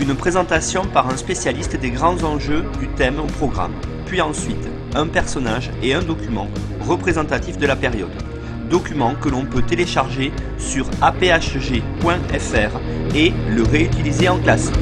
une 0.00 0.14
présentation 0.14 0.84
par 0.84 1.08
un 1.10 1.16
spécialiste 1.16 1.76
des 1.76 1.90
grands 1.90 2.22
enjeux 2.24 2.64
du 2.78 2.88
thème 2.88 3.20
au 3.20 3.26
programme, 3.26 3.72
puis 4.06 4.20
ensuite 4.20 4.68
un 4.94 5.06
personnage 5.06 5.70
et 5.82 5.94
un 5.94 6.02
document 6.02 6.48
représentatif 6.80 7.58
de 7.58 7.66
la 7.66 7.76
période. 7.76 8.10
Document 8.70 9.14
que 9.14 9.28
l'on 9.28 9.44
peut 9.44 9.62
télécharger 9.62 10.32
sur 10.58 10.88
aphg.fr 11.02 12.80
et 13.14 13.32
le 13.48 13.62
réutiliser 13.62 14.28
en 14.28 14.38
classe. 14.38 14.72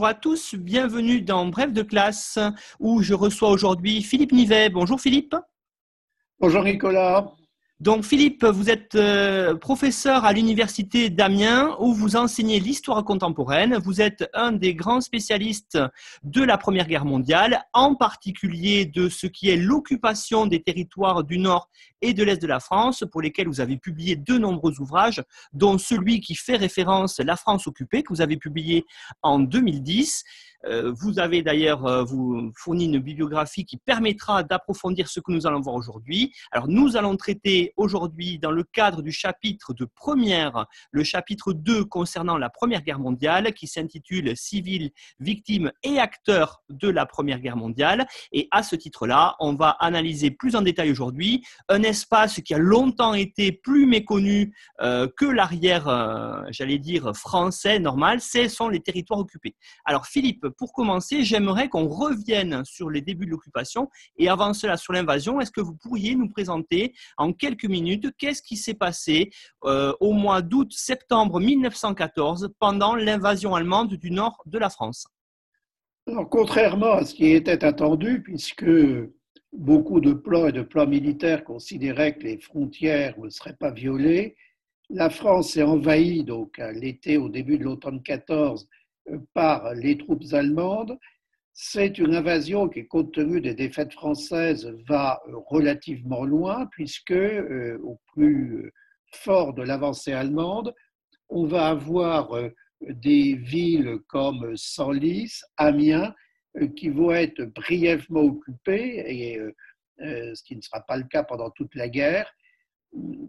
Bonjour 0.00 0.08
à 0.08 0.14
tous, 0.14 0.54
bienvenue 0.54 1.20
dans 1.20 1.44
Bref 1.44 1.74
de 1.74 1.82
classe 1.82 2.38
où 2.78 3.02
je 3.02 3.12
reçois 3.12 3.50
aujourd'hui 3.50 4.02
Philippe 4.02 4.32
Nivet. 4.32 4.70
Bonjour 4.70 4.98
Philippe. 4.98 5.36
Bonjour 6.38 6.64
Nicolas. 6.64 7.30
Donc 7.80 8.04
Philippe, 8.04 8.44
vous 8.44 8.68
êtes 8.68 8.94
euh, 8.94 9.54
professeur 9.54 10.26
à 10.26 10.34
l'université 10.34 11.08
d'Amiens 11.08 11.76
où 11.80 11.94
vous 11.94 12.14
enseignez 12.14 12.60
l'histoire 12.60 13.02
contemporaine. 13.04 13.78
Vous 13.78 14.02
êtes 14.02 14.28
un 14.34 14.52
des 14.52 14.74
grands 14.74 15.00
spécialistes 15.00 15.78
de 16.22 16.42
la 16.42 16.58
Première 16.58 16.86
Guerre 16.86 17.06
mondiale, 17.06 17.62
en 17.72 17.94
particulier 17.94 18.84
de 18.84 19.08
ce 19.08 19.26
qui 19.26 19.48
est 19.48 19.56
l'occupation 19.56 20.44
des 20.44 20.60
territoires 20.60 21.24
du 21.24 21.38
nord 21.38 21.70
et 22.02 22.12
de 22.12 22.22
l'est 22.22 22.36
de 22.36 22.46
la 22.46 22.60
France, 22.60 23.02
pour 23.10 23.22
lesquels 23.22 23.48
vous 23.48 23.62
avez 23.62 23.78
publié 23.78 24.14
de 24.14 24.36
nombreux 24.36 24.78
ouvrages, 24.78 25.22
dont 25.54 25.78
celui 25.78 26.20
qui 26.20 26.34
fait 26.34 26.56
référence 26.56 27.18
La 27.18 27.36
France 27.36 27.66
occupée, 27.66 28.02
que 28.02 28.12
vous 28.12 28.20
avez 28.20 28.36
publié 28.36 28.84
en 29.22 29.38
2010. 29.38 30.24
Euh, 30.66 30.92
vous 30.94 31.18
avez 31.18 31.42
d'ailleurs 31.42 31.86
euh, 31.86 32.04
vous 32.04 32.52
fourni 32.54 32.84
une 32.84 32.98
bibliographie 32.98 33.64
qui 33.64 33.76
permettra 33.78 34.42
d'approfondir 34.42 35.08
ce 35.08 35.20
que 35.20 35.32
nous 35.32 35.46
allons 35.46 35.60
voir 35.60 35.74
aujourd'hui. 35.74 36.32
Alors 36.52 36.68
nous 36.68 36.96
allons 36.96 37.16
traiter 37.16 37.72
aujourd'hui 37.76 38.38
dans 38.38 38.50
le 38.50 38.64
cadre 38.64 39.02
du 39.02 39.12
chapitre 39.12 39.72
de 39.72 39.84
première, 39.84 40.66
le 40.90 41.02
chapitre 41.02 41.52
2 41.52 41.84
concernant 41.84 42.36
la 42.36 42.50
Première 42.50 42.82
Guerre 42.82 42.98
mondiale 42.98 43.54
qui 43.54 43.66
s'intitule 43.66 44.36
Civils, 44.36 44.90
victimes 45.18 45.72
et 45.82 45.98
acteurs 45.98 46.62
de 46.68 46.88
la 46.88 47.06
Première 47.06 47.40
Guerre 47.40 47.56
mondiale. 47.56 48.06
Et 48.32 48.48
à 48.50 48.62
ce 48.62 48.76
titre-là, 48.76 49.36
on 49.40 49.54
va 49.54 49.70
analyser 49.80 50.30
plus 50.30 50.56
en 50.56 50.62
détail 50.62 50.90
aujourd'hui 50.90 51.42
un 51.68 51.82
espace 51.82 52.40
qui 52.40 52.54
a 52.54 52.58
longtemps 52.58 53.14
été 53.14 53.52
plus 53.52 53.86
méconnu 53.86 54.54
euh, 54.80 55.08
que 55.16 55.24
l'arrière, 55.24 56.46
j'allais 56.50 56.78
dire, 56.78 57.12
français 57.14 57.78
normal, 57.78 58.20
ce 58.20 58.48
sont 58.48 58.68
les 58.68 58.80
territoires 58.80 59.20
occupés. 59.20 59.54
Alors 59.84 60.06
Philippe, 60.06 60.46
pour 60.56 60.72
commencer, 60.72 61.22
j'aimerais 61.22 61.68
qu'on 61.68 61.88
revienne 61.88 62.64
sur 62.64 62.90
les 62.90 63.00
débuts 63.00 63.26
de 63.26 63.30
l'occupation 63.30 63.88
et 64.16 64.28
avant 64.28 64.54
cela 64.54 64.76
sur 64.76 64.92
l'invasion. 64.92 65.40
Est-ce 65.40 65.50
que 65.50 65.60
vous 65.60 65.74
pourriez 65.74 66.14
nous 66.14 66.28
présenter 66.28 66.94
en 67.16 67.32
quelques 67.32 67.66
minutes 67.66 68.08
qu'est-ce 68.18 68.42
qui 68.42 68.56
s'est 68.56 68.74
passé 68.74 69.30
euh, 69.64 69.92
au 70.00 70.12
mois 70.12 70.42
d'août-septembre 70.42 71.40
1914 71.40 72.50
pendant 72.58 72.94
l'invasion 72.94 73.54
allemande 73.54 73.94
du 73.94 74.10
nord 74.10 74.42
de 74.46 74.58
la 74.58 74.70
France? 74.70 75.06
Alors, 76.06 76.28
contrairement 76.28 76.92
à 76.92 77.04
ce 77.04 77.14
qui 77.14 77.26
était 77.26 77.64
attendu, 77.64 78.22
puisque 78.22 78.66
beaucoup 79.52 80.00
de 80.00 80.12
plans 80.12 80.46
et 80.46 80.52
de 80.52 80.62
plans 80.62 80.86
militaires 80.86 81.44
considéraient 81.44 82.14
que 82.14 82.24
les 82.24 82.38
frontières 82.38 83.18
ne 83.18 83.28
seraient 83.28 83.56
pas 83.56 83.70
violées, 83.70 84.36
la 84.88 85.08
France 85.08 85.56
est 85.56 85.62
envahie 85.62 86.24
donc 86.24 86.58
à 86.58 86.72
l'été, 86.72 87.16
au 87.16 87.28
début 87.28 87.58
de 87.58 87.64
l'automne 87.64 88.02
14, 88.02 88.68
par 89.34 89.74
les 89.74 89.96
troupes 89.98 90.32
allemandes. 90.32 90.98
C'est 91.52 91.98
une 91.98 92.14
invasion 92.14 92.68
qui, 92.68 92.86
compte 92.86 93.12
tenu 93.12 93.40
des 93.40 93.54
défaites 93.54 93.92
françaises, 93.92 94.72
va 94.88 95.20
relativement 95.46 96.24
loin, 96.24 96.66
puisque 96.70 97.10
euh, 97.10 97.78
au 97.82 98.00
plus 98.14 98.72
fort 99.12 99.52
de 99.52 99.62
l'avancée 99.62 100.12
allemande, 100.12 100.74
on 101.28 101.44
va 101.44 101.68
avoir 101.68 102.34
euh, 102.36 102.48
des 102.88 103.34
villes 103.34 103.98
comme 104.06 104.56
Senlis, 104.56 105.40
Amiens, 105.56 106.14
euh, 106.56 106.68
qui 106.68 106.88
vont 106.88 107.10
être 107.10 107.42
brièvement 107.42 108.22
occupées, 108.22 109.04
et 109.06 109.38
ce 109.98 110.42
qui 110.44 110.56
ne 110.56 110.62
sera 110.62 110.80
pas 110.80 110.96
le 110.96 111.04
cas 111.04 111.24
pendant 111.24 111.50
toute 111.50 111.74
la 111.74 111.90
guerre, 111.90 112.32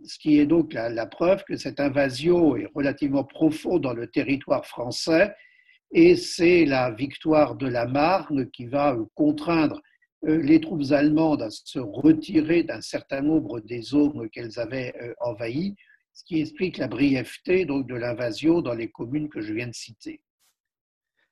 ce 0.06 0.18
qui 0.20 0.40
est 0.40 0.46
donc 0.46 0.74
la 0.74 1.06
preuve 1.06 1.44
que 1.44 1.58
cette 1.58 1.82
invasion 1.82 2.56
est 2.56 2.70
relativement 2.74 3.26
profonde 3.26 3.82
dans 3.82 3.94
le 3.94 4.08
territoire 4.08 4.66
français 4.66 5.36
et 5.92 6.16
c'est 6.16 6.66
la 6.66 6.92
victoire 6.92 7.56
de 7.56 7.68
la 7.68 7.86
Marne 7.86 8.50
qui 8.52 8.66
va 8.66 8.94
euh, 8.94 9.06
contraindre 9.16 9.82
euh, 10.26 10.42
les 10.42 10.62
troupes 10.62 10.92
allemandes 10.92 11.42
à 11.42 11.50
se 11.50 11.80
retirer 11.80 12.64
d'un 12.64 12.82
certain 12.82 13.22
nombre 13.22 13.60
des 13.60 13.82
zones 13.82 14.30
qu'elles 14.30 14.60
avaient 14.60 14.94
euh, 15.02 15.14
envahies, 15.20 15.76
ce 16.14 16.24
qui 16.24 16.40
explique 16.40 16.78
la 16.78 16.88
brièveté 16.88 17.66
de 17.66 17.96
l'invasion 17.96 18.62
dans 18.62 18.74
les 18.74 18.90
communes 18.90 19.30
que 19.30 19.42
je 19.42 19.54
viens 19.54 19.68
de 19.68 19.74
citer. 19.74 20.22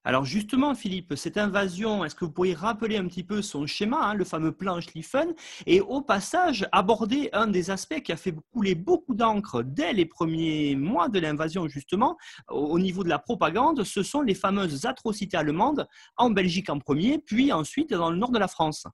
Alors 0.05 0.23
justement, 0.23 0.75
Philippe, 0.75 1.15
cette 1.15 1.37
invasion, 1.37 2.05
est-ce 2.05 2.15
que 2.15 2.23
vous 2.23 2.31
pourriez 2.31 2.53
rappeler 2.53 2.95
un 2.95 3.05
petit 3.07 3.23
peu 3.23 3.41
son 3.41 3.67
schéma, 3.67 3.99
hein, 4.01 4.13
le 4.13 4.23
fameux 4.23 4.53
plan 4.53 4.79
Schlieffen, 4.79 5.33
et 5.67 5.81
au 5.81 6.01
passage 6.01 6.65
aborder 6.71 7.29
un 7.33 7.47
des 7.47 7.69
aspects 7.69 8.01
qui 8.01 8.13
a 8.13 8.15
fait 8.15 8.33
couler 8.53 8.75
beaucoup 8.75 9.13
d'encre 9.13 9.61
dès 9.61 9.91
les 9.91 10.05
premiers 10.05 10.77
mois 10.77 11.09
de 11.09 11.19
l'invasion, 11.19 11.67
justement, 11.67 12.17
au 12.47 12.79
niveau 12.79 13.03
de 13.03 13.09
la 13.09 13.19
propagande, 13.19 13.83
ce 13.83 14.01
sont 14.01 14.21
les 14.21 14.35
fameuses 14.35 14.85
atrocités 14.85 15.35
allemandes, 15.35 15.85
en 16.15 16.29
Belgique 16.29 16.69
en 16.69 16.79
premier, 16.79 17.19
puis 17.19 17.51
ensuite 17.51 17.89
dans 17.91 18.09
le 18.09 18.17
nord 18.17 18.31
de 18.31 18.39
la 18.39 18.47
France. 18.47 18.87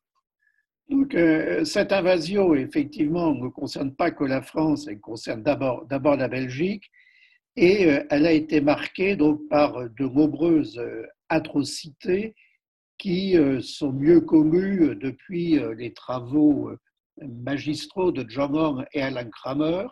Donc, 0.89 1.13
euh, 1.13 1.63
cette 1.65 1.91
invasion, 1.91 2.55
effectivement, 2.55 3.33
ne 3.33 3.49
concerne 3.49 3.93
pas 3.93 4.09
que 4.09 4.23
la 4.23 4.41
France, 4.41 4.87
elle 4.87 4.99
concerne 4.99 5.43
d'abord 5.43 6.15
la 6.15 6.27
Belgique 6.27 6.91
et 7.55 7.85
euh, 7.85 8.03
elle 8.09 8.25
a 8.25 8.31
été 8.31 8.61
marquée 8.61 9.15
donc 9.15 9.47
par 9.49 9.89
de 9.89 10.05
nombreuses 10.05 10.77
euh, 10.77 11.05
atrocités 11.29 12.35
qui 12.97 13.37
euh, 13.37 13.61
sont 13.61 13.91
mieux 13.91 14.21
connues 14.21 14.95
depuis 14.95 15.59
les 15.77 15.93
travaux 15.93 16.71
magistraux 17.21 18.11
de 18.11 18.25
John 18.27 18.55
Horn 18.55 18.85
et 18.93 19.01
Alan 19.01 19.29
Kramer. 19.29 19.87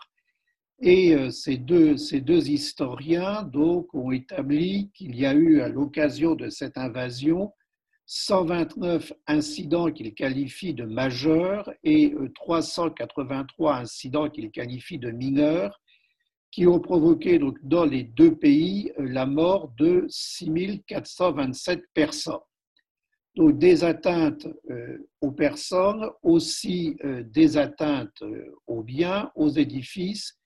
Et 0.79 1.15
ces 1.31 1.57
deux, 1.57 1.95
ces 1.97 2.19
deux 2.19 2.49
historiens 2.49 3.43
donc, 3.43 3.93
ont 3.93 4.11
établi 4.11 4.89
qu'il 4.93 5.15
y 5.15 5.25
a 5.25 5.33
eu 5.33 5.61
à 5.61 5.69
l'occasion 5.69 6.35
de 6.35 6.49
cette 6.49 6.77
invasion 6.77 7.53
129 8.05 9.13
incidents 9.27 9.91
qu'ils 9.91 10.13
qualifient 10.13 10.73
de 10.73 10.83
majeurs 10.83 11.71
et 11.83 12.13
383 12.35 13.75
incidents 13.75 14.29
qu'ils 14.29 14.51
qualifient 14.51 14.99
de 14.99 15.11
mineurs, 15.11 15.79
qui 16.53 16.67
ont 16.67 16.79
provoqué 16.79 17.39
donc, 17.39 17.57
dans 17.63 17.83
les 17.83 18.03
deux 18.03 18.35
pays 18.35 18.91
euh, 18.99 19.09
la 19.09 19.25
mort 19.25 19.73
de 19.75 20.05
6427 20.07 21.81
personnes. 21.95 22.45
Donc 23.35 23.57
des 23.57 23.83
atteintes 23.83 24.47
euh, 24.69 25.09
aux 25.19 25.31
personnes, 25.31 26.11
aussi 26.21 26.95
euh, 27.03 27.23
des 27.23 27.57
atteintes 27.57 28.23
aux 28.67 28.83
biens, 28.83 29.31
aux 29.33 29.49
édifices, 29.49 30.37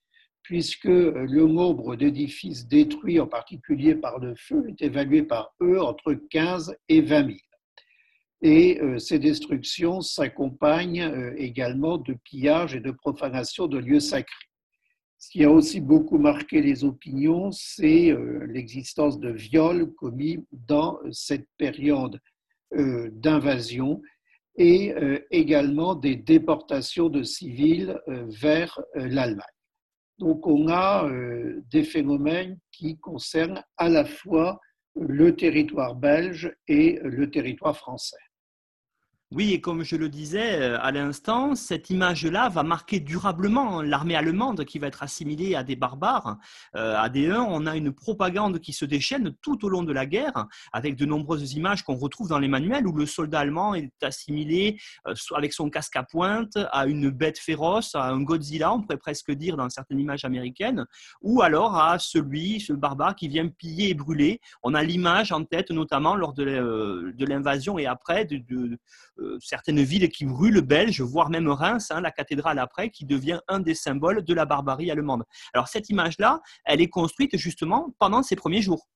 puisque 0.44 0.86
le 0.86 1.46
nombre 1.46 1.98
d'édifices 1.98 2.66
détruits, 2.66 3.20
en 3.20 3.28
particulier 3.28 3.94
par 3.94 4.20
le 4.20 4.34
feu, 4.38 4.64
est 4.70 4.82
évalué 4.82 5.24
par 5.24 5.54
eux 5.62 5.82
entre 5.82 6.14
15 6.14 6.74
et 6.88 7.02
20 7.02 7.26
000. 7.26 7.38
Et 8.44 8.80
ces 9.00 9.20
destructions 9.20 10.00
s'accompagnent 10.00 11.34
également 11.36 11.98
de 11.98 12.14
pillages 12.14 12.76
et 12.76 12.80
de 12.80 12.92
profanation 12.92 13.68
de 13.68 13.78
lieux 13.78 14.00
sacrés. 14.00 14.47
Ce 15.20 15.30
qui 15.30 15.44
a 15.44 15.52
aussi 15.52 15.82
beaucoup 15.82 16.20
marqué 16.20 16.62
les 16.62 16.84
opinions, 16.84 17.52
c'est 17.52 18.12
euh, 18.12 18.46
l'existence 18.48 19.20
de 19.20 19.30
viols 19.30 19.92
commis 19.96 20.46
dans 20.52 21.00
cette 21.12 21.48
période 21.58 22.20
euh, 22.76 23.10
d'invasion 23.12 24.02
et 24.58 24.94
euh, 24.94 25.20
également 25.32 25.96
des 25.96 26.16
déportations 26.16 27.10
de 27.10 27.24
civils 27.24 28.00
vers 28.08 28.80
l'Allemagne. 28.94 29.46
Donc 30.20 30.48
on 30.48 30.68
a 30.68 31.08
des 31.70 31.84
phénomènes 31.84 32.58
qui 32.72 32.98
concernent 32.98 33.64
à 33.78 33.88
la 33.88 34.04
fois 34.04 34.60
le 34.96 35.36
territoire 35.36 35.94
belge 35.94 36.52
et 36.68 37.00
le 37.04 37.30
territoire 37.30 37.78
français. 37.78 38.18
Oui, 39.32 39.52
et 39.52 39.60
comme 39.60 39.84
je 39.84 39.98
le 39.98 40.08
disais 40.08 40.62
euh, 40.62 40.80
à 40.80 40.94
l'instant, 40.94 41.54
cette 41.54 41.90
image-là 41.90 42.48
va 42.48 42.64
marquer 42.64 43.02
durablement 43.02 43.82
l'armée 43.82 44.16
allemande 44.16 44.64
qui 44.64 44.80
va 44.80 44.88
être 44.88 45.04
assimilée 45.04 45.54
à 45.54 45.64
des 45.64 45.76
barbares, 45.76 46.38
euh, 46.78 46.96
à 46.98 47.10
des 47.10 47.30
Huns. 47.30 47.46
On 47.50 47.66
a 47.66 47.76
une 47.76 47.92
propagande 47.92 48.60
qui 48.60 48.72
se 48.72 48.86
déchaîne 48.86 49.36
tout 49.42 49.66
au 49.66 49.70
long 49.70 49.84
de 49.84 49.92
la 49.92 50.06
guerre, 50.06 50.48
avec 50.72 50.96
de 50.96 51.06
nombreuses 51.06 51.56
images 51.56 51.84
qu'on 51.84 51.98
retrouve 51.98 52.30
dans 52.30 52.40
les 52.40 52.48
manuels 52.48 52.88
où 52.88 52.94
le 52.94 53.06
soldat 53.06 53.42
allemand 53.42 53.76
est 53.76 53.92
assimilé 54.02 54.80
euh, 55.08 55.14
avec 55.36 55.52
son 55.52 55.70
casque 55.70 55.98
à 55.98 56.04
pointe 56.04 56.58
à 56.72 56.86
une 56.86 57.10
bête 57.10 57.38
féroce, 57.38 57.96
à 57.96 58.06
un 58.06 58.22
Godzilla, 58.22 58.72
on 58.72 58.82
pourrait 58.82 58.96
presque 58.96 59.32
dire 59.32 59.58
dans 59.58 59.70
certaines 59.70 60.00
images 60.00 60.24
américaines, 60.24 60.86
ou 61.22 61.42
alors 61.42 61.76
à 61.76 62.00
celui, 62.00 62.62
ce 62.62 62.72
barbare 62.72 63.14
qui 63.14 63.28
vient 63.28 63.50
piller 63.50 63.90
et 63.90 63.94
brûler. 63.94 64.40
On 64.64 64.74
a 64.74 64.84
l'image 64.84 65.34
en 65.34 65.44
tête, 65.44 65.70
notamment 65.70 66.16
lors 66.16 66.32
de 66.32 67.26
l'invasion 67.26 67.78
et 67.78 67.88
après 67.88 68.24
de, 68.24 68.78
certaines 69.40 69.82
villes 69.82 70.10
qui 70.10 70.26
brûlent 70.26 70.62
belges, 70.62 71.02
voire 71.02 71.30
même 71.30 71.48
Reims, 71.48 71.92
hein, 71.92 72.02
la 72.02 72.12
cathédrale 72.12 72.60
après, 72.60 72.90
qui 72.90 73.06
devient 73.06 73.40
un 73.48 73.60
des 73.60 73.76
symboles 73.76 74.24
de 74.24 74.34
la 74.34 74.46
barbarie 74.46 74.92
allemande. 74.92 75.24
Alors 75.54 75.68
cette 75.68 75.90
image-là, 75.90 76.42
elle 76.66 76.82
est 76.82 76.90
construite 76.90 77.38
justement 77.38 77.94
pendant 78.00 78.24
ces 78.24 78.36
premiers 78.36 78.62
jours. 78.62 78.88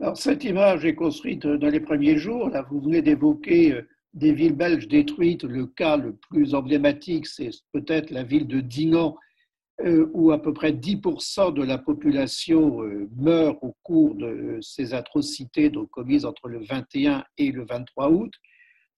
Alors 0.00 0.16
cette 0.16 0.44
image 0.44 0.84
est 0.84 0.94
construite 0.94 1.46
dans 1.46 1.68
les 1.68 1.80
premiers 1.80 2.16
jours. 2.16 2.48
Là, 2.48 2.64
vous 2.70 2.80
venez 2.80 3.02
d'évoquer 3.02 3.72
euh, 3.72 3.88
des 4.14 4.32
villes 4.32 4.56
belges 4.56 4.88
détruites. 4.88 5.44
Le 5.44 5.66
cas 5.66 5.96
le 5.96 6.16
plus 6.30 6.54
emblématique, 6.54 7.26
c'est 7.26 7.50
peut-être 7.72 8.10
la 8.10 8.22
ville 8.22 8.46
de 8.46 8.60
Dinan, 8.60 9.16
euh, 9.84 10.08
où 10.14 10.32
à 10.32 10.40
peu 10.40 10.54
près 10.54 10.72
10% 10.72 11.52
de 11.52 11.62
la 11.62 11.76
population 11.76 12.80
meurt 13.16 13.58
au 13.60 13.76
cours 13.82 14.14
de 14.14 14.58
ces 14.62 14.94
atrocités 14.94 15.70
commises 15.90 16.24
entre 16.24 16.48
le 16.48 16.64
21 16.64 17.24
et 17.36 17.52
le 17.52 17.66
23 17.66 18.10
août 18.10 18.32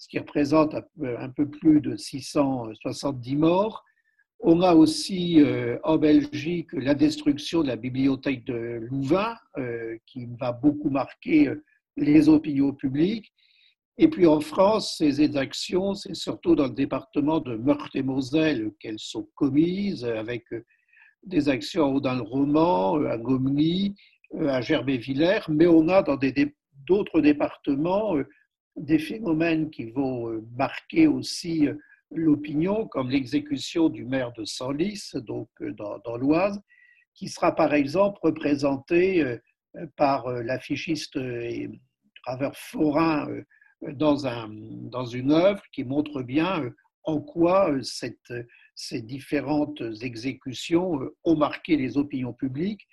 ce 0.02 0.08
qui 0.08 0.18
représente 0.18 0.74
un 0.74 1.28
peu 1.28 1.48
plus 1.48 1.80
de 1.80 1.94
670 1.94 3.36
morts. 3.36 3.84
On 4.40 4.60
a 4.60 4.74
aussi 4.74 5.40
euh, 5.40 5.78
en 5.84 5.96
Belgique 5.96 6.72
la 6.72 6.94
destruction 6.94 7.62
de 7.62 7.68
la 7.68 7.76
bibliothèque 7.76 8.44
de 8.44 8.80
Louvain, 8.90 9.36
euh, 9.58 9.96
qui 10.06 10.26
va 10.40 10.50
beaucoup 10.50 10.90
marquer 10.90 11.46
euh, 11.46 11.62
les 11.96 12.28
opinions 12.28 12.72
publiques. 12.72 13.32
Et 13.96 14.08
puis 14.08 14.26
en 14.26 14.40
France, 14.40 14.96
ces 14.98 15.22
exactions, 15.22 15.94
c'est 15.94 16.16
surtout 16.16 16.56
dans 16.56 16.66
le 16.66 16.74
département 16.74 17.38
de 17.38 17.54
Meurthe-et-Moselle 17.54 18.72
qu'elles 18.80 18.98
sont 18.98 19.28
commises, 19.36 20.04
avec 20.04 20.42
des 21.22 21.48
actions 21.48 22.00
dans 22.00 22.16
le 22.16 22.22
roman, 22.22 22.96
à 23.04 23.18
Gomny, 23.18 23.94
à 24.36 24.62
Gerbet-Villers, 24.62 25.42
mais 25.48 25.68
on 25.68 25.86
a 25.86 26.02
dans 26.02 26.18
d'autres 26.88 27.20
départements 27.20 28.16
des 28.76 28.98
phénomènes 28.98 29.70
qui 29.70 29.90
vont 29.90 30.30
euh, 30.30 30.46
marquer 30.56 31.06
aussi 31.06 31.66
euh, 31.66 31.74
l'opinion, 32.10 32.86
comme 32.88 33.10
l'exécution 33.10 33.88
du 33.88 34.04
maire 34.04 34.32
de 34.32 34.44
Senlis, 34.44 35.12
donc 35.14 35.48
euh, 35.60 35.72
dans, 35.72 36.16
l'Oise, 36.16 36.60
qui 37.14 37.28
sera 37.28 37.54
par 37.54 37.74
exemple 37.74 38.18
représenté 38.22 39.38
par 39.96 40.30
l'affichiste 40.30 41.16
et 41.16 41.68
graveur 42.24 42.56
forain 42.56 43.28
dans, 43.82 44.26
un, 44.26 44.48
dans 44.50 45.04
une 45.04 45.30
œuvre 45.30 45.62
qui 45.72 45.84
montre 45.84 46.22
bien 46.22 46.72
en 47.04 47.20
quoi 47.20 47.70
ces 48.74 49.02
différentes 49.02 49.82
exécutions 50.00 51.00
ont 51.24 51.36
marqué 51.36 51.76
les 51.76 51.98
opinions 51.98 52.32
publiques 52.32 52.88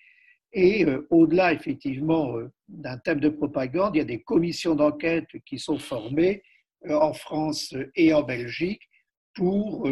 et 0.51 0.85
euh, 0.85 1.07
au-delà, 1.09 1.53
effectivement, 1.53 2.37
euh, 2.37 2.51
d'un 2.67 2.97
thème 2.97 3.19
de 3.19 3.29
propagande, 3.29 3.95
il 3.95 3.99
y 3.99 4.01
a 4.01 4.05
des 4.05 4.21
commissions 4.21 4.75
d'enquête 4.75 5.27
qui 5.45 5.59
sont 5.59 5.77
formées 5.77 6.43
euh, 6.87 6.95
en 6.95 7.13
France 7.13 7.75
et 7.95 8.13
en 8.13 8.23
Belgique 8.23 8.81
pour 9.35 9.87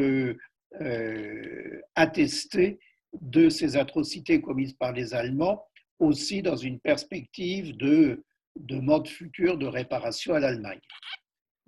attester 1.96 2.80
de 3.22 3.48
ces 3.48 3.78
atrocités 3.78 4.42
commises 4.42 4.74
par 4.74 4.92
les 4.92 5.14
Allemands, 5.14 5.64
aussi 6.00 6.42
dans 6.42 6.58
une 6.58 6.80
perspective 6.80 7.78
de 7.78 8.26
demande 8.58 9.08
future 9.08 9.58
de 9.58 9.68
réparation 9.68 10.34
à 10.34 10.40
l'Allemagne. 10.40 10.82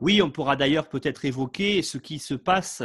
Oui, 0.02 0.22
on 0.22 0.32
pourra 0.32 0.56
d'ailleurs 0.56 0.88
peut-être 0.88 1.26
évoquer 1.26 1.82
ce 1.82 1.98
qui 1.98 2.20
se 2.20 2.34
passe 2.34 2.82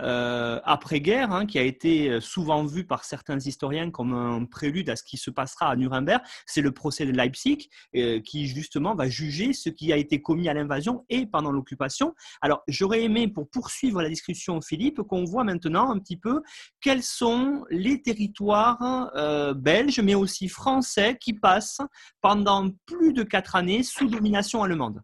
euh, 0.00 0.60
après-guerre, 0.64 1.32
hein, 1.32 1.46
qui 1.46 1.58
a 1.58 1.62
été 1.62 2.10
euh, 2.10 2.20
souvent 2.20 2.62
vu 2.66 2.84
par 2.84 3.04
certains 3.04 3.38
historiens 3.38 3.90
comme 3.90 4.12
un 4.12 4.44
prélude 4.44 4.90
à 4.90 4.96
ce 4.96 5.02
qui 5.02 5.16
se 5.16 5.30
passera 5.30 5.70
à 5.70 5.76
Nuremberg. 5.76 6.20
C'est 6.44 6.60
le 6.60 6.70
procès 6.72 7.06
de 7.06 7.12
Leipzig 7.12 7.70
euh, 7.96 8.20
qui 8.20 8.46
justement 8.48 8.94
va 8.94 9.08
juger 9.08 9.54
ce 9.54 9.70
qui 9.70 9.94
a 9.94 9.96
été 9.96 10.20
commis 10.20 10.50
à 10.50 10.52
l'invasion 10.52 11.06
et 11.08 11.24
pendant 11.24 11.52
l'occupation. 11.52 12.14
Alors 12.42 12.62
j'aurais 12.68 13.02
aimé, 13.02 13.28
pour 13.28 13.48
poursuivre 13.48 14.02
la 14.02 14.10
discussion, 14.10 14.60
Philippe, 14.60 15.00
qu'on 15.02 15.24
voit 15.24 15.44
maintenant 15.44 15.90
un 15.90 15.98
petit 15.98 16.18
peu 16.18 16.42
quels 16.82 17.02
sont 17.02 17.64
les 17.70 18.02
territoires 18.02 19.10
belges, 19.56 20.00
mais 20.00 20.14
aussi 20.14 20.48
français, 20.48 21.16
qui 21.18 21.32
passent 21.32 21.80
pendant 22.20 22.68
plus 22.84 23.14
de 23.14 23.22
quatre 23.22 23.56
années 23.56 23.82
sous 23.82 24.06
domination 24.06 24.62
allemande. 24.62 25.00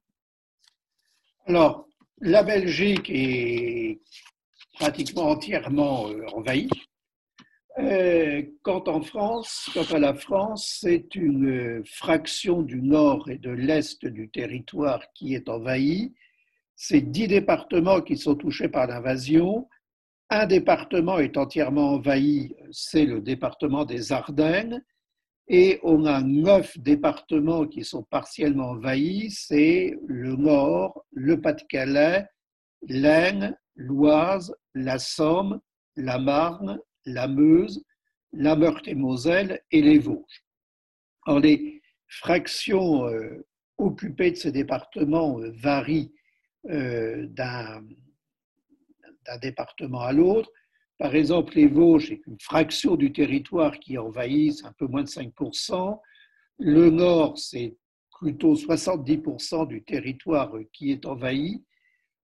Alors, 1.46 1.87
la 2.23 2.43
Belgique 2.43 3.11
est 3.11 4.00
pratiquement 4.73 5.25
entièrement 5.25 6.08
euh, 6.08 6.25
envahie. 6.32 6.70
Euh, 7.79 8.43
quant 8.62 8.81
à 8.81 9.99
la 9.99 10.14
France, 10.14 10.79
c'est 10.81 11.14
une 11.14 11.85
fraction 11.85 12.62
du 12.62 12.81
nord 12.81 13.29
et 13.29 13.37
de 13.37 13.50
l'est 13.50 14.06
du 14.06 14.31
territoire 14.31 15.02
qui 15.12 15.35
est 15.35 15.50
envahie. 15.50 16.14
C'est 16.76 17.02
dix 17.02 17.29
départements 17.29 18.00
qui 18.00 18.17
sont 18.17 18.37
touchés 18.37 18.69
par 18.69 18.87
l'invasion. 18.87 19.69
Un 20.31 20.47
département 20.47 21.19
est 21.19 21.37
entièrement 21.37 21.90
envahi, 21.93 22.56
c'est 22.73 23.05
le 23.05 23.20
département 23.20 23.85
des 23.85 24.12
Ardennes. 24.12 24.82
Et 25.49 25.78
on 25.83 26.07
a 26.07 26.23
neuf 26.23 26.78
départements 26.78 27.66
qui 27.66 27.85
sont 27.85 28.02
partiellement 28.02 28.71
envahis, 28.71 29.30
c'est 29.30 29.95
le 30.07 30.37
Nord, 30.37 31.04
le 31.12 31.40
Pas-de-Calais, 31.40 32.26
l'Aisne, 32.88 33.57
l'Oise, 33.76 34.54
la 34.75 34.99
Somme, 34.99 35.61
la 35.97 36.18
Marne, 36.18 36.80
la 37.04 37.28
Meuse, 37.28 37.85
la 38.33 38.57
Meurthe-et-Moselle 38.57 39.61
et 39.71 39.83
les 39.83 39.99
Vosges. 39.99 40.45
Alors, 41.26 41.40
les 41.40 41.83
fractions 42.09 43.07
euh, 43.07 43.47
occupées 43.78 44.30
de 44.30 44.37
ces 44.37 44.52
départements 44.52 45.40
euh, 45.40 45.50
varient 45.57 46.12
euh, 46.71 47.26
d'un 47.28 47.83
département 49.40 50.00
à 50.00 50.12
l'autre. 50.12 50.50
Par 50.98 51.14
exemple, 51.14 51.56
les 51.56 51.66
Vosges, 51.66 52.08
c'est 52.08 52.26
une 52.26 52.38
fraction 52.40 52.96
du 52.96 53.12
territoire 53.12 53.78
qui 53.80 53.98
envahit, 53.98 54.54
c'est 54.54 54.66
un 54.66 54.74
peu 54.78 54.86
moins 54.86 55.02
de 55.02 55.08
5%. 55.08 56.00
Le 56.58 56.90
Nord, 56.90 57.36
c'est 57.36 57.76
plutôt 58.20 58.54
70% 58.54 59.66
du 59.66 59.82
territoire 59.82 60.52
qui 60.72 60.92
est 60.92 61.04
envahi. 61.04 61.62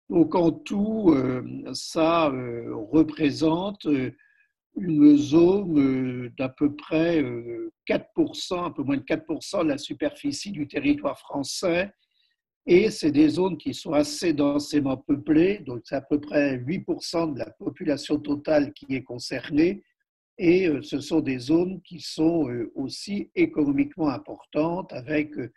Donc 0.09 0.35
en 0.35 0.51
tout, 0.51 1.13
euh, 1.15 1.45
ça 1.73 2.31
euh, 2.31 2.75
représente 2.91 3.87
euh, 3.87 4.11
une 4.77 5.17
zone 5.17 6.29
d'à 6.39 6.49
peu 6.49 6.75
près 6.75 7.23
4%, 7.89 8.65
un 8.65 8.71
peu 8.71 8.83
moins 8.83 8.97
de 8.97 9.03
4% 9.03 9.65
de 9.65 9.69
la 9.69 9.79
superficie 9.79 10.53
du 10.53 10.69
territoire 10.69 11.19
français 11.19 11.93
et 12.67 12.91
c'est 12.91 13.11
des 13.11 13.29
zones 13.29 13.57
qui 13.57 13.73
sont 13.75 13.93
assez 13.93 14.33
densément 14.33 14.97
peuplées, 14.97 15.59
donc 15.59 15.81
c'est 15.85 15.95
à 15.95 16.03
peu 16.03 16.21
près 16.21 16.59
8% 16.59 17.35
de 17.35 17.39
la 17.39 17.51
population 17.51 18.19
totale 18.19 18.73
qui 18.73 18.87
est 18.95 19.03
concernée, 19.03 19.83
et 20.39 20.69
euh, 20.69 20.83
ce 20.83 21.01
sont 21.01 21.21
des 21.21 21.39
zones 21.39 21.81
qui 21.83 22.01
sont 22.01 22.49
euh, 22.49 22.73
aussi 22.75 23.31
économiquement 23.35 24.09
importantes, 24.09 24.93
avec 24.93 25.37
euh, 25.39 25.53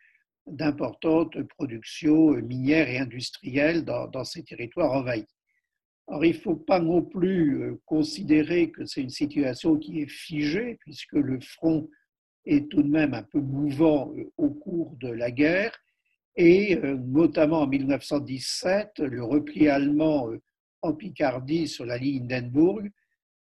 d'importantes 0.46 1.42
productions 1.44 2.32
minières 2.32 2.90
et 2.90 2.98
industrielles 2.98 3.86
dans, 3.86 4.24
ces 4.26 4.44
territoires 4.44 4.92
envahis. 4.92 5.26
Alors, 6.10 6.26
il 6.26 6.34
ne 6.34 6.40
faut 6.40 6.58
pas 6.58 6.82
non 6.82 7.02
plus 7.02 7.78
considérer 7.86 8.72
que 8.72 8.86
c'est 8.86 9.02
une 9.02 9.10
situation 9.10 9.78
qui 9.78 10.02
est 10.02 10.10
figée, 10.10 10.78
puisque 10.82 11.14
le 11.14 11.40
front 11.40 11.90
est 12.46 12.70
tout 12.70 12.84
de 12.84 12.90
même 12.90 13.14
un 13.14 13.24
peu 13.24 13.40
mouvant 13.40 14.14
au 14.36 14.50
cours 14.50 14.98
de 14.98 15.08
la 15.08 15.32
guerre 15.32 15.72
et 16.36 16.78
euh, 16.78 16.98
notamment 16.98 17.62
en 17.62 17.68
1917, 17.68 19.00
le 19.00 19.24
repli 19.24 19.68
allemand 19.68 20.30
euh, 20.30 20.42
en 20.82 20.94
Picardie 20.94 21.68
sur 21.68 21.86
la 21.86 21.98
ligne 21.98 22.28
d'Enbourg 22.28 22.82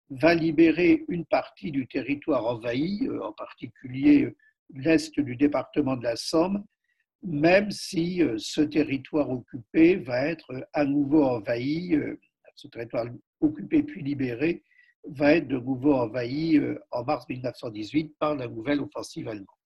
va 0.09 0.35
libérer 0.35 1.03
une 1.07 1.25
partie 1.25 1.71
du 1.71 1.87
territoire 1.87 2.45
envahi, 2.45 3.07
euh, 3.07 3.23
en 3.23 3.33
particulier 3.33 4.35
l'est 4.75 5.19
du 5.19 5.35
département 5.35 5.97
de 5.97 6.03
la 6.03 6.15
Somme, 6.15 6.63
même 7.23 7.71
si 7.71 8.21
ce 8.37 8.61
territoire 8.61 9.29
occupé 9.29 9.95
va 9.95 10.25
être 10.27 10.67
à 10.73 10.83
nouveau 10.83 11.23
envahi, 11.23 11.95
ce 12.55 12.67
territoire 12.67 13.05
occupé 13.39 13.83
puis 13.83 14.01
libéré 14.01 14.63
va 15.05 15.33
être 15.35 15.47
de 15.47 15.57
nouveau 15.57 15.93
envahi 15.93 16.59
en 16.91 17.03
mars 17.03 17.25
1918 17.29 18.15
par 18.19 18.35
la 18.35 18.47
nouvelle 18.47 18.81
offensive 18.81 19.27
allemande. 19.27 19.62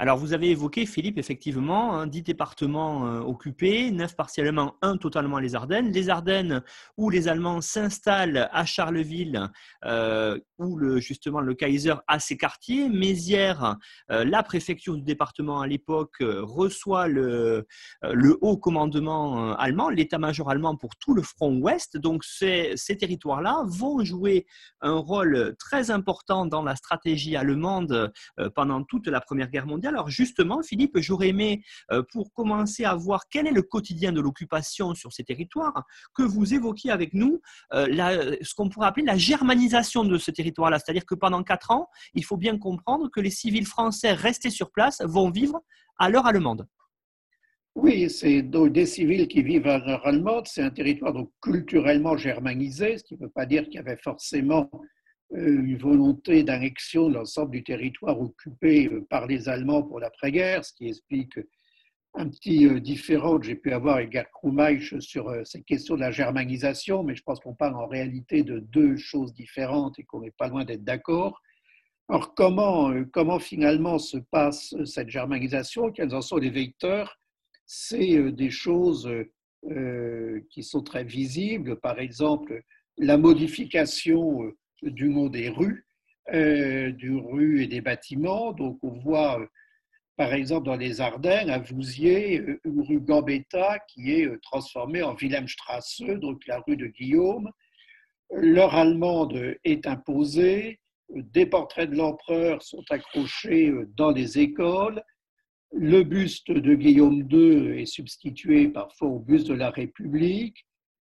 Alors, 0.00 0.16
vous 0.16 0.32
avez 0.32 0.50
évoqué, 0.50 0.86
Philippe, 0.86 1.18
effectivement, 1.18 2.06
10 2.06 2.18
hein, 2.18 2.22
départements 2.24 3.04
euh, 3.08 3.18
occupés, 3.18 3.90
9 3.90 4.14
partiellement, 4.14 4.76
1 4.80 4.96
totalement 4.98 5.40
les 5.40 5.56
Ardennes. 5.56 5.90
Les 5.90 6.08
Ardennes, 6.08 6.62
où 6.96 7.10
les 7.10 7.26
Allemands 7.26 7.60
s'installent 7.60 8.48
à 8.52 8.64
Charleville, 8.64 9.50
euh, 9.84 10.38
où 10.58 10.76
le, 10.76 11.00
justement 11.00 11.40
le 11.40 11.52
Kaiser 11.54 11.94
a 12.06 12.20
ses 12.20 12.36
quartiers. 12.36 12.88
Mézières, 12.88 13.76
euh, 14.12 14.24
la 14.24 14.44
préfecture 14.44 14.94
du 14.94 15.02
département 15.02 15.62
à 15.62 15.66
l'époque, 15.66 16.18
reçoit 16.20 17.08
le, 17.08 17.66
le, 18.02 18.38
haut 18.40 18.56
commandement 18.56 19.56
allemand, 19.56 19.88
l'état-major 19.90 20.48
allemand 20.48 20.76
pour 20.76 20.94
tout 20.94 21.12
le 21.12 21.22
front 21.22 21.56
ouest. 21.56 21.96
Donc, 21.96 22.22
ces, 22.22 22.74
ces 22.76 22.96
territoires-là 22.96 23.64
vont 23.66 24.04
jouer 24.04 24.46
un 24.80 24.94
rôle 24.94 25.56
très 25.58 25.90
important 25.90 26.46
dans 26.46 26.62
la 26.62 26.76
stratégie 26.76 27.34
allemande 27.34 28.12
pendant 28.54 28.84
toute 28.84 29.08
la 29.08 29.20
Première 29.20 29.50
Guerre 29.50 29.66
mondiale 29.66 29.87
alors 29.88 30.08
justement, 30.08 30.62
Philippe, 30.62 30.98
j'aurais 30.98 31.28
aimé, 31.28 31.62
euh, 31.90 32.02
pour 32.12 32.32
commencer 32.32 32.84
à 32.84 32.94
voir 32.94 33.28
quel 33.30 33.46
est 33.46 33.52
le 33.52 33.62
quotidien 33.62 34.12
de 34.12 34.20
l'occupation 34.20 34.94
sur 34.94 35.12
ces 35.12 35.24
territoires, 35.24 35.84
que 36.14 36.22
vous 36.22 36.54
évoquiez 36.54 36.90
avec 36.90 37.14
nous 37.14 37.40
euh, 37.72 38.36
ce 38.42 38.54
qu'on 38.54 38.68
pourrait 38.68 38.88
appeler 38.88 39.06
la 39.06 39.16
germanisation 39.16 40.04
de 40.04 40.18
ce 40.18 40.30
territoire-là. 40.30 40.78
C'est-à-dire 40.78 41.06
que 41.06 41.14
pendant 41.14 41.42
quatre 41.42 41.70
ans, 41.70 41.88
il 42.14 42.24
faut 42.24 42.36
bien 42.36 42.58
comprendre 42.58 43.10
que 43.10 43.20
les 43.20 43.30
civils 43.30 43.66
français 43.66 44.12
restés 44.12 44.50
sur 44.50 44.70
place 44.70 45.00
vont 45.04 45.30
vivre 45.30 45.60
à 45.98 46.08
l'heure 46.08 46.26
allemande. 46.26 46.66
Oui, 47.74 48.10
c'est 48.10 48.42
des 48.42 48.86
civils 48.86 49.28
qui 49.28 49.42
vivent 49.42 49.68
à 49.68 49.78
l'heure 49.78 50.04
allemande. 50.04 50.48
C'est 50.48 50.62
un 50.62 50.70
territoire 50.70 51.12
donc 51.12 51.30
culturellement 51.40 52.16
germanisé, 52.16 52.98
ce 52.98 53.04
qui 53.04 53.14
ne 53.14 53.20
veut 53.20 53.30
pas 53.30 53.46
dire 53.46 53.64
qu'il 53.64 53.74
y 53.74 53.78
avait 53.78 53.96
forcément 53.96 54.68
une 55.30 55.76
volonté 55.76 56.42
d'annexion 56.42 57.08
de 57.08 57.14
l'ensemble 57.14 57.50
du 57.50 57.62
territoire 57.62 58.20
occupé 58.20 58.88
euh, 58.88 59.06
par 59.08 59.26
les 59.26 59.48
Allemands 59.48 59.82
pour 59.82 60.00
l'après-guerre, 60.00 60.64
ce 60.64 60.72
qui 60.72 60.88
explique 60.88 61.38
un 62.14 62.28
petit 62.28 62.66
euh, 62.66 62.80
différent 62.80 63.38
que 63.38 63.46
j'ai 63.46 63.54
pu 63.54 63.72
avoir 63.72 63.96
avec 63.96 64.12
Gerd 64.12 64.28
sur 65.00 65.30
cette 65.44 65.64
question 65.64 65.96
de 65.96 66.00
la 66.00 66.10
germanisation, 66.10 67.02
mais 67.02 67.14
je 67.14 67.22
pense 67.22 67.40
qu'on 67.40 67.54
parle 67.54 67.76
en 67.76 67.86
réalité 67.86 68.42
de 68.42 68.58
deux 68.58 68.96
choses 68.96 69.34
différentes 69.34 69.98
et 69.98 70.04
qu'on 70.04 70.20
n'est 70.20 70.30
pas 70.30 70.48
loin 70.48 70.64
d'être 70.64 70.84
d'accord. 70.84 71.40
Alors 72.08 72.34
comment, 72.34 72.90
comment 73.12 73.38
finalement 73.38 73.98
se 73.98 74.16
passe 74.16 74.74
cette 74.86 75.10
germanisation? 75.10 75.92
Quels 75.92 76.14
en 76.14 76.22
sont 76.22 76.38
les 76.38 76.48
vecteurs? 76.48 77.20
C'est 77.66 78.32
des 78.32 78.48
choses 78.48 79.10
qui 80.50 80.62
sont 80.62 80.82
très 80.82 81.04
visibles, 81.04 81.78
par 81.80 81.98
exemple 81.98 82.62
la 82.98 83.16
modification 83.16 84.52
du 84.82 85.08
nom 85.08 85.28
des 85.28 85.48
rues, 85.48 85.86
euh, 86.32 86.92
du 86.92 87.18
et 87.60 87.66
des 87.66 87.80
bâtiments. 87.80 88.52
Donc 88.52 88.78
on 88.82 88.92
voit 88.98 89.40
euh, 89.40 89.46
par 90.16 90.34
exemple 90.34 90.66
dans 90.66 90.76
les 90.76 91.00
Ardennes, 91.00 91.50
à 91.50 91.58
Vouziers, 91.58 92.40
euh, 92.40 92.60
une 92.64 92.82
rue 92.82 93.00
Gambetta 93.00 93.78
qui 93.88 94.12
est 94.12 94.28
transformée 94.42 95.02
en 95.02 95.14
Wilhelmstrasse, 95.14 96.02
donc 96.20 96.46
la 96.46 96.60
rue 96.66 96.76
de 96.76 96.86
Guillaume. 96.86 97.50
L'heure 98.30 98.74
allemande 98.74 99.56
est 99.64 99.86
imposée, 99.86 100.80
des 101.08 101.46
portraits 101.46 101.90
de 101.90 101.96
l'empereur 101.96 102.62
sont 102.62 102.84
accrochés 102.90 103.72
dans 103.96 104.10
les 104.10 104.38
écoles, 104.38 105.02
le 105.72 106.02
buste 106.02 106.50
de 106.50 106.74
Guillaume 106.74 107.26
II 107.30 107.80
est 107.80 107.86
substitué 107.86 108.68
parfois 108.68 109.08
au 109.08 109.18
buste 109.18 109.48
de 109.48 109.54
la 109.54 109.70
République, 109.70 110.66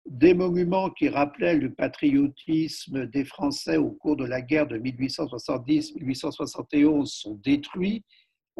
des 0.06 0.34
monuments 0.34 0.90
qui 0.90 1.08
rappelaient 1.08 1.56
le 1.56 1.72
patriotisme 1.72 3.06
des 3.06 3.24
Français 3.24 3.76
au 3.76 3.92
cours 3.92 4.16
de 4.16 4.24
la 4.24 4.42
guerre 4.42 4.66
de 4.66 4.76
1870-1871 4.78 7.06
sont 7.06 7.36
détruits. 7.36 8.02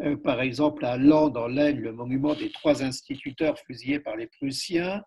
Euh, 0.01 0.17
par 0.17 0.41
exemple, 0.41 0.85
à 0.85 0.97
Land, 0.97 1.35
en 1.35 1.47
l'Aisne, 1.47 1.79
le 1.79 1.93
monument 1.93 2.33
des 2.33 2.51
trois 2.51 2.83
instituteurs 2.83 3.59
fusillés 3.59 3.99
par 3.99 4.15
les 4.15 4.27
Prussiens. 4.27 5.03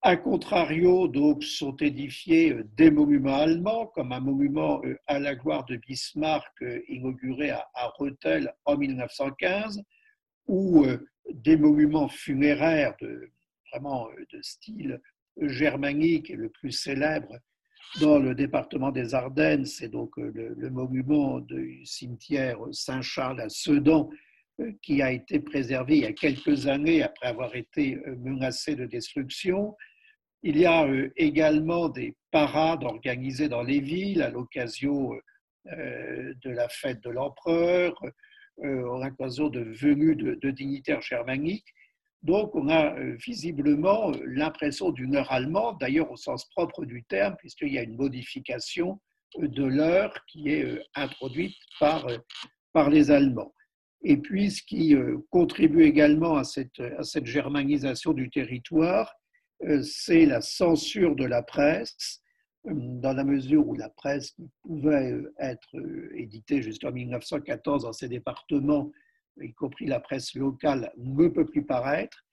A 0.00 0.16
contrario, 0.16 1.06
donc, 1.06 1.44
sont 1.44 1.76
édifiés 1.76 2.52
euh, 2.52 2.64
des 2.74 2.90
monuments 2.90 3.36
allemands, 3.36 3.86
comme 3.86 4.10
un 4.10 4.20
monument 4.20 4.80
euh, 4.84 4.96
à 5.06 5.20
la 5.20 5.36
gloire 5.36 5.64
de 5.66 5.76
Bismarck 5.76 6.64
inauguré 6.88 7.50
à 7.50 7.92
Rethel 7.98 8.52
en 8.64 8.76
1915, 8.76 9.80
ou 10.48 10.84
des 11.30 11.56
monuments 11.56 12.08
funéraires 12.08 12.96
de, 13.00 13.30
vraiment 13.70 14.08
de 14.32 14.42
style 14.42 15.00
germanique 15.40 16.28
le 16.30 16.48
plus 16.48 16.72
célèbre 16.72 17.38
dans 18.00 18.18
le 18.18 18.34
département 18.34 18.90
des 18.90 19.14
Ardennes, 19.14 19.66
c'est 19.66 19.88
donc 19.88 20.18
euh, 20.18 20.32
le, 20.56 20.70
monument 20.70 21.40
du 21.40 21.84
cimetière 21.84 22.58
Saint-Charles 22.70 23.40
à 23.40 23.48
Sedan, 23.48 24.08
euh, 24.60 24.72
qui 24.82 25.02
a 25.02 25.12
été 25.12 25.40
préservé 25.40 25.96
il 25.98 26.02
y 26.02 26.06
a 26.06 26.12
quelques 26.12 26.66
années 26.66 27.02
après 27.02 27.26
avoir 27.26 27.54
été 27.54 27.96
euh, 27.96 28.16
menacé 28.16 28.76
de 28.76 28.86
destruction. 28.86 29.76
Il 30.42 30.56
y 30.56 30.66
a 30.66 30.88
également 31.16 31.88
des 31.88 32.16
parades 32.30 32.82
organisées 32.82 33.48
dans 33.48 33.62
les 33.62 33.80
villes 33.80 34.22
à 34.22 34.30
l'occasion 34.30 35.12
de 35.66 36.50
la 36.50 36.68
fête 36.68 37.00
de 37.04 37.10
l'empereur, 37.10 37.94
à 38.60 38.66
l'occasion 38.66 39.50
de 39.50 39.60
venues 39.60 40.16
de 40.16 40.50
dignitaires 40.50 41.00
germaniques. 41.00 41.72
Donc, 42.22 42.54
on 42.54 42.68
a 42.68 42.96
euh, 42.96 43.16
visiblement 43.16 44.12
euh, 44.12 44.22
l'impression 44.26 44.90
d'une 44.90 45.16
heure 45.16 45.32
allemande, 45.32 45.78
d'ailleurs 45.80 46.10
au 46.10 46.16
sens 46.16 46.48
propre 46.50 46.84
du 46.84 47.02
terme, 47.04 47.34
puisqu'il 47.36 47.72
y 47.72 47.78
a 47.78 47.82
une 47.82 47.96
modification 47.96 49.00
euh, 49.40 49.48
de 49.48 49.64
l'heure 49.64 50.14
qui 50.28 50.50
est 50.50 50.80
introduite 50.94 51.56
par, 51.80 52.06
par 52.72 52.90
les 52.90 53.10
Allemands. 53.10 53.52
Et 54.04 54.16
puis, 54.16 54.50
ce 54.50 54.62
qui 54.62 54.96
contribue 55.30 55.84
également 55.84 56.36
à 56.36 56.42
cette, 56.42 56.80
à 56.80 57.04
cette 57.04 57.26
germanisation 57.26 58.12
du 58.12 58.30
territoire, 58.30 59.14
c'est 59.84 60.26
la 60.26 60.40
censure 60.40 61.14
de 61.14 61.24
la 61.24 61.44
presse, 61.44 62.20
dans 62.64 63.12
la 63.12 63.22
mesure 63.22 63.64
où 63.68 63.76
la 63.76 63.90
presse 63.90 64.32
qui 64.32 64.50
pouvait 64.64 65.22
être 65.38 65.76
éditée 66.16 66.62
jusqu'en 66.62 66.90
1914 66.90 67.84
dans 67.84 67.92
ces 67.92 68.08
départements 68.08 68.90
y 69.40 69.52
compris 69.52 69.86
la 69.86 70.00
presse 70.00 70.34
locale, 70.34 70.92
ne 70.96 71.28
peut 71.28 71.46
plus 71.46 71.64
paraître, 71.64 72.24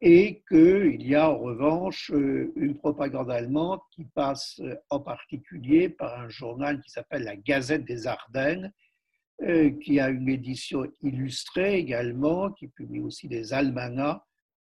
et 0.00 0.42
qu'il 0.48 1.06
y 1.06 1.14
a 1.14 1.30
en 1.30 1.38
revanche 1.38 2.10
euh, 2.12 2.52
une 2.56 2.76
propagande 2.76 3.30
allemande 3.30 3.80
qui 3.92 4.04
passe 4.04 4.60
euh, 4.60 4.76
en 4.90 5.00
particulier 5.00 5.88
par 5.88 6.20
un 6.20 6.28
journal 6.28 6.82
qui 6.82 6.90
s'appelle 6.90 7.22
la 7.22 7.36
Gazette 7.36 7.84
des 7.84 8.06
Ardennes, 8.06 8.72
euh, 9.42 9.70
qui 9.80 9.98
a 9.98 10.10
une 10.10 10.28
édition 10.28 10.86
illustrée 11.02 11.78
également, 11.78 12.50
qui 12.50 12.68
publie 12.68 13.00
aussi 13.00 13.28
des 13.28 13.52
almanachs, 13.52 14.20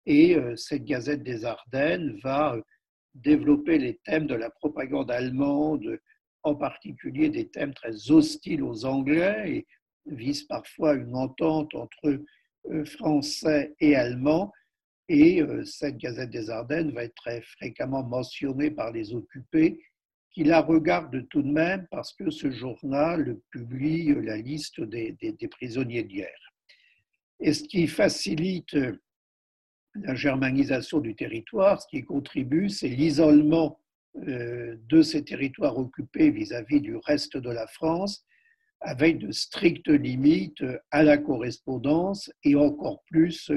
et 0.08 0.38
cette 0.55 0.86
Gazette 0.86 1.24
des 1.24 1.46
Ardennes 1.46 2.20
va 2.22 2.55
développer 3.15 3.79
les 3.79 3.98
thèmes 4.05 4.27
de 4.27 4.36
la 4.36 4.51
propagande 4.51 5.10
allemande, 5.10 6.00
en 6.44 6.53
particulier 6.53 7.32
des 7.32 7.48
thèmes 7.48 7.74
très 7.74 8.12
hostiles 8.12 8.62
aux 8.62 8.86
Anglais, 8.86 9.44
et 9.48 9.67
vise 10.05 10.43
parfois 10.43 10.93
une 10.93 11.15
entente 11.15 11.74
entre 11.75 12.24
euh, 12.71 12.85
Français 12.85 13.75
et 13.79 13.95
Allemands. 13.95 14.51
Et 15.07 15.41
euh, 15.41 15.63
cette 15.65 15.97
Gazette 15.97 16.31
des 16.31 16.50
Ardennes 16.50 16.91
va 16.91 17.03
être 17.03 17.15
très 17.15 17.41
fréquemment 17.41 18.03
mentionnée 18.03 18.71
par 18.71 18.91
les 18.91 19.13
occupés, 19.13 19.79
qui 20.31 20.43
la 20.43 20.62
regardent 20.62 21.27
tout 21.29 21.41
de 21.41 21.51
même 21.51 21.88
parce 21.91 22.13
que 22.13 22.29
ce 22.29 22.50
journal 22.51 23.38
publie 23.51 24.13
la 24.24 24.38
liste 24.38 24.81
des, 24.81 25.15
prisonniers 25.50 26.03
de 26.03 26.09
guerre. 26.09 26.53
Et 27.39 27.53
ce 27.53 27.63
qui 27.63 27.88
facilite 27.88 28.75
la 29.95 30.15
germanisation 30.15 31.00
du 31.00 31.15
territoire, 31.15 31.81
ce 31.81 31.88
qui 31.88 32.03
contribue, 32.03 32.69
c'est 32.69 32.89
l'isolement 32.89 33.79
euh, 34.27 34.75
de 34.89 35.01
ces 35.01 35.24
territoires 35.24 35.77
occupés 35.77 36.31
vis-à-vis 36.31 36.81
du 36.81 36.95
reste 36.97 37.38
de 37.38 37.50
la 37.50 37.67
France 37.67 38.25
avec 38.82 39.17
de 39.20 39.32
strictes 39.32 39.89
limites 39.89 40.63
à 40.91 41.03
la 41.03 41.17
correspondance 41.17 42.32
et 42.44 42.55
encore 42.55 43.03
plus 43.10 43.51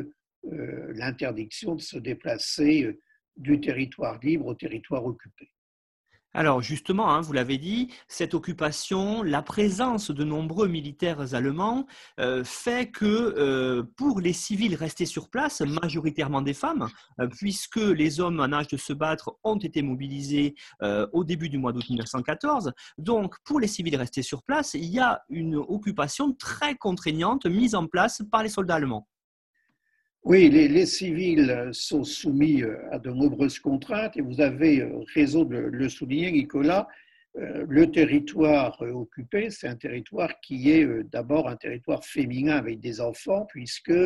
euh, 0.53 0.93
l'interdiction 0.95 1.75
de 1.75 1.81
se 1.81 1.99
déplacer 1.99 2.85
euh, 2.85 3.01
du 3.37 3.61
territoire 3.61 4.19
libre 4.21 4.47
au 4.47 4.55
territoire 4.55 5.05
occupé. 5.05 5.51
Alors 6.39 6.63
justement, 6.63 7.11
hein, 7.11 7.21
vous 7.21 7.33
l'avez 7.33 7.59
dit, 7.59 7.93
cette 8.07 8.33
occupation, 8.33 9.25
la 9.25 9.43
présence 9.43 10.13
de 10.13 10.23
nombreux 10.23 10.69
militaires 10.69 11.35
allemands 11.35 11.85
euh, 12.21 12.45
fait 12.45 12.93
que 12.93 13.07
euh, 13.07 13.83
pour 13.97 14.21
les 14.21 14.33
civils 14.33 14.77
restés 14.77 15.05
sur 15.05 15.31
place, 15.31 15.63
majoritairement 15.63 16.41
des 16.41 16.55
femmes, 16.55 16.87
euh, 17.19 17.27
puisque 17.27 17.81
les 17.81 18.21
hommes 18.21 18.39
en 18.39 18.53
âge 18.53 18.69
de 18.69 18.77
se 18.77 18.93
battre 18.93 19.37
ont 19.43 19.59
été 19.59 19.83
mobilisés 19.83 20.55
au 21.13 21.25
début 21.25 21.49
du 21.49 21.59
mois 21.59 21.73
d'août 21.73 21.91
1914, 21.91 22.73
donc 22.99 23.35
pour 23.43 23.59
les 23.59 23.67
civils 23.67 23.97
restés 23.97 24.23
sur 24.23 24.45
place, 24.45 24.75
il 24.75 24.85
y 24.85 25.01
a 25.01 25.21
une 25.31 25.57
occupation 25.57 26.33
très 26.35 26.77
contraignante 26.77 27.47
mise 27.47 27.75
en 27.75 27.89
place 27.89 28.23
par 28.31 28.45
les 28.45 28.49
soldats 28.49 28.77
allemands. 28.77 29.09
Oui, 30.29 30.51
les, 30.51 30.85
civils 30.85 31.71
sont 31.73 32.05
soumis 32.05 32.63
euh, 32.63 32.77
à 32.91 32.99
de 32.99 33.09
nombreuses 33.09 33.59
contraintes 33.59 34.15
et 34.19 34.21
vous 34.21 34.43
avez 34.43 34.83
euh, 34.83 34.99
raison 35.15 35.43
de 35.43 35.57
le 35.57 35.89
souligner, 35.89 36.31
Nicolas. 36.31 36.87
le 37.35 37.91
territoire 37.91 38.79
occupé, 38.83 39.49
c'est 39.49 39.69
un 39.69 39.77
territoire 39.77 40.39
qui 40.43 40.71
est 40.71 40.87
d'abord 41.05 41.49
un 41.49 41.57
territoire 41.57 42.05
féminin 42.05 42.57
avec 42.57 42.79
des 42.79 43.01
enfants, 43.01 43.47
puisque 43.49 44.01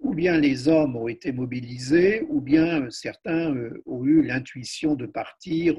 ou 0.00 0.14
bien 0.14 0.36
les 0.38 0.68
hommes 0.68 0.96
ont 0.96 1.08
été 1.08 1.32
mobilisés, 1.32 2.26
ou 2.28 2.42
bien 2.42 2.90
certains 2.90 3.54
ont 3.86 4.04
eu 4.04 4.22
l'intuition 4.22 4.96
de 4.96 5.06
partir 5.06 5.76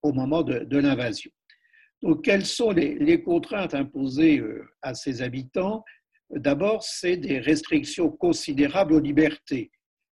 au 0.00 0.12
moment 0.14 0.42
de, 0.42 0.78
l'invasion. 0.78 1.30
Donc, 2.00 2.24
quelles 2.24 2.46
sont 2.46 2.70
les, 2.70 3.22
contraintes 3.22 3.74
imposées 3.74 4.42
à 4.80 4.94
ces 4.94 5.20
habitants? 5.22 5.84
D'abord, 6.30 6.82
c'est 6.82 7.16
des 7.16 7.38
restrictions 7.38 8.10
considérables 8.10 8.94
aux 8.94 9.00
libertés, 9.00 9.70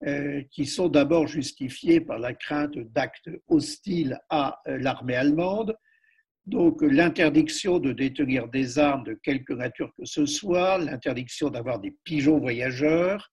euh, 0.05 0.43
qui 0.51 0.65
sont 0.67 0.89
d'abord 0.89 1.27
justifiées 1.27 1.99
par 1.99 2.19
la 2.19 2.35
crainte 2.35 2.77
d'actes 2.77 3.31
hostiles 3.47 4.19
à 4.29 4.59
euh, 4.67 4.77
l'armée 4.77 5.15
allemande, 5.15 5.75
donc 6.45 6.81
l'interdiction 6.83 7.79
de 7.79 7.91
détenir 7.91 8.47
des 8.47 8.77
armes 8.77 9.03
de 9.03 9.15
quelque 9.15 9.53
nature 9.53 9.91
que 9.97 10.05
ce 10.05 10.27
soit, 10.27 10.77
l'interdiction 10.77 11.49
d'avoir 11.49 11.79
des 11.79 11.97
pigeons 12.03 12.39
voyageurs, 12.39 13.31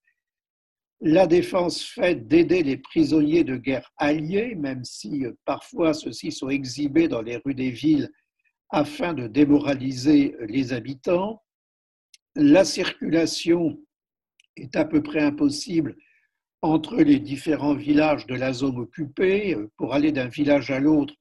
la 1.01 1.27
défense 1.27 1.83
faite 1.83 2.27
d'aider 2.27 2.63
les 2.63 2.77
prisonniers 2.77 3.43
de 3.43 3.57
guerre 3.57 3.91
alliés, 3.97 4.55
même 4.55 4.83
si 4.83 5.25
euh, 5.25 5.33
parfois 5.45 5.93
ceux-ci 5.93 6.31
sont 6.31 6.49
exhibés 6.49 7.07
dans 7.07 7.21
les 7.21 7.37
rues 7.37 7.53
des 7.53 7.69
villes 7.69 8.09
afin 8.71 9.13
de 9.13 9.27
démoraliser 9.27 10.35
les 10.47 10.73
habitants, 10.73 11.43
la 12.35 12.65
circulation 12.65 13.79
est 14.55 14.75
à 14.75 14.85
peu 14.85 15.01
près 15.01 15.21
impossible 15.21 15.95
entre 16.61 16.97
les 16.97 17.19
différents 17.19 17.75
villages 17.75 18.25
de 18.27 18.35
la 18.35 18.53
zone 18.53 18.79
occupée. 18.79 19.55
Pour 19.77 19.93
aller 19.93 20.11
d'un 20.11 20.27
village 20.27 20.71
à 20.71 20.79
l'autre, 20.79 21.13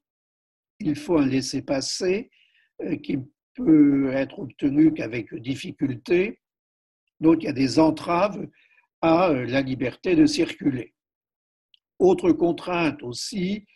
il 0.80 0.97
faut 0.97 1.18
un 1.18 1.26
laissez-passer 1.26 2.30
euh, 2.83 2.97
qui 2.97 3.18
peut 3.54 4.11
être 4.12 4.40
obtenu 4.40 4.92
qu'avec 4.92 5.35
difficulté. 5.35 6.40
Donc 7.21 7.42
il 7.42 7.47
y 7.47 7.49
a 7.49 7.52
des 7.52 7.78
entraves 7.78 8.49
à 9.00 9.28
euh, 9.30 9.47
la 9.47 9.61
liberté 9.61 10.16
de 10.16 10.26
circuler. 10.26 10.94
Autre 11.99 12.33
contrainte 12.33 13.02
aussi, 13.02 13.66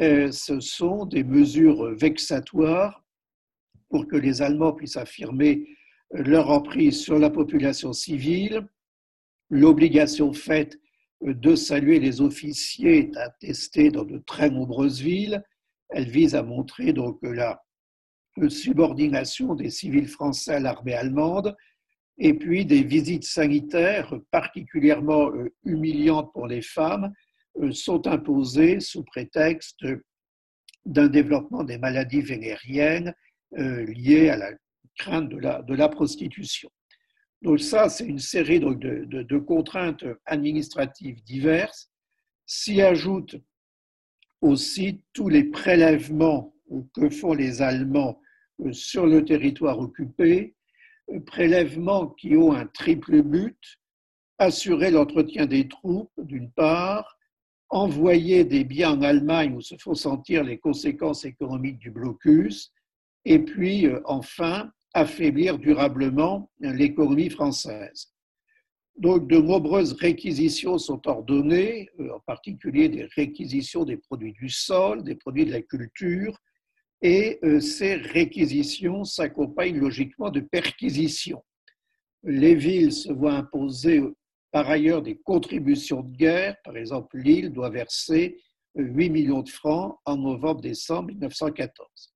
euh, 0.00 0.30
ce 0.30 0.60
sont 0.60 1.06
des 1.06 1.24
mesures 1.24 1.94
vexatoires 1.96 3.04
pour 3.88 4.06
que 4.06 4.16
les 4.16 4.42
Allemands 4.42 4.72
puissent 4.72 4.96
affirmer 4.96 5.66
leur 6.10 6.50
emprise 6.50 7.00
sur 7.00 7.18
la 7.18 7.30
population 7.30 7.92
civile, 7.92 8.66
l'obligation 9.50 10.32
faite 10.32 10.78
de 11.22 11.54
saluer 11.54 11.98
les 11.98 12.20
officiers 12.20 12.98
est 12.98 13.16
attestée 13.16 13.90
dans 13.90 14.04
de 14.04 14.18
très 14.18 14.50
nombreuses 14.50 15.00
villes. 15.00 15.42
Elle 15.90 16.08
vise 16.08 16.34
à 16.34 16.42
montrer 16.42 16.92
donc 16.92 17.18
la 17.22 17.62
subordination 18.48 19.54
des 19.54 19.70
civils 19.70 20.08
français 20.08 20.54
à 20.54 20.60
l'armée 20.60 20.94
allemande 20.94 21.56
et 22.18 22.34
puis 22.34 22.64
des 22.64 22.82
visites 22.82 23.24
sanitaires 23.24 24.14
particulièrement 24.30 25.30
euh, 25.30 25.52
humiliantes 25.64 26.32
pour 26.32 26.46
les 26.46 26.62
femmes 26.62 27.12
euh, 27.60 27.72
sont 27.72 28.06
imposées 28.06 28.80
sous 28.80 29.02
prétexte 29.02 29.84
d'un 30.84 31.08
développement 31.08 31.64
des 31.64 31.78
maladies 31.78 32.20
vénériennes 32.20 33.14
euh, 33.58 33.84
liées 33.86 34.28
à 34.28 34.36
la 34.36 34.50
crainte 34.96 35.28
de 35.28 35.74
la, 35.74 35.88
prostitution. 35.88 36.70
Donc 37.42 37.60
ça, 37.60 37.88
c'est 37.88 38.06
une 38.06 38.18
série 38.18 38.60
de, 38.60 38.72
de, 39.04 39.22
de, 39.22 39.38
contraintes 39.38 40.04
administratives 40.24 41.22
diverses. 41.24 41.90
S'y 42.46 42.80
ajoutent 42.80 43.36
aussi 44.40 45.02
tous 45.12 45.28
les 45.28 45.44
prélèvements 45.44 46.54
que 46.94 47.10
font 47.10 47.34
les 47.34 47.62
Allemands 47.62 48.20
euh, 48.60 48.72
sur 48.72 49.06
le 49.06 49.24
territoire 49.24 49.78
occupé, 49.78 50.54
euh, 51.10 51.20
prélèvements 51.20 52.08
qui 52.08 52.36
ont 52.36 52.52
un 52.52 52.66
triple 52.66 53.22
but, 53.22 53.58
assurer 54.38 54.90
l'entretien 54.90 55.46
des 55.46 55.68
troupes, 55.68 56.12
d'une 56.18 56.50
part, 56.50 57.18
envoyer 57.70 58.44
des 58.44 58.64
biens 58.64 58.92
en 58.92 59.02
Allemagne 59.02 59.54
où 59.54 59.60
se 59.60 59.76
font 59.76 59.94
sentir 59.94 60.44
les 60.44 60.58
conséquences 60.58 61.24
économiques 61.24 61.78
du 61.78 61.90
blocus, 61.90 62.72
et 63.24 63.38
puis 63.38 63.86
euh, 63.86 64.00
enfin 64.04 64.70
affaiblir 64.94 65.58
durablement 65.58 66.50
l'économie 66.60 67.30
française. 67.30 68.14
Donc, 68.96 69.26
de 69.26 69.38
nombreuses 69.38 69.92
réquisitions 69.94 70.78
sont 70.78 71.06
ordonnées, 71.08 71.90
euh, 71.98 72.14
en 72.14 72.20
particulier 72.20 72.88
des 72.88 73.08
réquisitions 73.16 73.84
des 73.84 73.96
produits 73.96 74.32
du 74.32 74.48
sol, 74.48 75.02
des 75.02 75.16
produits 75.16 75.46
de 75.46 75.50
la 75.50 75.62
culture, 75.62 76.38
et 77.02 77.40
euh, 77.42 77.58
ces 77.58 77.96
réquisitions 77.96 79.02
s'accompagnent 79.02 79.78
logiquement 79.78 80.30
de 80.30 80.40
perquisitions. 80.40 81.42
Les 82.22 82.54
villes 82.54 82.92
se 82.92 83.12
voient 83.12 83.34
imposer 83.34 84.00
par 84.52 84.70
ailleurs 84.70 85.02
des 85.02 85.16
contributions 85.16 86.02
de 86.02 86.16
guerre. 86.16 86.56
Par 86.62 86.76
exemple, 86.76 87.18
Lille 87.18 87.50
doit 87.50 87.70
verser 87.70 88.40
8 88.76 89.10
millions 89.10 89.42
de 89.42 89.50
francs 89.50 89.98
en 90.04 90.16
novembre-décembre 90.16 91.08
1914. 91.08 92.13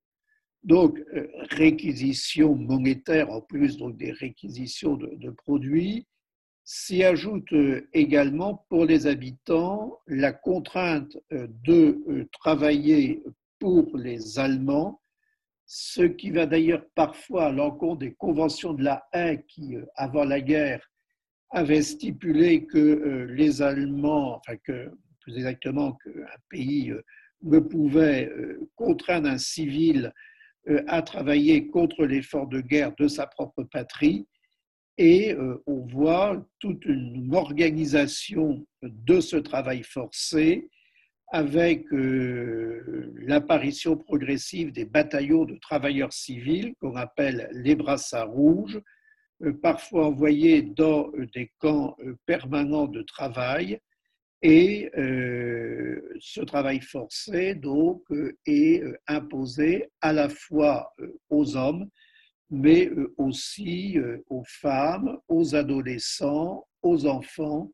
Donc, 0.69 1.03
euh, 1.15 1.27
réquisition 1.53 2.55
monétaire 2.55 3.31
en 3.31 3.41
plus 3.41 3.79
donc 3.79 3.97
des 3.97 4.13
réquisitions 4.13 4.99
de, 4.99 5.31
produits. 5.31 6.07
S'y 6.63 7.03
ajoute 7.03 7.51
euh, 7.55 7.89
également 7.95 8.67
pour 8.69 8.85
les 8.85 9.07
habitants 9.07 9.99
la 10.07 10.31
contrainte 10.31 11.17
euh, 11.33 11.47
de 11.65 12.29
travailler 12.33 13.23
pour 13.59 13.97
les 13.97 14.39
Allemands, 14.39 15.01
ce 15.65 16.03
qui 16.03 16.31
va 16.31 16.45
d'ailleurs 16.45 16.85
parfois 16.95 17.47
à 17.47 17.51
l'encontre 17.51 18.01
des 18.01 18.13
conventions 18.13 18.75
de 18.75 18.85
la 18.85 19.09
haie 19.15 19.43
qui, 19.49 19.75
avant 19.95 20.25
la 20.25 20.43
guerre, 20.43 20.87
avaient 21.49 21.81
stipulé 21.81 22.67
que 22.67 23.27
les 23.31 23.63
Allemands, 23.63 24.37
enfin 24.37 24.59
que 24.59 24.91
plus 25.21 25.35
exactement 25.39 25.93
qu'un 25.93 26.39
pays 26.51 26.93
ne 27.43 27.59
pouvait 27.59 28.31
contraindre 28.77 29.31
un 29.31 29.39
civil 29.39 30.13
euh, 30.69 30.83
à 30.87 31.03
travailler 31.03 31.69
contre 31.69 32.05
l'effort 32.05 32.47
de 32.47 32.61
guerre 32.61 32.95
de 32.99 33.09
sa 33.09 33.27
propre 33.27 33.63
patrie. 33.63 34.27
Et 34.99 35.33
euh, 35.33 35.63
on 35.67 35.87
voit 35.87 36.45
toute 36.59 36.85
une 36.85 37.35
organisation 37.35 38.67
de 38.83 39.21
ce 39.21 39.37
travail 39.37 39.83
forcé 39.83 40.69
avec 41.31 41.91
euh, 41.93 43.13
l'apparition 43.17 43.97
progressive 43.97 44.73
des 44.73 44.85
bataillons 44.85 45.45
de 45.45 45.57
travailleurs 45.57 46.13
civils 46.13 46.75
qu'on 46.81 46.97
appelle 46.97 47.49
les 47.53 47.75
brassards 47.75 48.31
rouges, 48.31 48.81
parfois 49.63 50.07
envoyés 50.07 50.63
dans 50.63 51.13
des 51.35 51.53
camps 51.59 51.97
permanents 52.27 52.89
de 52.89 53.03
travail 53.03 53.79
et 54.43 54.91
euh, 54.97 56.01
ce 56.21 56.41
travail 56.43 56.81
forcé, 56.81 57.55
donc, 57.55 58.03
euh, 58.11 58.37
est 58.47 58.83
euh, 58.83 58.97
imposé 59.09 59.91
à 60.01 60.13
la 60.13 60.29
fois 60.29 60.95
aux 61.29 61.57
hommes, 61.57 61.89
mais 62.51 62.91
aussi 63.19 63.99
aux 64.31 64.45
femmes, 64.47 65.19
aux 65.29 65.55
adolescents, 65.55 66.67
aux 66.81 67.07
enfants, 67.07 67.71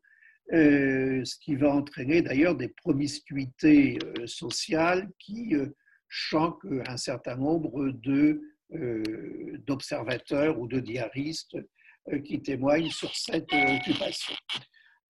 ce 0.51 1.39
qui 1.39 1.55
va 1.55 1.73
entraîner 1.73 2.21
d'ailleurs 2.21 2.55
des 2.55 2.67
promiscuités 2.67 3.97
sociales 4.25 5.09
qui 5.17 5.53
choquent 6.09 6.67
un 6.87 6.97
certain 6.97 7.37
nombre 7.37 7.89
d'observateurs 9.65 10.59
ou 10.59 10.67
de 10.67 10.81
diaristes 10.81 11.55
qui 12.25 12.41
témoignent 12.41 12.91
sur 12.91 13.15
cette 13.15 13.53
occupation. 13.53 14.35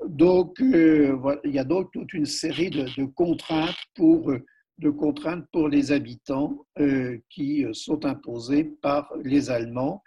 Donc, 0.04 0.60
euh, 0.62 1.18
il 1.44 1.52
y 1.52 1.60
a 1.60 1.66
toute 1.66 2.14
une 2.14 2.26
série 2.26 2.70
de, 2.70 3.06
contraintes, 3.06 3.76
pour, 3.96 4.34
de 4.78 4.90
contraintes 4.90 5.46
pour 5.52 5.70
les 5.70 5.92
habitants 5.92 6.66
euh, 6.80 7.18
qui 7.30 7.66
sont 7.74 8.06
imposées 8.06 8.66
par 8.82 9.12
les 9.24 9.50
Allemands. 9.50 10.04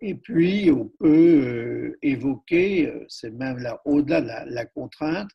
Et 0.00 0.14
puis, 0.14 0.70
on 0.70 0.86
peut 0.86 1.06
euh, 1.08 1.98
évoquer, 2.02 2.92
c'est 3.08 3.32
même 3.32 3.58
là, 3.58 3.80
au-delà 3.84 4.20
de 4.20 4.54
la, 4.54 4.66
contrainte, 4.66 5.30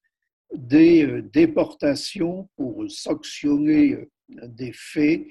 des 0.55 1.21
déportations 1.33 2.49
pour 2.55 2.89
sanctionner 2.89 3.97
des 4.29 4.71
faits 4.71 5.25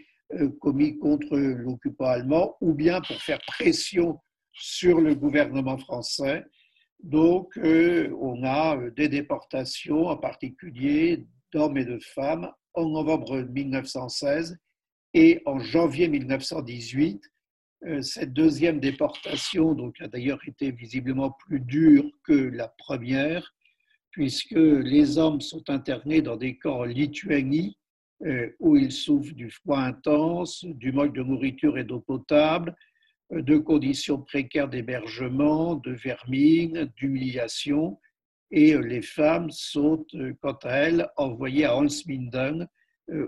commis 0.61 0.99
contre 0.99 1.37
l'occupant 1.37 2.07
allemand 2.07 2.57
ou 2.61 2.75
bien 2.75 3.01
pour 3.01 3.17
faire 3.23 3.41
pression 3.47 4.19
sur 4.53 5.01
le 5.01 5.15
gouvernement 5.15 5.79
français 5.79 6.45
donc, 7.03 7.57
euh, 7.59 8.15
on 8.21 8.45
a 8.45 8.77
euh, 8.77 8.91
des 8.91 9.09
déportations, 9.09 10.07
en 10.07 10.17
particulier 10.17 11.27
d'hommes 11.53 11.77
et 11.77 11.85
de 11.85 11.99
femmes, 11.99 12.51
en 12.75 12.89
novembre 12.89 13.43
1916 13.43 14.57
et 15.15 15.43
en 15.45 15.59
janvier 15.59 16.09
1918. 16.09 17.23
Euh, 17.85 18.03
cette 18.03 18.33
deuxième 18.33 18.79
déportation 18.79 19.75
donc, 19.75 20.01
a 20.01 20.07
d'ailleurs 20.07 20.41
été 20.47 20.71
visiblement 20.71 21.33
plus 21.33 21.61
dure 21.61 22.09
que 22.25 22.33
la 22.33 22.69
première, 22.69 23.53
puisque 24.13 24.53
les 24.53 25.19
hommes 25.19 25.41
sont 25.41 25.69
internés 25.71 26.23
dans 26.23 26.37
des 26.37 26.57
camps 26.57 26.81
en 26.81 26.85
Lituanie 26.85 27.77
où 28.61 28.77
ils 28.77 28.93
souffrent 28.93 29.35
du 29.35 29.51
froid 29.51 29.81
intense, 29.81 30.65
du 30.65 30.93
manque 30.93 31.13
de 31.13 31.25
nourriture 31.25 31.77
et 31.77 31.83
d'eau 31.83 31.99
potable, 31.99 32.77
de 33.33 33.57
conditions 33.57 34.19
précaires 34.19 34.69
d'hébergement, 34.69 35.75
de 35.77 35.93
vermine, 35.93 36.91
d'humiliation. 36.97 37.99
Et 38.51 38.77
les 38.77 39.03
femmes 39.03 39.51
sont, 39.51 40.05
quant 40.41 40.59
à 40.63 40.71
elles, 40.73 41.09
envoyées 41.17 41.65
à 41.65 41.77
Holzminden, 41.77 42.69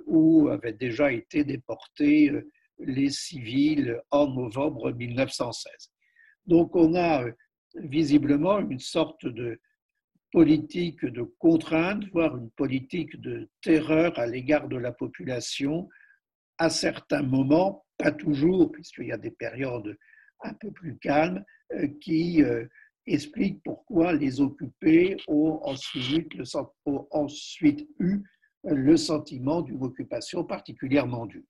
où 0.06 0.48
avaient 0.48 0.74
déjà 0.74 1.10
été 1.10 1.44
déportés 1.44 2.30
les 2.78 3.10
civils 3.10 4.00
en 4.10 4.28
novembre 4.28 4.92
1916. 4.92 5.90
Donc 6.46 6.76
on 6.76 6.94
a 6.94 7.24
visiblement 7.74 8.60
une 8.60 8.78
sorte 8.78 9.26
de 9.26 9.58
politique 10.32 11.04
de 11.04 11.22
contrainte, 11.38 12.04
voire 12.12 12.36
une 12.36 12.50
politique 12.50 13.20
de 13.20 13.48
terreur 13.62 14.18
à 14.18 14.26
l'égard 14.26 14.68
de 14.68 14.76
la 14.76 14.92
population 14.92 15.88
à 16.58 16.70
certains 16.70 17.22
moments, 17.22 17.84
pas 17.98 18.12
toujours, 18.12 18.70
puisqu'il 18.72 19.08
y 19.08 19.12
a 19.12 19.18
des 19.18 19.30
périodes 19.30 19.96
un 20.42 20.54
peu 20.54 20.70
plus 20.70 20.98
calmes, 20.98 21.44
euh, 21.72 21.88
qui 22.00 22.42
euh, 22.42 22.66
expliquent 23.06 23.62
pourquoi 23.64 24.12
les 24.12 24.40
occupés 24.40 25.16
ont 25.26 25.60
ensuite, 25.62 26.32
ont 26.86 27.06
ensuite 27.10 27.88
eu 27.98 28.22
le 28.64 28.96
sentiment 28.96 29.62
d'une 29.62 29.82
occupation 29.82 30.44
particulièrement 30.44 31.26
dure. 31.26 31.42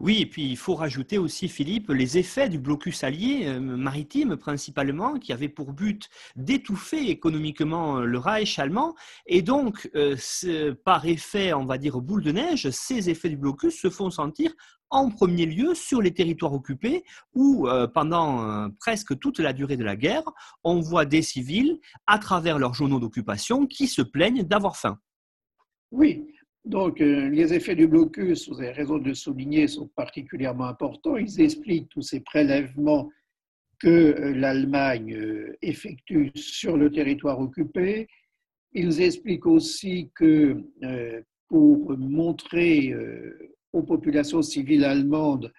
Oui, 0.00 0.20
et 0.20 0.26
puis 0.26 0.50
il 0.50 0.56
faut 0.56 0.74
rajouter 0.74 1.18
aussi, 1.18 1.48
Philippe, 1.48 1.90
les 1.90 2.18
effets 2.18 2.48
du 2.48 2.58
blocus 2.58 3.04
allié 3.04 3.46
euh, 3.46 3.60
maritime 3.60 4.36
principalement, 4.36 5.18
qui 5.18 5.32
avait 5.32 5.48
pour 5.48 5.72
but 5.72 6.08
d'étouffer 6.34 7.08
économiquement 7.08 7.98
euh, 7.98 8.04
le 8.04 8.18
Reich 8.18 8.58
allemand. 8.58 8.94
Et 9.26 9.42
donc, 9.42 9.88
euh, 9.94 10.16
par 10.84 11.06
effet, 11.06 11.52
on 11.52 11.64
va 11.64 11.78
dire 11.78 12.00
boule 12.00 12.24
de 12.24 12.32
neige, 12.32 12.68
ces 12.70 13.10
effets 13.10 13.28
du 13.28 13.36
blocus 13.36 13.80
se 13.80 13.90
font 13.90 14.10
sentir 14.10 14.52
en 14.90 15.08
premier 15.08 15.46
lieu 15.46 15.74
sur 15.74 16.02
les 16.02 16.12
territoires 16.12 16.52
occupés 16.52 17.02
où, 17.32 17.66
pendant 17.94 18.68
presque 18.78 19.18
toute 19.18 19.38
la 19.38 19.54
durée 19.54 19.78
de 19.78 19.84
la 19.84 19.96
guerre, 19.96 20.24
on 20.64 20.80
voit 20.80 21.06
des 21.06 21.22
civils, 21.22 21.78
à 22.06 22.18
travers 22.18 22.58
leurs 22.58 22.74
journaux 22.74 23.00
d'occupation, 23.00 23.66
qui 23.66 23.86
se 23.86 24.02
plaignent 24.02 24.42
d'avoir 24.42 24.76
faim. 24.76 24.98
Oui, 25.92 26.26
donc, 26.64 27.00
euh, 27.00 27.28
les 27.28 27.52
effets 27.54 27.74
du 27.74 27.88
blocus, 27.88 28.48
vous 28.48 28.60
avez 28.60 28.70
raison 28.70 28.98
de 28.98 29.08
le 29.08 29.14
souligner, 29.14 29.66
sont 29.66 29.88
particulièrement 29.88 30.66
importants. 30.66 31.16
Ils 31.16 31.40
expliquent 31.40 31.88
tous 31.88 32.02
ces 32.02 32.20
prélèvements 32.20 33.10
que 33.80 33.88
euh, 33.88 34.32
l'Allemagne 34.32 35.12
euh, 35.14 35.56
effectue 35.60 36.30
sur 36.36 36.76
le 36.76 36.90
territoire 36.92 37.40
occupé. 37.40 38.06
Ils 38.74 39.02
expliquent 39.02 39.46
aussi 39.46 40.10
que 40.14 40.62
pour 41.48 41.98
montrer 41.98 42.94
aux 43.74 43.82
populations 43.82 44.40
civiles 44.40 44.86
allemandes 44.86 45.52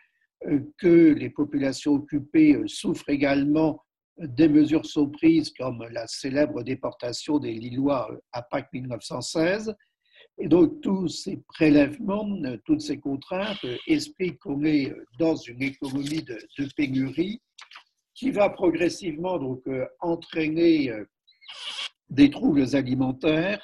que 0.80 1.13
les 1.13 1.30
populations 1.30 1.94
occupées 1.94 2.60
souffrent 2.66 3.10
également 3.10 3.84
des 4.18 4.48
mesures 4.48 4.88
sont 4.88 5.12
prises, 5.12 5.52
comme 5.52 5.86
la 5.92 6.08
célèbre 6.08 6.63
déportation 6.63 7.38
des 7.38 7.54
Lillois 7.54 8.10
à 8.32 8.42
Pâques 8.42 8.74
1916, 8.74 9.76
et 10.39 10.48
donc, 10.48 10.82
tous 10.82 11.08
ces 11.08 11.38
prélèvements, 11.48 12.28
toutes 12.65 12.82
ces 12.82 13.00
contraintes 13.00 13.63
expliquent 13.88 14.39
qu'on 14.39 14.63
est 14.63 14.91
dans 15.19 15.36
une 15.36 15.62
économie 15.62 16.24
de, 16.24 16.39
pénurie 16.76 17.39
qui 18.15 18.32
va 18.32 18.50
progressivement 18.50 19.38
donc, 19.38 19.62
euh, 19.67 19.86
entraîner 20.00 20.89
euh, 20.89 21.06
des 22.10 22.30
troubles 22.30 22.76
alimentaires 22.76 23.63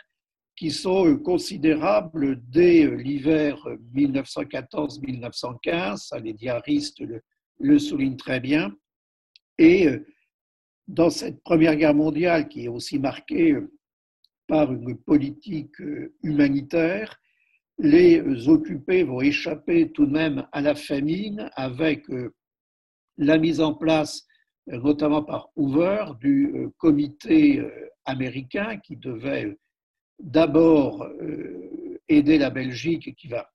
qui 0.55 0.71
sont 0.71 1.17
considérables 1.17 2.41
dès 2.49 2.85
l'hiver 2.85 3.57
1914-1915. 3.95 6.21
Les 6.21 6.33
diaristes 6.33 6.99
le, 6.99 7.21
le 7.59 7.79
soulignent 7.79 8.17
très 8.17 8.39
bien. 8.39 8.75
Et 9.57 9.87
euh, 9.87 10.05
dans 10.87 11.09
cette 11.09 11.41
Première 11.43 11.75
Guerre 11.75 11.95
mondiale, 11.95 12.47
qui 12.47 12.65
est 12.65 12.69
aussi 12.69 12.99
marquée 12.99 13.55
par 14.49 14.73
une 14.73 14.97
politique 14.97 15.79
euh, 15.79 16.11
humanitaire, 16.23 17.21
les 17.77 18.49
occupés 18.49 19.03
vont 19.03 19.21
échapper 19.21 19.91
tout 19.91 20.05
de 20.05 20.11
même 20.11 20.45
à 20.51 20.59
la 20.59 20.75
famine 20.75 21.49
avec 21.55 22.09
euh, 22.09 22.35
la 23.17 23.37
mise 23.37 23.61
en 23.61 23.75
place, 23.75 24.25
euh, 24.69 24.79
notamment 24.79 25.23
par 25.23 25.49
Hoover, 25.55 26.05
du 26.19 26.67
comité 26.77 27.63
américain 28.05 28.77
qui 28.79 28.97
devait 28.97 29.55
d'abord 30.19 31.07
aider 32.07 32.37
la 32.37 32.49
Belgique 32.49 33.07
et 33.07 33.13
qui 33.13 33.27
va 33.27 33.49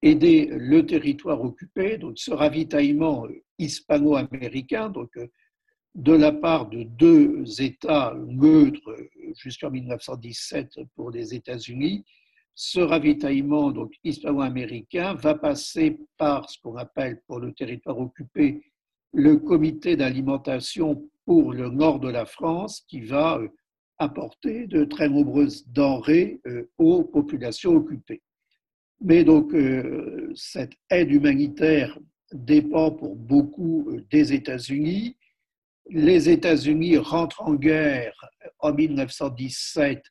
aider 0.00 0.48
le 0.50 0.86
territoire 0.86 1.42
occupé, 1.42 1.98
donc 1.98 2.18
ce 2.18 2.30
ravitaillement 2.30 3.26
hispano-américain, 3.58 4.88
donc 4.88 5.10
de 5.94 6.12
la 6.12 6.32
part 6.32 6.68
de 6.68 6.82
deux 6.82 7.44
États 7.60 8.14
neutres 8.26 8.96
jusqu'en 9.38 9.70
1917 9.70 10.80
pour 10.96 11.10
les 11.10 11.34
États-Unis, 11.34 12.04
ce 12.54 12.80
ravitaillement 12.80 13.70
donc 13.70 13.92
hispano-américain 14.04 15.14
va 15.14 15.34
passer 15.34 15.98
par 16.16 16.48
ce 16.50 16.58
qu'on 16.60 16.76
appelle 16.76 17.20
pour 17.26 17.40
le 17.40 17.52
territoire 17.52 17.98
occupé 17.98 18.62
le 19.12 19.36
comité 19.36 19.96
d'alimentation 19.96 21.08
pour 21.24 21.52
le 21.52 21.68
nord 21.70 22.00
de 22.00 22.08
la 22.08 22.26
France 22.26 22.84
qui 22.88 23.00
va 23.00 23.38
euh, 23.38 23.48
apporter 23.98 24.66
de 24.66 24.84
très 24.84 25.08
nombreuses 25.08 25.66
denrées 25.68 26.40
euh, 26.46 26.68
aux 26.78 27.04
populations 27.04 27.74
occupées. 27.74 28.22
Mais 29.00 29.22
donc 29.22 29.54
euh, 29.54 30.32
cette 30.34 30.74
aide 30.90 31.12
humanitaire 31.12 31.98
dépend 32.32 32.90
pour 32.90 33.14
beaucoup 33.14 33.88
des 34.10 34.32
États-Unis 34.32 35.16
les 35.90 36.28
États-Unis 36.28 36.96
rentrent 36.98 37.42
en 37.42 37.54
guerre 37.54 38.14
en 38.58 38.72
1917, 38.72 40.02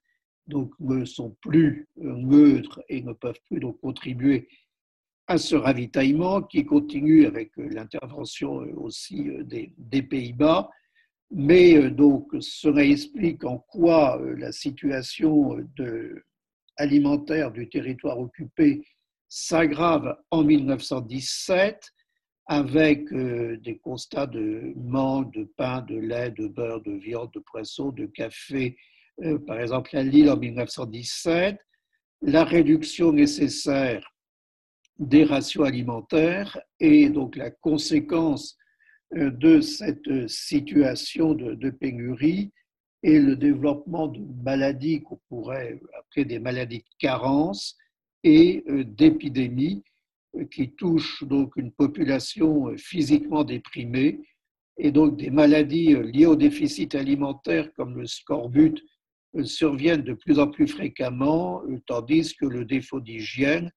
donc 0.47 0.71
ne 0.79 1.05
sont 1.05 1.35
plus 1.41 1.87
neutres 1.95 2.81
et 2.89 3.01
ne 3.01 3.13
peuvent 3.13 3.39
plus 3.47 3.59
donc 3.59 3.79
contribuer 3.79 4.47
à 5.27 5.37
ce 5.37 5.55
ravitaillement 5.55 6.41
qui 6.41 6.65
continue 6.65 7.25
avec 7.25 7.51
l'intervention 7.55 8.55
aussi 8.75 9.29
des, 9.45 10.01
Pays-Bas. 10.01 10.69
Mais 11.31 11.89
donc 11.89 12.27
cela 12.41 12.83
explique 12.83 13.43
en 13.45 13.57
quoi 13.57 14.21
la 14.37 14.51
situation 14.51 15.57
alimentaire 16.75 17.51
du 17.51 17.69
territoire 17.69 18.19
occupé 18.19 18.85
s'aggrave 19.29 20.15
en 20.29 20.43
1917 20.43 21.91
avec 22.45 23.11
euh, 23.13 23.57
des 23.57 23.77
constats 23.77 24.27
de 24.27 24.73
manque 24.75 25.33
de 25.33 25.45
pain, 25.57 25.81
de 25.81 25.95
lait, 25.95 26.31
de 26.31 26.47
beurre, 26.47 26.81
de 26.81 26.91
viande, 26.91 27.31
de 27.33 27.39
poisson, 27.39 27.89
de 27.89 28.05
café, 28.05 28.77
euh, 29.23 29.39
par 29.39 29.59
exemple 29.59 29.95
à 29.95 30.03
Lille 30.03 30.29
en 30.29 30.37
1917, 30.37 31.57
la 32.21 32.43
réduction 32.43 33.13
nécessaire 33.13 34.09
des 34.99 35.23
rations 35.23 35.63
alimentaires 35.63 36.59
et 36.79 37.09
donc 37.09 37.35
la 37.35 37.49
conséquence 37.49 38.57
euh, 39.15 39.31
de 39.31 39.61
cette 39.61 40.27
situation 40.27 41.33
de, 41.33 41.53
de 41.55 41.69
pénurie 41.69 42.51
et 43.03 43.19
le 43.19 43.35
développement 43.35 44.07
de 44.07 44.21
maladies 44.43 45.01
qu'on 45.03 45.19
pourrait 45.29 45.79
appeler 45.97 46.25
des 46.25 46.39
maladies 46.39 46.79
de 46.79 46.95
carence 46.99 47.77
et 48.23 48.63
d'épidémies 48.85 49.83
qui 50.49 50.71
touche 50.71 51.23
donc 51.23 51.55
une 51.55 51.71
population 51.71 52.69
euh, 52.69 52.77
physiquement 52.77 53.43
déprimée 53.43 54.19
et 54.77 54.91
donc 54.91 55.17
des 55.17 55.29
maladies 55.29 55.93
euh, 55.93 56.03
liées 56.03 56.25
au 56.25 56.35
déficit 56.35 56.95
alimentaire 56.95 57.71
comme 57.73 57.97
le 57.97 58.07
scorbut 58.07 58.81
euh, 59.35 59.43
surviennent 59.43 60.03
de 60.03 60.13
plus 60.13 60.39
en 60.39 60.47
plus 60.47 60.67
fréquemment, 60.67 61.61
tandis 61.85 62.35
que 62.35 62.45
le 62.45 62.65
défaut 62.65 62.99
d'hygiène 62.99 63.71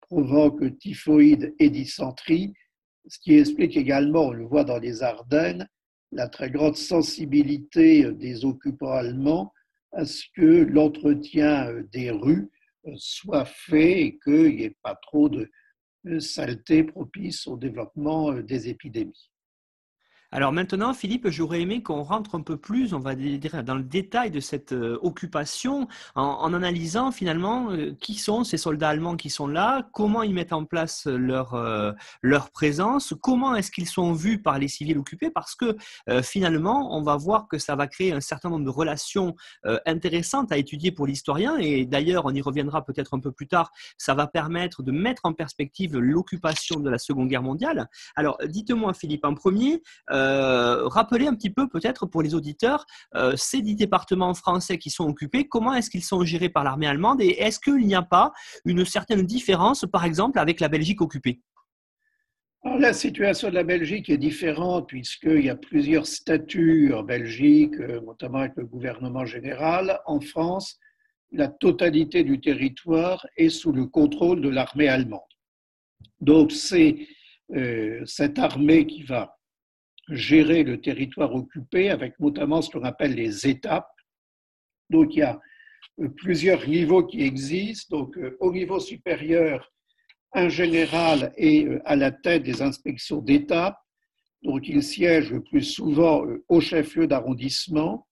provoque 0.00 0.78
typhoïde 0.78 1.54
et 1.58 1.70
dysenterie, 1.70 2.52
ce 3.08 3.18
qui 3.18 3.34
explique 3.38 3.76
également, 3.76 4.26
on 4.26 4.32
le 4.32 4.44
voit 4.44 4.64
dans 4.64 4.78
les 4.78 5.02
Ardennes, 5.02 5.66
la 6.12 6.28
très 6.28 6.50
grande 6.50 6.76
sensibilité 6.76 8.12
des 8.12 8.44
occupants 8.44 8.92
allemands 8.92 9.52
à 9.92 10.04
ce 10.04 10.24
que 10.36 10.64
l'entretien 10.64 11.72
des 11.92 12.10
rues 12.10 12.50
soit 12.96 13.46
fait 13.46 14.02
et 14.02 14.18
qu'il 14.22 14.56
n'y 14.56 14.64
ait 14.64 14.76
pas 14.82 14.94
trop 14.94 15.28
de, 15.30 15.50
saleté 16.18 16.84
propice 16.84 17.46
au 17.46 17.56
développement 17.56 18.32
euh, 18.32 18.42
des 18.42 18.68
épidémies. 18.68 19.31
Alors 20.34 20.50
maintenant, 20.50 20.94
Philippe, 20.94 21.28
j'aurais 21.28 21.60
aimé 21.60 21.82
qu'on 21.82 22.02
rentre 22.02 22.36
un 22.36 22.40
peu 22.40 22.56
plus, 22.56 22.94
on 22.94 23.00
va 23.00 23.14
dire, 23.14 23.62
dans 23.62 23.74
le 23.74 23.82
détail 23.82 24.30
de 24.30 24.40
cette 24.40 24.72
euh, 24.72 24.98
occupation, 25.02 25.88
en, 26.14 26.54
analysant 26.54 27.12
finalement 27.12 27.70
euh, 27.70 27.94
qui 28.00 28.14
sont 28.14 28.42
ces 28.42 28.56
soldats 28.56 28.88
allemands 28.88 29.16
qui 29.16 29.28
sont 29.28 29.46
là, 29.46 29.86
comment 29.92 30.22
ils 30.22 30.32
mettent 30.32 30.54
en 30.54 30.64
place 30.64 31.06
leur, 31.06 31.52
euh, 31.52 31.92
leur 32.22 32.50
présence, 32.50 33.12
comment 33.20 33.54
est-ce 33.54 33.70
qu'ils 33.70 33.86
sont 33.86 34.14
vus 34.14 34.40
par 34.40 34.58
les 34.58 34.68
civils 34.68 34.96
occupés, 34.96 35.30
parce 35.30 35.54
que 35.54 35.76
finalement, 36.22 36.96
on 36.96 37.02
va 37.02 37.16
voir 37.16 37.46
que 37.46 37.58
ça 37.58 37.76
va 37.76 37.86
créer 37.86 38.12
un 38.12 38.20
certain 38.20 38.48
nombre 38.48 38.64
de 38.64 38.70
relations 38.70 39.34
intéressantes 39.86 40.50
à 40.52 40.56
étudier 40.56 40.92
pour 40.92 41.06
l'historien, 41.06 41.56
et 41.58 41.84
d'ailleurs, 41.84 42.24
on 42.24 42.34
y 42.34 42.40
reviendra 42.40 42.84
peut-être 42.84 43.14
un 43.14 43.20
peu 43.20 43.32
plus 43.32 43.48
tard, 43.48 43.70
ça 43.98 44.14
va 44.14 44.26
permettre 44.26 44.82
de 44.82 44.92
mettre 44.92 45.22
en 45.24 45.32
perspective 45.32 45.98
l'occupation 45.98 46.80
de 46.80 46.88
la 46.88 46.98
Seconde 46.98 47.28
Guerre 47.28 47.42
mondiale. 47.42 47.88
Alors, 48.16 48.38
dites-moi, 48.46 48.94
Philippe, 48.94 49.24
en 49.24 49.34
premier, 49.34 49.82
rappeler 50.88 51.26
un 51.26 51.34
petit 51.34 51.50
peu 51.50 51.68
peut-être 51.68 52.06
pour 52.06 52.22
les 52.22 52.34
auditeurs 52.34 52.86
euh, 53.14 53.34
ces 53.36 53.62
dix 53.62 53.76
départements 53.76 54.34
français 54.34 54.78
qui 54.78 54.90
sont 54.90 55.08
occupés, 55.08 55.48
comment 55.48 55.74
est-ce 55.74 55.90
qu'ils 55.90 56.04
sont 56.04 56.24
gérés 56.24 56.48
par 56.48 56.64
l'armée 56.64 56.86
allemande 56.86 57.20
et 57.20 57.40
est-ce 57.40 57.60
qu'il 57.60 57.86
n'y 57.86 57.94
a 57.94 58.02
pas 58.02 58.32
une 58.64 58.84
certaine 58.84 59.22
différence, 59.22 59.84
par 59.90 60.04
exemple, 60.04 60.38
avec 60.38 60.60
la 60.60 60.68
Belgique 60.68 61.00
occupée? 61.00 61.40
La 62.64 62.92
situation 62.92 63.50
de 63.50 63.54
la 63.54 63.64
Belgique 63.64 64.08
est 64.08 64.18
différente 64.18 64.88
puisqu'il 64.88 65.44
y 65.44 65.50
a 65.50 65.56
plusieurs 65.56 66.06
statuts 66.06 66.92
en 66.94 67.02
Belgique, 67.02 67.74
euh, 67.80 68.00
notamment 68.00 68.38
avec 68.38 68.52
le 68.56 68.66
gouvernement 68.66 69.24
général. 69.24 70.00
En 70.06 70.20
France, 70.20 70.78
la 71.32 71.48
totalité 71.48 72.22
du 72.22 72.40
territoire 72.40 73.26
est 73.36 73.48
sous 73.48 73.72
le 73.72 73.86
contrôle 73.86 74.40
de 74.40 74.48
l'armée 74.48 74.88
allemande. 74.88 75.20
Donc 76.20 76.52
c'est 76.52 77.08
cette 78.06 78.38
armée 78.38 78.86
qui 78.86 79.02
va 79.02 79.36
gérer 80.14 80.62
le 80.62 80.80
territoire 80.80 81.34
occupé 81.34 81.90
avec 81.90 82.18
notamment 82.20 82.62
ce 82.62 82.70
qu'on 82.70 82.84
appelle 82.84 83.14
les 83.14 83.46
étapes. 83.46 83.90
Donc 84.90 85.14
il 85.14 85.20
y 85.20 85.22
a 85.22 85.40
euh, 86.00 86.08
plusieurs 86.08 86.66
niveaux 86.68 87.04
qui 87.04 87.22
existent. 87.22 87.96
Donc 87.96 88.16
euh, 88.18 88.36
au 88.40 88.52
niveau 88.52 88.78
supérieur, 88.78 89.70
un 90.32 90.48
général 90.48 91.32
est 91.36 91.64
euh, 91.66 91.80
à 91.84 91.96
la 91.96 92.10
tête 92.10 92.42
des 92.42 92.62
inspections 92.62 93.18
d'étapes. 93.18 93.78
Donc 94.42 94.68
il 94.68 94.82
siège 94.82 95.30
le 95.30 95.42
plus 95.42 95.62
souvent 95.62 96.24
au 96.48 96.60
chef-lieu 96.60 97.06
d'arrondissement. 97.06 98.06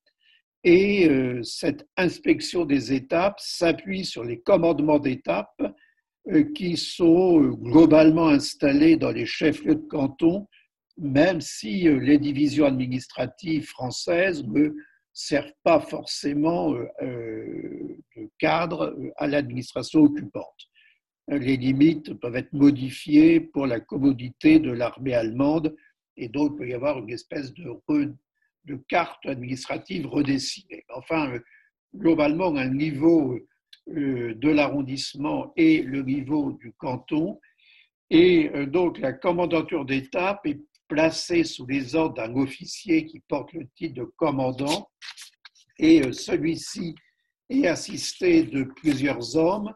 Et 0.62 1.08
cette 1.42 1.88
inspection 1.96 2.66
des 2.66 2.92
étapes 2.92 3.40
s'appuie 3.40 4.04
sur 4.04 4.22
les 4.24 4.40
commandements 4.40 4.98
d'étapes 4.98 5.62
qui 6.54 6.76
sont 6.76 7.40
globalement 7.40 8.28
installés 8.28 8.98
dans 8.98 9.10
les 9.10 9.24
chefs-lieux 9.24 9.76
de 9.76 9.86
canton 9.88 10.46
même 10.98 11.40
si 11.40 11.88
euh, 11.88 11.98
les 11.98 12.18
divisions 12.18 12.66
administratives 12.66 13.66
françaises 13.66 14.44
ne 14.46 14.70
servent 15.12 15.52
pas 15.62 15.80
forcément 15.80 16.74
euh, 16.74 16.86
euh, 17.02 17.96
de 18.16 18.30
cadre 18.38 18.96
à 19.16 19.26
l'administration 19.26 20.00
occupante. 20.00 20.46
Les 21.28 21.56
limites 21.56 22.14
peuvent 22.14 22.36
être 22.36 22.52
modifiées 22.52 23.38
pour 23.38 23.66
la 23.66 23.78
commodité 23.78 24.58
de 24.58 24.72
l'armée 24.72 25.14
allemande 25.14 25.76
et 26.16 26.28
donc 26.28 26.52
il 26.52 26.58
peut 26.58 26.68
y 26.68 26.74
avoir 26.74 26.98
une 26.98 27.10
espèce 27.10 27.54
de, 27.54 28.76
carte 28.88 29.24
administrative 29.26 30.06
redessinée. 30.06 30.84
Enfin, 30.94 31.38
globalement, 31.94 32.56
un 32.56 32.68
niveau 32.68 33.38
de 33.86 34.48
l'arrondissement 34.48 35.52
et 35.56 35.82
le 35.82 36.02
niveau 36.02 36.52
du 36.52 36.72
canton. 36.72 37.40
Et 38.10 38.50
donc 38.66 38.98
la 38.98 39.12
commandanture 39.12 39.84
d'étape 39.84 40.44
est 40.46 40.60
placé 40.90 41.44
sous 41.44 41.66
les 41.66 41.94
ordres 41.94 42.16
d'un 42.16 42.34
officier 42.34 43.06
qui 43.06 43.20
porte 43.20 43.52
le 43.52 43.66
titre 43.76 43.94
de 43.94 44.04
commandant, 44.16 44.90
et 45.78 46.02
euh, 46.04 46.12
celui-ci 46.12 46.96
est 47.48 47.66
assisté 47.66 48.42
de 48.42 48.64
plusieurs 48.64 49.36
hommes, 49.36 49.72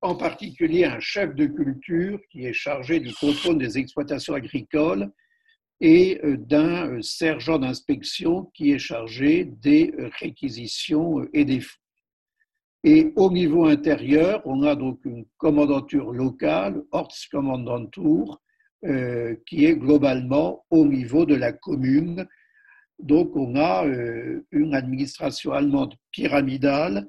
en 0.00 0.14
particulier 0.14 0.84
un 0.84 1.00
chef 1.00 1.34
de 1.34 1.46
culture 1.46 2.20
qui 2.30 2.46
est 2.46 2.52
chargé 2.52 3.00
du 3.00 3.12
contrôle 3.14 3.58
des 3.58 3.78
exploitations 3.78 4.34
agricoles 4.34 5.10
et 5.80 6.20
euh, 6.24 6.36
d'un 6.36 6.88
euh, 6.88 7.02
sergent 7.02 7.58
d'inspection 7.58 8.44
qui 8.54 8.70
est 8.70 8.78
chargé 8.78 9.44
des 9.44 9.92
réquisitions 10.20 11.26
et 11.32 11.44
des 11.44 11.60
fonds. 11.60 11.80
Et 12.84 13.12
au 13.16 13.30
niveau 13.32 13.64
intérieur, 13.64 14.42
on 14.44 14.62
a 14.62 14.76
donc 14.76 15.00
une 15.04 15.24
commandanture 15.38 16.12
locale, 16.12 16.82
Ortskommandantur, 16.92 18.40
euh, 18.84 19.34
qui 19.46 19.64
est 19.64 19.76
globalement 19.76 20.66
au 20.68 20.84
niveau 20.84 21.24
de 21.24 21.34
la 21.34 21.52
commune. 21.52 22.26
Donc 22.98 23.34
on 23.34 23.56
a 23.56 23.86
euh, 23.86 24.46
une 24.50 24.74
administration 24.74 25.52
allemande 25.52 25.94
pyramidale 26.10 27.08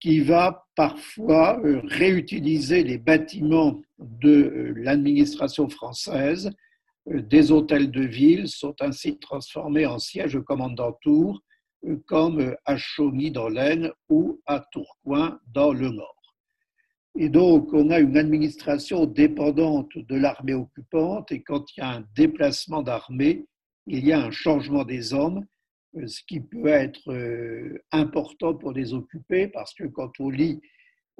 qui 0.00 0.20
va 0.20 0.66
parfois 0.76 1.60
euh, 1.64 1.80
réutiliser 1.84 2.84
les 2.84 2.98
bâtiments 2.98 3.80
de 3.98 4.74
l'administration 4.76 5.70
française. 5.70 6.50
Des 7.06 7.52
hôtels 7.52 7.90
de 7.90 8.02
ville 8.02 8.46
sont 8.46 8.74
ainsi 8.80 9.18
transformés 9.18 9.86
en 9.86 9.98
sièges 9.98 10.34
de 10.34 10.40
commandanture, 10.40 11.40
comme 12.04 12.54
à 12.66 12.76
Chauny 12.76 13.30
dans 13.30 13.48
l'Aisne 13.48 13.92
ou 14.10 14.42
à 14.44 14.62
Tourcoing 14.72 15.40
dans 15.46 15.72
le 15.72 15.88
Nord. 15.88 16.17
Et 17.20 17.30
donc, 17.30 17.72
on 17.72 17.90
a 17.90 17.98
une 17.98 18.16
administration 18.16 19.04
dépendante 19.04 19.90
de 19.98 20.14
l'armée 20.14 20.54
occupante, 20.54 21.32
et 21.32 21.42
quand 21.42 21.64
il 21.76 21.80
y 21.80 21.82
a 21.82 21.90
un 21.90 22.04
déplacement 22.14 22.80
d'armée, 22.80 23.44
il 23.88 24.06
y 24.06 24.12
a 24.12 24.24
un 24.24 24.30
changement 24.30 24.84
des 24.84 25.12
hommes, 25.14 25.44
euh, 25.96 26.06
ce 26.06 26.22
qui 26.28 26.38
peut 26.38 26.68
être 26.68 27.10
euh, 27.12 27.82
important 27.90 28.54
pour 28.54 28.70
les 28.70 28.94
occupés, 28.94 29.48
parce 29.48 29.74
que 29.74 29.82
quand 29.82 30.12
on 30.20 30.30
lit 30.30 30.60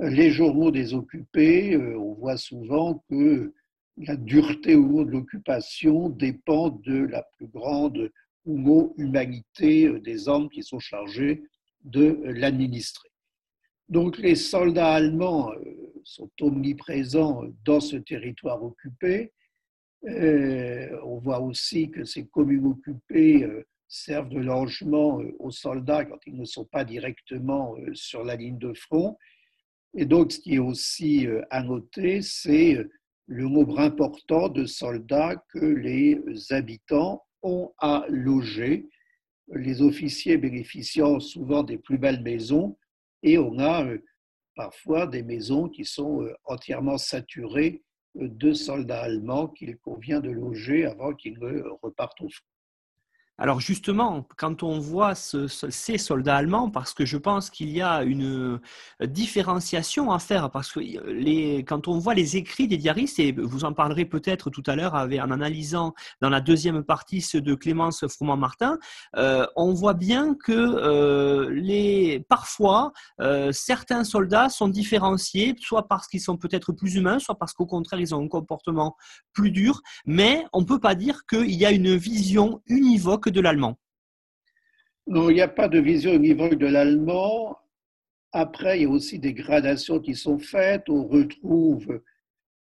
euh, 0.01 0.09
les 0.09 0.31
journaux 0.31 0.71
des 0.71 0.95
occupés, 0.95 1.77
on 1.77 2.15
voit 2.15 2.37
souvent 2.37 3.03
que 3.11 3.53
la 3.97 4.15
dureté 4.15 4.77
non 4.77 5.03
de 5.03 5.11
l'occupation 5.11 6.11
dépend 6.11 6.69
de 6.69 7.07
la 7.07 7.25
plus 7.37 7.49
grande 7.49 8.13
humanité 8.47 9.91
des 9.99 10.29
hommes 10.29 10.49
qui 10.49 10.63
sont 10.63 10.79
chargés 10.79 11.43
de 11.83 12.21
l'administrer. 12.25 13.11
Donc 13.89 14.17
les 14.19 14.37
soldats 14.37 14.93
allemands 14.93 15.51
sont 16.09 16.31
omniprésents 16.41 17.43
dans 17.65 17.81
ce 17.81 17.97
territoire 17.97 18.63
occupé. 18.63 19.33
Euh, 20.07 20.99
on 21.05 21.19
voit 21.19 21.41
aussi 21.41 21.91
que 21.91 22.05
ces 22.05 22.27
communes 22.27 22.67
occupées 22.67 23.45
euh, 23.45 23.67
servent 23.89 24.29
de 24.29 24.39
logement 24.39 25.21
aux 25.39 25.51
soldats 25.51 26.05
quand 26.05 26.19
ils 26.27 26.37
ne 26.37 26.45
sont 26.45 26.65
pas 26.65 26.85
directement 26.85 27.75
sur 27.95 28.23
la 28.23 28.37
ligne 28.37 28.59
de 28.59 28.73
front. 28.75 29.17
Et 29.95 30.05
donc, 30.05 30.33
ce 30.33 30.41
qui 30.41 30.57
est 30.57 30.59
aussi 30.59 31.27
à 31.49 31.63
noter, 31.63 32.21
c'est 32.21 32.77
le 33.27 33.49
nombre 33.49 33.81
important 33.81 34.49
de 34.49 34.67
soldats 34.67 35.43
que 35.53 35.65
les 35.65 36.21
habitants 36.51 37.25
ont 37.43 37.73
à 37.79 38.05
loger, 38.09 38.89
les 39.49 39.83
officiers 39.83 40.37
bénéficiant 40.37 41.21
souvent 41.21 41.63
des 41.63 41.79
plus 41.79 41.99
belles 41.99 42.23
maisons, 42.23 42.77
et 43.23 43.39
on 43.39 43.59
a 43.59 43.85
euh, 43.85 43.99
parfois 44.59 45.07
des 45.07 45.23
maisons 45.23 45.69
qui 45.69 45.85
sont 45.85 46.23
euh, 46.23 46.35
entièrement 46.45 46.99
saturées 46.99 47.85
euh, 48.17 48.29
de 48.29 48.53
soldats 48.53 49.03
allemands 49.03 49.47
qu'il 49.47 49.79
convient 49.79 50.19
de 50.19 50.31
loger 50.31 50.85
avant 50.85 51.15
qu'ils 51.15 51.39
ne 51.39 51.63
repartent 51.81 52.21
au 52.23 52.29
front. 52.29 52.58
Alors 53.41 53.61
justement, 53.61 54.27
quand 54.37 54.65
on 54.65 54.81
voit 54.81 55.15
ces 55.15 55.99
soldats 55.99 56.35
allemands, 56.35 56.71
parce 56.71 56.93
que 56.93 57.05
je 57.05 57.17
pense 57.17 57.51
qu'il 57.51 57.71
y 57.71 57.81
a 57.81 58.03
une 58.03 58.59
euh, 59.01 59.07
différenciation 59.07 60.11
à 60.11 60.19
faire, 60.19 60.51
parce 60.51 60.73
que 60.73 60.81
euh, 60.81 61.63
quand 61.63 61.87
on 61.87 61.99
voit 61.99 62.15
les 62.15 62.37
écrits 62.37 62.67
des 62.67 62.79
diaristes, 62.79 63.21
et 63.21 63.31
vous 63.31 63.65
en 63.65 63.73
parlerez 63.73 64.07
peut-être 64.07 64.51
tout 64.51 64.65
à 64.67 64.75
l'heure 64.75 64.95
en 64.95 65.31
analysant 65.31 65.95
dans 66.21 66.31
la 66.31 66.41
deuxième 66.41 66.83
partie 66.83 67.21
ceux 67.21 67.41
de 67.41 67.55
Clémence 67.55 68.05
Froment-Martin, 68.09 68.77
euh, 69.17 69.47
on 69.55 69.73
voit 69.73 69.95
bien 69.95 70.35
que 70.35 72.19
parfois 72.29 72.93
certains 73.53 74.03
soldats 74.03 74.49
sont 74.49 74.67
différenciés, 74.69 75.55
soit 75.61 75.87
parce 75.87 76.09
qu'ils 76.09 76.21
sont 76.21 76.37
peut-être 76.37 76.73
plus 76.73 76.97
humains, 76.97 77.21
soit 77.21 77.37
parce 77.37 77.53
qu'au 77.53 77.67
contraire 77.67 78.01
ils 78.01 78.15
ont 78.17 78.25
un 78.25 78.29
comportement 78.29 78.97
plus 79.33 79.53
dur, 79.53 79.81
mais 80.07 80.45
on 80.53 80.63
ne 80.63 80.67
peut 80.67 80.81
pas 80.81 80.97
dire 80.97 81.25
qu'il 81.27 81.55
y 81.55 81.65
a 81.65 81.71
une 81.71 81.95
vision 81.95 82.61
univoque 82.67 83.28
de 83.31 83.41
l'allemand 83.41 83.79
Non, 85.07 85.31
il 85.31 85.35
n'y 85.35 85.41
a 85.41 85.49
pas 85.49 85.69
de 85.69 85.79
vision 85.79 86.13
univoque 86.13 86.57
de 86.57 86.67
l'allemand. 86.67 87.59
Après, 88.33 88.79
il 88.79 88.83
y 88.83 88.87
a 88.87 88.91
aussi 88.91 89.19
des 89.19 89.33
gradations 89.33 90.01
qui 90.01 90.15
sont 90.15 90.39
faites. 90.39 90.89
On 90.89 91.07
retrouve 91.07 92.01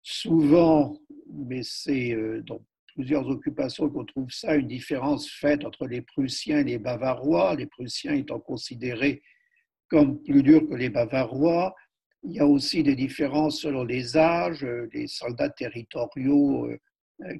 souvent, 0.02 0.97
mais 1.32 1.63
c'est 1.63 2.13
euh, 2.13 2.41
dans 2.41 2.62
plusieurs 2.93 3.28
occupations 3.28 3.89
qu'on 3.89 4.06
trouve 4.06 4.30
ça, 4.30 4.56
une 4.56 4.67
différence 4.67 5.30
faite 5.30 5.65
entre 5.65 5.88
les 5.88 6.02
Prussiens 6.02 6.60
et 6.60 6.63
les 6.63 6.78
Bavarois, 6.78 7.56
les 7.56 7.65
Prussiens 7.65 8.13
étant 8.13 8.39
considérés 8.39 9.23
comme 9.88 10.21
plus 10.21 10.43
durs 10.43 10.67
que 10.67 10.76
les 10.76 10.89
Bavarois. 10.89 11.76
Il 12.23 12.34
y 12.34 12.39
a 12.39 12.47
aussi 12.47 12.84
des 12.84 12.95
différences 12.95 13.62
selon 13.62 13.84
les 13.84 14.17
âges. 14.17 14.65
Les 14.93 15.08
soldats 15.08 15.49
territoriaux 15.49 16.67
euh, 16.67 16.80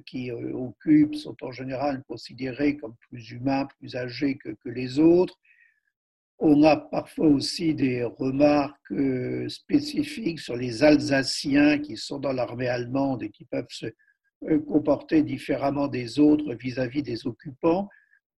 qui 0.06 0.30
occupent 0.30 1.14
sont 1.14 1.36
en 1.42 1.52
général 1.52 2.02
considérés 2.08 2.76
comme 2.76 2.94
plus 3.08 3.32
humains, 3.32 3.66
plus 3.78 3.96
âgés 3.96 4.36
que, 4.36 4.68
les 4.68 4.98
autres. 4.98 5.38
On 6.38 6.62
a 6.62 6.76
parfois 6.76 7.28
aussi 7.28 7.74
des 7.74 8.02
remarques 8.02 8.94
spécifiques 9.48 10.40
sur 10.40 10.56
les 10.56 10.82
Alsaciens 10.82 11.78
qui 11.78 11.96
sont 11.96 12.18
dans 12.18 12.32
l'armée 12.32 12.68
allemande 12.68 13.22
et 13.22 13.30
qui 13.30 13.44
peuvent 13.44 13.70
se 13.70 13.86
comporter 14.66 15.22
différemment 15.22 15.88
des 15.88 16.18
autres 16.18 16.54
vis-à-vis 16.54 17.02
des 17.02 17.26
occupants. 17.26 17.88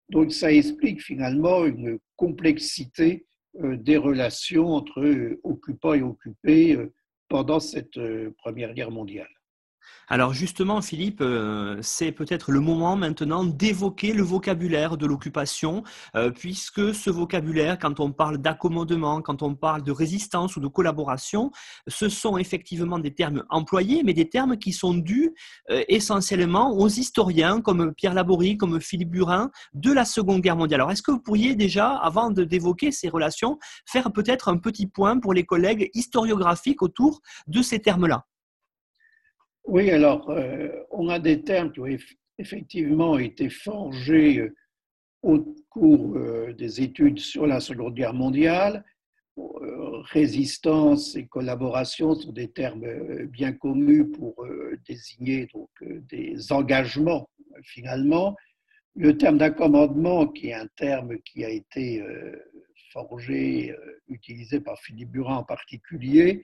Donc 0.09 0.31
ça 0.31 0.51
explique 0.51 1.01
finalement 1.01 1.65
une 1.65 1.99
complexité 2.15 3.25
euh, 3.63 3.77
des 3.77 3.97
relations 3.97 4.73
entre 4.73 5.39
occupants 5.43 5.93
et 5.93 6.01
occupés 6.01 6.75
euh, 6.75 6.93
pendant 7.29 7.59
cette 7.59 7.97
euh, 7.97 8.33
Première 8.37 8.73
Guerre 8.73 8.91
mondiale. 8.91 9.29
Alors 10.07 10.33
justement, 10.33 10.81
Philippe, 10.81 11.21
euh, 11.21 11.79
c'est 11.81 12.11
peut-être 12.11 12.51
le 12.51 12.59
moment 12.59 12.95
maintenant 12.95 13.43
d'évoquer 13.43 14.13
le 14.13 14.21
vocabulaire 14.21 14.97
de 14.97 15.07
l'occupation, 15.07 15.83
euh, 16.15 16.29
puisque 16.29 16.93
ce 16.93 17.09
vocabulaire, 17.09 17.79
quand 17.79 17.99
on 17.99 18.11
parle 18.11 18.37
d'accommodement, 18.37 19.21
quand 19.21 19.41
on 19.41 19.55
parle 19.55 19.81
de 19.81 19.91
résistance 19.91 20.57
ou 20.57 20.59
de 20.59 20.67
collaboration, 20.67 21.51
ce 21.87 22.07
sont 22.07 22.37
effectivement 22.37 22.99
des 22.99 23.15
termes 23.15 23.45
employés, 23.49 24.03
mais 24.03 24.13
des 24.13 24.29
termes 24.29 24.57
qui 24.57 24.73
sont 24.73 24.93
dus 24.93 25.33
euh, 25.71 25.83
essentiellement 25.87 26.77
aux 26.77 26.87
historiens 26.87 27.59
comme 27.59 27.91
Pierre 27.95 28.13
Laborie, 28.13 28.57
comme 28.57 28.79
Philippe 28.79 29.09
Burin, 29.09 29.49
de 29.73 29.91
la 29.91 30.05
Seconde 30.05 30.41
Guerre 30.41 30.57
mondiale. 30.57 30.81
Alors 30.81 30.91
est-ce 30.91 31.01
que 31.01 31.11
vous 31.11 31.19
pourriez 31.19 31.55
déjà, 31.55 31.95
avant 31.95 32.29
d'évoquer 32.29 32.91
ces 32.91 33.09
relations, 33.09 33.57
faire 33.87 34.11
peut-être 34.11 34.49
un 34.49 34.57
petit 34.57 34.85
point 34.85 35.19
pour 35.19 35.33
les 35.33 35.45
collègues 35.45 35.89
historiographiques 35.95 36.83
autour 36.83 37.21
de 37.47 37.63
ces 37.63 37.79
termes-là? 37.79 38.25
Oui, 39.67 39.89
alors, 39.89 40.29
euh, 40.29 40.69
on 40.91 41.09
a 41.09 41.19
des 41.19 41.41
termes 41.41 41.71
qui 41.71 41.79
ont 41.79 41.97
effectivement 42.37 43.17
été 43.17 43.49
forgés 43.49 44.39
euh, 44.39 44.55
au 45.23 45.55
cours 45.69 46.17
euh, 46.17 46.53
des 46.53 46.81
études 46.81 47.19
sur 47.19 47.47
la 47.47 47.59
Seconde 47.59 47.95
Guerre 47.95 48.13
mondiale. 48.13 48.83
résistance 50.13 51.15
et 51.15 51.25
collaboration 51.25 52.13
sont 52.15 52.31
des 52.31 52.51
termes 52.51 53.25
bien 53.25 53.51
connus 53.51 54.07
pour 54.09 54.33
désigner 54.87 55.47
donc, 55.53 55.69
des 55.81 56.51
engagements, 56.51 57.29
finalement. 57.63 58.35
Le 58.95 59.17
terme 59.17 59.37
d'accommodement, 59.39 60.27
qui 60.27 60.49
est 60.49 60.53
un 60.53 60.69
terme 60.77 61.17
qui 61.25 61.43
a 61.43 61.49
été 61.49 62.01
forgé, 62.93 63.75
utilisé 64.07 64.61
par 64.61 64.79
Philippe 64.79 65.11
Burin 65.11 65.37
en 65.37 65.43
particulier, 65.43 66.43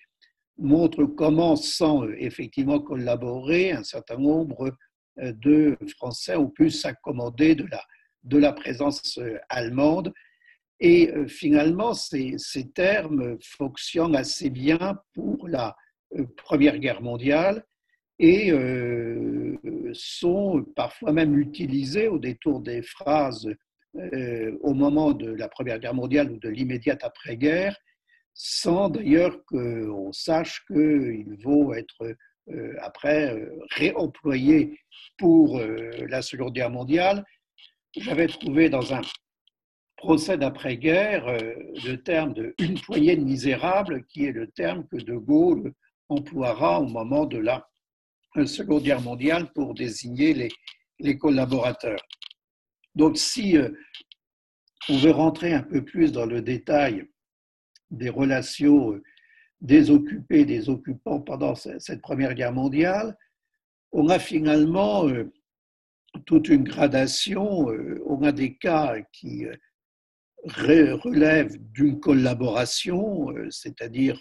montre 0.57 1.05
comment, 1.05 1.55
sans 1.55 2.05
euh, 2.05 2.15
effectivement 2.17 2.79
collaborer, 2.79 3.71
un 3.71 3.83
certain 3.83 4.17
nombre 4.17 4.75
euh, 5.19 5.33
de 5.33 5.77
Français 5.97 6.35
ont 6.35 6.49
pu 6.49 6.69
s'accommoder 6.69 7.55
de 7.55 7.65
la, 7.65 7.83
de 8.23 8.37
la 8.37 8.53
présence 8.53 9.17
euh, 9.17 9.37
allemande. 9.49 10.13
Et 10.83 11.13
finalement, 11.27 11.93
ces, 11.93 12.39
ces, 12.39 12.71
termes 12.71 13.37
fonctionnent 13.39 14.15
assez 14.15 14.49
bien 14.49 14.99
pour 15.13 15.47
la 15.47 15.75
Première 16.37 16.79
Guerre 16.79 17.03
mondiale 17.03 17.63
et 18.17 18.51
sont 19.93 20.65
parfois 20.75 21.11
même 21.13 21.37
utilisés 21.37 22.07
au 22.07 22.17
détour 22.17 22.61
des 22.61 22.81
phrases 22.81 23.47
au 23.93 24.73
moment 24.73 25.11
de 25.11 25.31
la 25.31 25.47
Première 25.47 25.77
Guerre 25.77 25.93
mondiale 25.93 26.31
ou 26.31 26.39
de 26.39 26.49
l'immédiate 26.49 27.03
après-guerre 27.03 27.77
sans 28.43 28.89
d'ailleurs 28.89 29.45
qu'on 29.45 30.11
sache 30.11 30.65
qu'il 30.65 31.37
vaut 31.43 31.75
être 31.75 32.15
euh, 32.49 32.73
après 32.81 33.35
euh, 33.35 33.59
réemployé 33.69 34.79
pour 35.19 35.59
euh, 35.59 35.91
la 36.09 36.23
Seconde 36.23 36.53
Guerre 36.53 36.71
mondiale. 36.71 37.23
J'avais 37.95 38.25
trouvé 38.25 38.67
dans 38.67 38.95
un 38.95 39.01
procès 39.95 40.39
d'après-guerre 40.39 41.37
le 41.85 41.95
terme 41.97 42.33
de 42.33 42.55
une 42.57 42.79
poignée 42.79 43.15
de 43.15 43.23
misérables, 43.23 44.05
qui 44.07 44.25
est 44.25 44.31
le 44.31 44.47
terme 44.47 44.87
que 44.87 44.97
De 44.97 45.15
Gaulle 45.17 45.71
emploiera 46.09 46.81
au 46.81 46.87
moment 46.87 47.27
de 47.27 47.37
la 47.37 47.67
Seconde 48.47 48.81
Guerre 48.81 49.01
mondiale 49.01 49.51
pour 49.53 49.75
désigner 49.75 50.49
les 50.97 51.17
collaborateurs. 51.19 52.01
Donc 52.95 53.17
si 53.17 53.55
on 54.89 54.97
veut 54.97 55.11
rentrer 55.11 55.53
un 55.53 55.63
peu 55.63 55.85
plus 55.85 56.11
dans 56.11 56.25
le 56.25 56.41
détail 56.41 57.10
des 57.91 58.09
relations 58.09 58.93
euh, 58.93 59.03
des 59.61 59.91
occupés, 59.91 60.43
des 60.43 60.69
occupants 60.69 61.21
pendant 61.21 61.53
cette 61.53 62.01
Première 62.01 62.33
Guerre 62.33 62.53
mondiale, 62.53 63.15
on 63.91 64.09
a 64.09 64.17
finalement 64.17 65.07
euh, 65.07 65.31
toute 66.25 66.49
une 66.49 66.63
gradation. 66.63 67.69
Euh, 67.69 68.01
on 68.07 68.23
a 68.23 68.31
des 68.31 68.55
cas 68.55 68.95
qui 69.13 69.45
relèvent 70.43 71.57
d'une 71.71 71.99
collaboration, 71.99 73.27
c'est-à-dire 73.51 74.19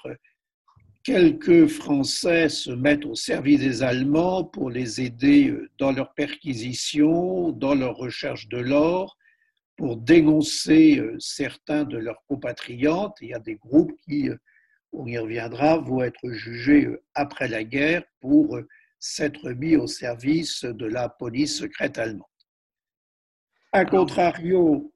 quelques 1.03 1.67
Français 1.67 2.51
se 2.51 2.71
mettent 2.71 3.07
au 3.07 3.15
service 3.15 3.61
des 3.61 3.83
Allemands 3.83 4.45
pour 4.45 4.69
les 4.69 5.01
aider 5.01 5.57
dans 5.79 5.93
leur 5.93 6.13
perquisition, 6.13 7.53
dans 7.53 7.75
leur 7.75 7.97
recherche 7.97 8.49
de 8.49 8.59
l'or, 8.59 9.17
pour 9.81 9.97
dénoncer 9.97 10.99
euh, 10.99 11.17
certains 11.19 11.85
de 11.85 11.97
leurs 11.97 12.23
compatriotes. 12.29 13.17
Il 13.23 13.29
y 13.29 13.35
a 13.35 13.39
des 13.39 13.55
groupes 13.55 13.95
qui, 14.03 14.29
euh, 14.29 14.37
on 14.93 15.07
y 15.07 15.17
reviendra, 15.17 15.79
vont 15.79 16.03
être 16.03 16.31
jugés 16.33 16.85
euh, 16.85 17.03
après 17.15 17.49
la 17.49 17.65
guerre 17.65 18.03
pour 18.21 18.61
s'être 18.99 19.53
mis 19.53 19.77
au 19.77 19.87
service 19.87 20.65
de 20.65 20.85
la 20.85 21.09
police 21.09 21.57
secrète 21.57 21.97
allemande. 21.97 22.27
A 23.73 23.87
contrario, 23.87 24.93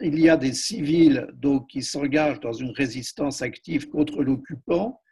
il 0.00 0.20
y 0.20 0.28
a 0.28 0.36
des 0.36 0.52
civils 0.52 1.26
donc, 1.32 1.66
qui 1.66 1.82
s'engagent 1.82 2.38
dans 2.38 2.52
une 2.52 2.70
résistance 2.70 3.42
active 3.42 3.88
contre 3.88 4.22
l'occupant 4.22 5.02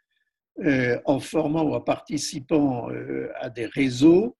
en 1.05 1.19
formant 1.19 1.63
ou 1.63 1.73
en 1.73 1.81
participant 1.81 2.89
à 3.41 3.49
des 3.49 3.65
réseaux 3.65 4.37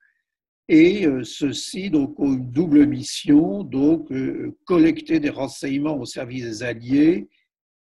et 0.70 1.08
euh, 1.08 1.24
ceux-ci 1.24 1.90
donc, 1.90 2.20
ont 2.20 2.34
une 2.34 2.52
double 2.52 2.86
mission, 2.86 3.64
donc 3.64 4.12
euh, 4.12 4.56
collecter 4.66 5.20
des 5.20 5.32
renseignements 5.32 5.98
au 5.98 6.06
service 6.06 6.44
des 6.44 6.64
Alliés, 6.64 7.28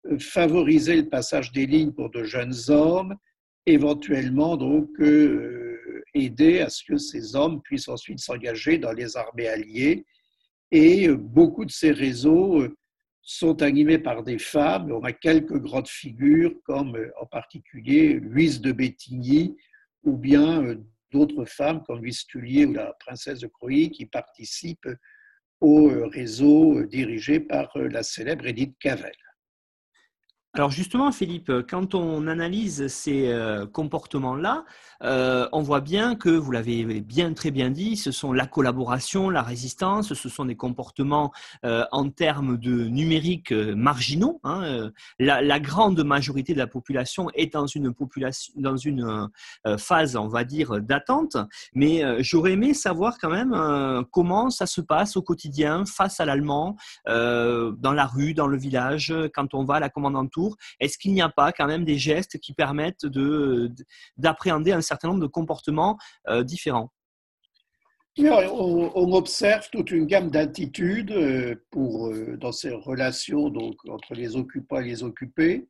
euh, 0.08 0.18
favoriser 0.18 0.96
le 0.96 1.08
passage 1.08 1.52
des 1.52 1.68
lignes 1.68 1.92
pour 1.92 2.10
de 2.10 2.24
jeunes 2.24 2.56
hommes, 2.70 3.16
éventuellement 3.68 4.58
donc 4.58 4.90
aider 6.16 6.62
à 6.62 6.70
ce 6.70 6.84
que 6.84 6.98
ces 6.98 7.36
hommes 7.36 7.62
puissent 7.62 7.90
ensuite 7.90 8.20
s'engager 8.20 8.80
dans 8.80 8.94
les 8.94 9.16
armées 9.16 9.48
alliées. 9.48 10.06
Et 10.72 11.08
beaucoup 11.10 11.66
de 11.66 11.72
ces 11.72 11.92
réseaux 11.92 12.64
sont 13.22 13.62
animés 13.62 14.00
par 14.00 14.24
des 14.24 14.40
femmes. 14.40 14.92
On 14.92 15.04
a 15.04 15.12
quelques 15.12 15.60
grandes 15.60 15.88
figures, 15.88 16.56
comme 16.64 16.98
en 17.22 17.28
particulier 17.28 18.14
Louise 18.14 18.60
de 18.60 18.72
Bétigny 18.72 19.56
ou 20.04 20.18
bien 20.18 20.76
d'autres 21.12 21.46
femmes 21.46 21.84
comme 21.84 22.00
Louise 22.00 22.26
Tullier 22.26 22.66
ou 22.66 22.74
la 22.74 22.94
princesse 23.00 23.40
de 23.40 23.48
Croy 23.48 23.90
qui 23.90 24.06
participent 24.06 24.90
au 25.62 25.90
réseau 26.10 26.84
dirigé 26.84 27.40
par 27.40 27.72
la 27.76 28.04
célèbre 28.04 28.46
Edith 28.46 28.76
Cavell. 28.80 29.12
Alors 30.56 30.72
justement, 30.72 31.12
Philippe, 31.12 31.52
quand 31.70 31.94
on 31.94 32.26
analyse 32.26 32.88
ces 32.88 33.28
euh, 33.28 33.68
comportements-là, 33.68 34.66
euh, 35.04 35.48
on 35.52 35.62
voit 35.62 35.80
bien 35.80 36.16
que, 36.16 36.30
vous 36.30 36.52
l'avez 36.52 37.02
bien 37.02 37.34
très 37.34 37.52
bien 37.52 37.70
dit, 37.70 37.96
ce 37.96 38.12
sont 38.12 38.34
la 38.34 38.48
collaboration, 38.48 39.30
la 39.30 39.44
résistance, 39.44 40.16
ce 40.16 40.28
sont 40.28 40.46
des 40.46 40.56
comportements 40.56 41.32
euh, 41.66 41.86
en 41.92 42.10
termes 42.10 42.58
de 42.58 42.86
numérique 42.86 43.52
marginaux. 43.52 44.40
Hein, 44.44 44.90
la, 45.20 45.60
grande 45.60 46.04
majorité 46.04 46.54
de 46.54 46.58
la 46.58 46.68
population 46.68 47.30
est 47.36 47.54
dans 47.54 47.68
une, 47.68 47.94
dans 48.56 48.78
une 48.78 49.30
phase, 49.78 50.16
on 50.16 50.30
va 50.30 50.46
dire, 50.46 50.82
d'attente, 50.82 51.38
mais 51.76 52.02
j'aurais 52.24 52.54
aimé 52.54 52.74
savoir 52.74 53.18
quand 53.20 53.30
même 53.30 54.06
comment 54.12 54.50
ça 54.50 54.66
se 54.66 54.82
passe 54.82 55.16
au 55.18 55.22
quotidien 55.22 55.86
face 55.86 56.20
à 56.20 56.26
l'allemand, 56.26 56.78
dans 57.06 57.94
la 57.94 58.06
rue, 58.06 58.34
dans 58.34 58.48
le 58.48 58.58
village, 58.58 59.14
quand 59.34 59.54
on 59.54 59.64
va 59.66 59.76
à 59.76 59.80
la 59.80 59.90
commandante 59.90 60.32
est-ce 60.80 60.98
qu'il 60.98 61.14
n'y 61.14 61.22
a 61.22 61.30
pas 61.30 61.52
quand 61.52 61.68
même 61.68 61.86
des 61.86 61.98
gestes 61.98 62.40
qui 62.40 62.54
permettent 62.54 63.06
d'appréhender 64.18 64.72
un 64.72 64.82
certain 64.82 65.10
nombre 65.10 65.22
de 65.22 65.28
comportements 65.28 65.98
euh, 66.28 66.44
différents? 66.44 66.92
On, 68.18 69.14
observe 69.14 69.70
toute 69.72 69.92
une 69.92 70.06
gamme 70.06 70.30
d'attitudes 70.30 71.12
euh, 71.12 71.56
euh, 71.76 72.38
dans 72.38 72.52
ces 72.52 72.72
relations 72.72 73.50
donc, 73.50 73.76
entre 73.88 74.14
les 74.14 74.36
occupants 74.36 74.80
et 74.82 74.86
les 74.86 75.04
occupés. 75.04 75.68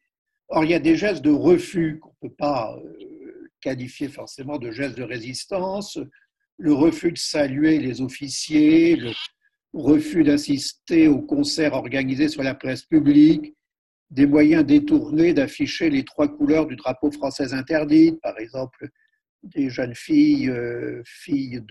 Or, 0.48 0.64
il 0.64 0.72
y 0.72 0.74
a 0.74 0.80
des 0.80 0.96
gestes 0.96 1.22
de 1.22 1.32
refus 1.32 2.00
qu'on 2.00 2.14
ne 2.24 2.30
peut 2.30 2.36
pas 2.36 2.76
qualifier 3.62 4.08
forcément 4.08 4.58
de 4.58 4.72
gestes 4.72 4.98
de 4.98 5.04
résistance, 5.04 6.00
le 6.58 6.74
refus 6.74 7.12
de 7.12 7.18
saluer 7.18 7.78
les 7.78 8.02
officiers, 8.02 8.96
le 8.96 9.12
refus 9.74 10.24
d'assister 10.24 11.08
aux 11.08 11.22
concerts 11.22 11.74
organisés 11.74 12.30
sur 12.30 12.44
la 12.44 12.56
presse 12.56 12.84
publique, 12.84 13.56
des 14.10 14.26
moyens 14.26 14.66
détournés 14.66 15.34
d'afficher 15.34 15.90
les 15.90 16.04
trois 16.04 16.28
couleurs 16.28 16.66
du 16.66 16.76
drapeau 16.76 17.12
français 17.12 17.54
interdit, 17.54 18.18
par 18.24 18.38
exemple 18.40 18.90
des 19.44 19.70
jeunes 19.70 19.96
filles, 19.96 20.52
filles 21.06 21.62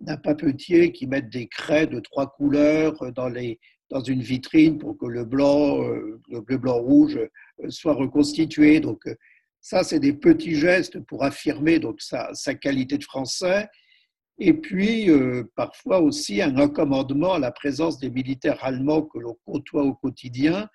d'un 0.00 0.16
papetier 0.16 0.92
qui 0.92 1.06
mettent 1.06 1.28
des 1.28 1.46
craies 1.46 1.86
de 1.86 2.00
trois 2.00 2.30
couleurs 2.30 3.12
dans, 3.12 3.28
les, 3.28 3.58
dans 3.90 4.00
une 4.00 4.22
vitrine 4.22 4.78
pour 4.78 4.96
que 4.96 5.06
le 5.06 5.24
blanc, 5.24 5.82
le 5.82 6.40
bleu, 6.40 6.56
blanc, 6.56 6.78
rouge 6.78 7.18
soit 7.68 7.92
reconstitué. 7.92 8.80
Donc, 8.80 9.02
ça, 9.60 9.84
c'est 9.84 10.00
des 10.00 10.12
petits 10.12 10.56
gestes 10.56 11.00
pour 11.00 11.22
affirmer 11.22 11.78
donc, 11.78 12.00
sa, 12.00 12.32
sa 12.34 12.54
qualité 12.54 12.98
de 12.98 13.04
français. 13.04 13.68
Et 14.38 14.54
puis, 14.54 15.08
euh, 15.08 15.44
parfois 15.54 16.00
aussi, 16.00 16.42
un 16.42 16.54
recommandement 16.54 17.34
à 17.34 17.38
la 17.38 17.52
présence 17.52 17.98
des 17.98 18.10
militaires 18.10 18.64
allemands 18.64 19.02
que 19.02 19.18
l'on 19.18 19.36
côtoie 19.46 19.84
au 19.84 19.94
quotidien, 19.94 20.68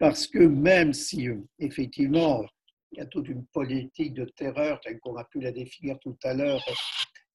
parce 0.00 0.26
que 0.26 0.38
même 0.38 0.94
si, 0.94 1.28
euh, 1.28 1.36
effectivement, 1.58 2.44
il 2.90 2.98
y 2.98 3.02
a 3.02 3.06
toute 3.06 3.28
une 3.28 3.44
politique 3.52 4.14
de 4.14 4.24
terreur, 4.24 4.80
telle 4.80 4.98
qu'on 4.98 5.16
a 5.16 5.24
pu 5.24 5.40
la 5.40 5.52
définir 5.52 5.98
tout 6.00 6.16
à 6.24 6.34
l'heure, 6.34 6.64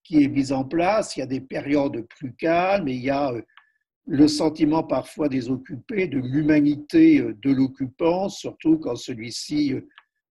qui 0.03 0.23
est 0.23 0.27
mise 0.27 0.51
en 0.51 0.65
place, 0.65 1.15
il 1.15 1.19
y 1.19 1.23
a 1.23 1.27
des 1.27 1.41
périodes 1.41 2.05
plus 2.09 2.33
calmes 2.33 2.87
et 2.87 2.93
il 2.93 3.03
y 3.03 3.11
a 3.11 3.31
euh, 3.31 3.41
le 4.07 4.27
sentiment 4.27 4.83
parfois 4.83 5.29
des 5.29 5.49
occupés 5.49 6.07
de 6.07 6.17
l'humanité 6.17 7.21
de 7.21 7.51
l'occupant, 7.51 8.29
surtout 8.29 8.77
quand 8.79 8.95
celui-ci 8.95 9.75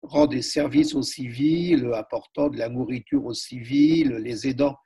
rend 0.04 0.28
des 0.28 0.44
services 0.44 0.94
aux 0.94 1.02
civils, 1.02 1.90
apportant 1.96 2.50
de 2.50 2.58
la 2.58 2.70
nourriture 2.70 3.26
aux 3.26 3.34
civils, 3.34 4.10
les 4.10 4.48
aidant 4.48 4.78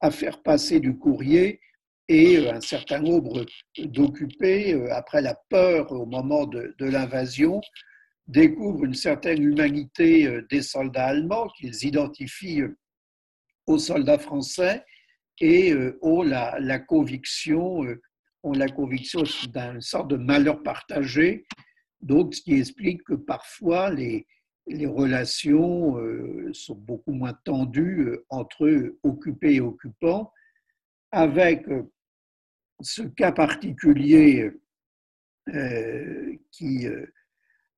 à 0.00 0.10
faire 0.10 0.42
passer 0.42 0.80
du 0.80 0.98
courrier 0.98 1.60
et 2.08 2.38
euh, 2.38 2.54
un 2.54 2.60
certain 2.60 3.00
nombre 3.00 3.44
d'occupés, 3.78 4.74
euh, 4.74 4.92
après 4.92 5.20
la 5.20 5.34
peur 5.48 5.90
au 5.92 6.06
moment 6.06 6.46
de, 6.46 6.74
l'invasion, 6.78 7.60
découvrent 8.28 8.84
une 8.84 8.94
certaine 8.94 9.42
humanité 9.42 10.26
euh, 10.26 10.46
des 10.50 10.62
soldats 10.62 11.06
allemands 11.06 11.48
qu'ils 11.48 11.84
identifient 11.84 12.64
aux 13.66 13.78
soldats 13.78 14.18
français 14.18 14.84
et 15.40 15.74
ont 16.00 16.22
la, 16.22 16.78
conviction, 16.78 17.84
ont 18.42 18.52
la 18.52 18.68
conviction 18.68 19.22
d'un 19.48 19.80
sorte 19.80 20.08
de 20.08 20.16
malheur 20.16 20.62
partagé. 20.62 21.44
Donc, 22.00 22.34
ce 22.34 22.40
qui 22.40 22.54
explique 22.54 23.02
que 23.02 23.14
parfois 23.14 23.90
les, 23.90 24.26
les 24.68 24.86
relations 24.86 25.96
sont 26.52 26.76
beaucoup 26.76 27.12
moins 27.12 27.36
tendues 27.44 28.16
entre 28.30 28.94
occupés 29.02 29.56
et 29.56 29.60
occupants, 29.60 30.32
avec 31.10 31.66
ce 32.80 33.02
cas 33.02 33.32
particulier 33.32 34.50
qui 36.50 36.86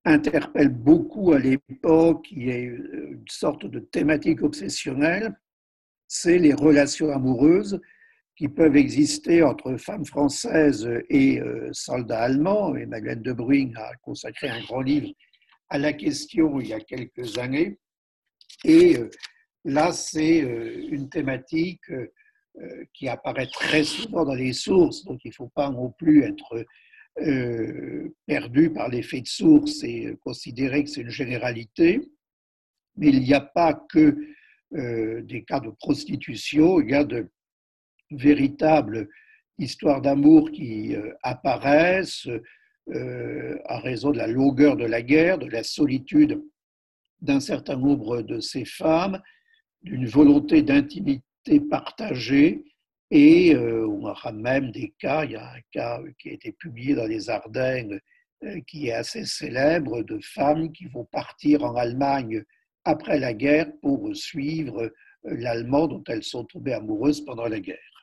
interpelle 0.04 0.70
beaucoup 0.70 1.32
à 1.32 1.38
l'époque, 1.38 2.24
qui 2.24 2.48
est 2.48 2.62
une 2.62 3.24
sorte 3.28 3.66
de 3.66 3.78
thématique 3.78 4.42
obsessionnelle, 4.42 5.38
c'est 6.06 6.38
les 6.38 6.54
relations 6.54 7.10
amoureuses 7.10 7.78
qui 8.36 8.48
peuvent 8.48 8.76
exister 8.76 9.42
entre 9.42 9.76
femmes 9.76 10.06
françaises 10.06 10.88
et 11.10 11.42
soldats 11.72 12.22
allemands. 12.22 12.74
Et 12.74 12.86
Madeleine 12.86 13.22
de 13.22 13.32
Bruyne 13.32 13.76
a 13.76 13.94
consacré 14.02 14.48
un 14.48 14.60
grand 14.62 14.80
livre 14.80 15.12
à 15.70 15.78
la 15.78 15.92
question 15.92 16.60
il 16.60 16.68
y 16.68 16.72
a 16.72 16.80
quelques 16.80 17.38
années. 17.38 17.78
Et 18.64 18.96
euh, 18.96 19.10
là, 19.64 19.92
c'est 19.92 20.42
euh, 20.42 20.88
une 20.90 21.08
thématique 21.08 21.90
euh, 21.90 22.12
qui 22.92 23.08
apparaît 23.08 23.48
très 23.52 23.84
souvent 23.84 24.24
dans 24.24 24.34
les 24.34 24.52
sources, 24.52 25.04
donc 25.04 25.20
il 25.24 25.28
ne 25.28 25.34
faut 25.34 25.50
pas 25.54 25.70
non 25.70 25.90
plus 25.90 26.24
être 26.24 26.64
perdu 28.26 28.70
par 28.70 28.88
l'effet 28.88 29.20
de 29.20 29.26
source 29.26 29.82
et 29.82 30.16
considérer 30.24 30.84
que 30.84 30.90
c'est 30.90 31.00
une 31.00 31.10
généralité. 31.10 32.00
Mais 32.96 33.08
il 33.08 33.20
n'y 33.20 33.34
a 33.34 33.40
pas 33.40 33.74
que 33.74 34.16
des 34.72 35.44
cas 35.44 35.60
de 35.60 35.70
prostitution, 35.70 36.80
il 36.80 36.90
y 36.90 36.94
a 36.94 37.04
de 37.04 37.28
véritables 38.10 39.08
histoires 39.58 40.00
d'amour 40.00 40.50
qui 40.50 40.94
apparaissent, 41.22 42.28
euh, 42.94 43.58
à 43.66 43.80
raison 43.80 44.12
de 44.12 44.16
la 44.16 44.26
longueur 44.26 44.74
de 44.74 44.86
la 44.86 45.02
guerre, 45.02 45.36
de 45.36 45.46
la 45.46 45.62
solitude 45.62 46.42
d'un 47.20 47.38
certain 47.38 47.76
nombre 47.76 48.22
de 48.22 48.40
ces 48.40 48.64
femmes, 48.64 49.20
d'une 49.82 50.06
volonté 50.06 50.62
d'intimité 50.62 51.22
partagée. 51.60 52.64
Et 53.10 53.54
euh, 53.54 53.86
on 53.86 54.04
aura 54.04 54.32
même 54.32 54.70
des 54.70 54.94
cas, 54.98 55.24
il 55.24 55.32
y 55.32 55.36
a 55.36 55.52
un 55.52 55.60
cas 55.72 56.00
qui 56.18 56.28
a 56.28 56.32
été 56.32 56.52
publié 56.52 56.94
dans 56.94 57.06
les 57.06 57.30
Ardennes 57.30 58.00
euh, 58.44 58.60
qui 58.66 58.88
est 58.88 58.92
assez 58.92 59.24
célèbre, 59.24 60.02
de 60.02 60.18
femmes 60.22 60.70
qui 60.72 60.86
vont 60.86 61.06
partir 61.06 61.64
en 61.64 61.74
Allemagne 61.74 62.44
après 62.84 63.18
la 63.18 63.32
guerre 63.32 63.72
pour 63.80 64.14
suivre 64.14 64.92
l'allemand 65.24 65.88
dont 65.88 66.04
elles 66.08 66.22
sont 66.22 66.44
tombées 66.44 66.74
amoureuses 66.74 67.24
pendant 67.24 67.46
la 67.46 67.60
guerre. 67.60 67.97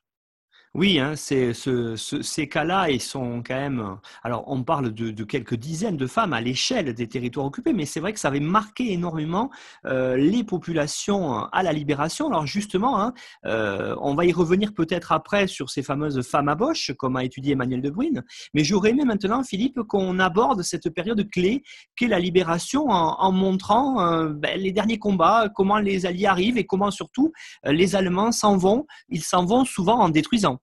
Oui, 0.78 1.00
hein, 1.00 1.14
c'est, 1.16 1.54
ces 1.54 2.50
cas-là, 2.50 2.90
ils 2.90 3.02
sont 3.02 3.42
quand 3.48 3.56
même. 3.56 3.98
Alors, 4.24 4.44
on 4.48 4.62
parle 4.62 4.92
de, 4.94 5.24
quelques 5.24 5.56
dizaines 5.56 5.96
de 5.96 6.06
femmes 6.06 6.34
à 6.34 6.42
l'échelle 6.42 6.94
des 6.94 7.08
territoires 7.08 7.46
occupés, 7.46 7.72
mais 7.72 7.86
c'est 7.86 8.02
vrai 8.02 8.12
que 8.12 8.20
ça 8.20 8.28
avait 8.28 8.42
marqué 8.42 8.92
énormément 8.92 9.50
euh, 9.86 10.18
les 10.18 10.44
populations 10.44 11.46
à 11.46 11.64
la 11.64 11.72
libération. 11.72 12.28
Alors, 12.28 12.46
justement, 12.46 13.00
hein, 13.00 13.14
euh, 13.46 13.96
on 14.02 14.16
va 14.16 14.26
y 14.26 14.34
revenir 14.34 14.74
peut-être 14.74 15.14
après 15.14 15.48
sur 15.48 15.70
ces 15.70 15.82
fameuses 15.82 16.22
femmes 16.28 16.50
à 16.50 16.56
Bosch, 16.56 16.92
comme 16.98 17.16
a 17.16 17.24
étudié 17.24 17.54
Emmanuel 17.54 17.82
de 17.82 17.90
Bruyne. 17.90 18.26
Mais 18.54 18.66
j'aurais 18.66 18.90
aimé 18.90 19.06
maintenant, 19.06 19.44
Philippe, 19.44 19.82
qu'on 19.84 20.20
aborde 20.20 20.62
cette 20.62 20.90
période 20.90 21.26
clé 21.32 21.64
qu'est 21.96 22.10
la 22.10 22.20
libération 22.20 22.90
en, 22.90 23.32
montrant 23.32 24.02
euh, 24.02 24.34
ben, 24.34 24.60
les 24.60 24.74
derniers 24.74 25.00
combats, 25.00 25.48
comment 25.56 25.80
les 25.80 26.06
Alliés 26.06 26.26
arrivent 26.26 26.58
et 26.58 26.66
comment 26.66 26.92
surtout 26.92 27.32
les 27.64 27.96
Allemands 27.96 28.34
s'en 28.34 28.58
vont. 28.58 28.86
Ils 29.08 29.24
s'en 29.24 29.46
vont 29.46 29.64
souvent 29.64 30.00
en 30.00 30.10
détruisant. 30.10 30.60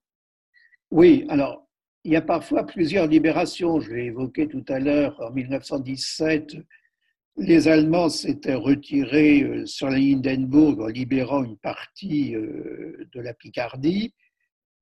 Oui, 0.92 1.24
alors 1.30 1.66
il 2.04 2.12
y 2.12 2.16
a 2.16 2.20
parfois 2.20 2.66
plusieurs 2.66 3.06
libérations. 3.06 3.80
Je 3.80 3.94
l'ai 3.94 4.04
évoqué 4.04 4.46
tout 4.46 4.64
à 4.68 4.78
l'heure, 4.78 5.18
en 5.22 5.30
1917, 5.30 6.56
les 7.38 7.66
Allemands 7.66 8.10
s'étaient 8.10 8.52
retirés 8.52 9.42
euh, 9.42 9.64
sur 9.64 9.88
la 9.88 9.96
ligne 9.96 10.20
en 10.52 10.86
libérant 10.88 11.44
une 11.44 11.56
partie 11.56 12.36
euh, 12.36 13.08
de 13.10 13.20
la 13.22 13.32
Picardie. 13.32 14.12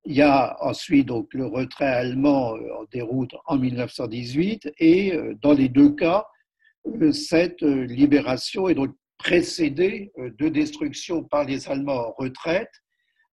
Il 0.03 0.13
y 0.13 0.21
a 0.21 0.57
ensuite 0.59 1.07
donc 1.07 1.33
le 1.33 1.45
retrait 1.45 1.85
allemand 1.85 2.57
euh, 2.57 2.81
en 2.81 2.83
déroute 2.91 3.33
en 3.45 3.57
1918 3.57 4.73
et 4.79 5.13
dans 5.41 5.53
les 5.53 5.69
deux 5.69 5.95
cas, 5.95 6.25
cette 7.13 7.61
libération 7.61 8.67
est 8.67 8.75
donc 8.75 8.93
précédée 9.17 10.11
de 10.17 10.49
destruction 10.49 11.23
par 11.23 11.45
les 11.45 11.69
Allemands 11.69 12.09
en 12.09 12.11
retraite 12.17 12.81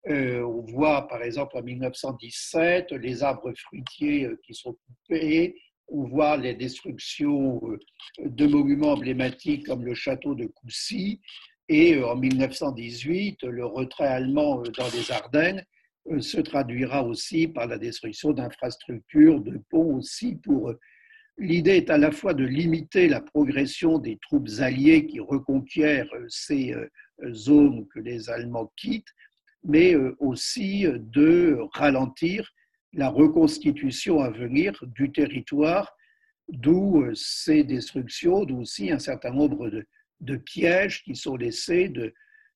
euh, 0.06 0.42
on 0.42 0.60
voit 0.60 1.08
par 1.08 1.22
exemple 1.22 1.56
en 1.56 1.62
1917 1.62 2.92
les 2.92 3.22
arbres 3.22 3.52
fruitiers 3.56 4.26
euh, 4.26 4.40
qui 4.44 4.54
sont 4.54 4.76
coupés, 4.86 5.56
on 5.88 6.04
voit 6.04 6.36
les 6.36 6.54
destructions 6.54 7.60
euh, 7.64 7.78
de 8.24 8.46
monuments 8.46 8.92
emblématiques 8.92 9.66
comme 9.66 9.84
le 9.84 9.94
château 9.94 10.34
de 10.34 10.46
Coucy, 10.46 11.20
et 11.68 12.02
en 12.02 12.16
1918, 12.16 13.42
le 13.42 13.66
retrait 13.66 14.06
allemand 14.06 14.62
dans 14.62 14.88
les 14.94 15.10
Ardennes 15.10 15.64
se 16.20 16.40
traduira 16.40 17.04
aussi 17.04 17.46
par 17.46 17.66
la 17.66 17.76
destruction 17.76 18.32
d'infrastructures, 18.32 19.40
de 19.40 19.60
ponts 19.68 19.96
aussi 19.96 20.36
pour 20.36 20.72
L'idée 21.40 21.76
est 21.76 21.90
à 21.90 21.98
la 21.98 22.10
fois 22.10 22.34
de 22.34 22.44
limiter 22.44 23.06
la 23.06 23.20
progression 23.20 23.98
des 23.98 24.18
troupes 24.22 24.48
alliées 24.58 25.06
qui 25.06 25.20
reconquièrent 25.20 26.10
ces 26.26 26.74
zones 27.30 27.86
que 27.94 28.00
les 28.00 28.28
Allemands 28.28 28.72
quittent, 28.76 29.14
mais 29.64 29.94
euh, 29.94 30.16
aussi 30.18 30.86
de 30.86 31.58
ralentir 31.72 32.52
la 32.92 33.08
reconstitution 33.08 34.20
à 34.20 34.30
venir 34.30 34.82
du 34.86 35.12
territoire, 35.12 35.94
d'où 36.48 37.02
euh, 37.02 37.12
ces 37.14 37.64
destructions, 37.64 38.44
d'où 38.44 38.60
aussi 38.60 38.90
un 38.90 38.98
certain 38.98 39.30
nombre 39.30 39.70
de, 40.20 40.36
pièges 40.36 41.04
qui 41.04 41.14
sont 41.14 41.36
laissés, 41.36 41.88
de 41.88 42.12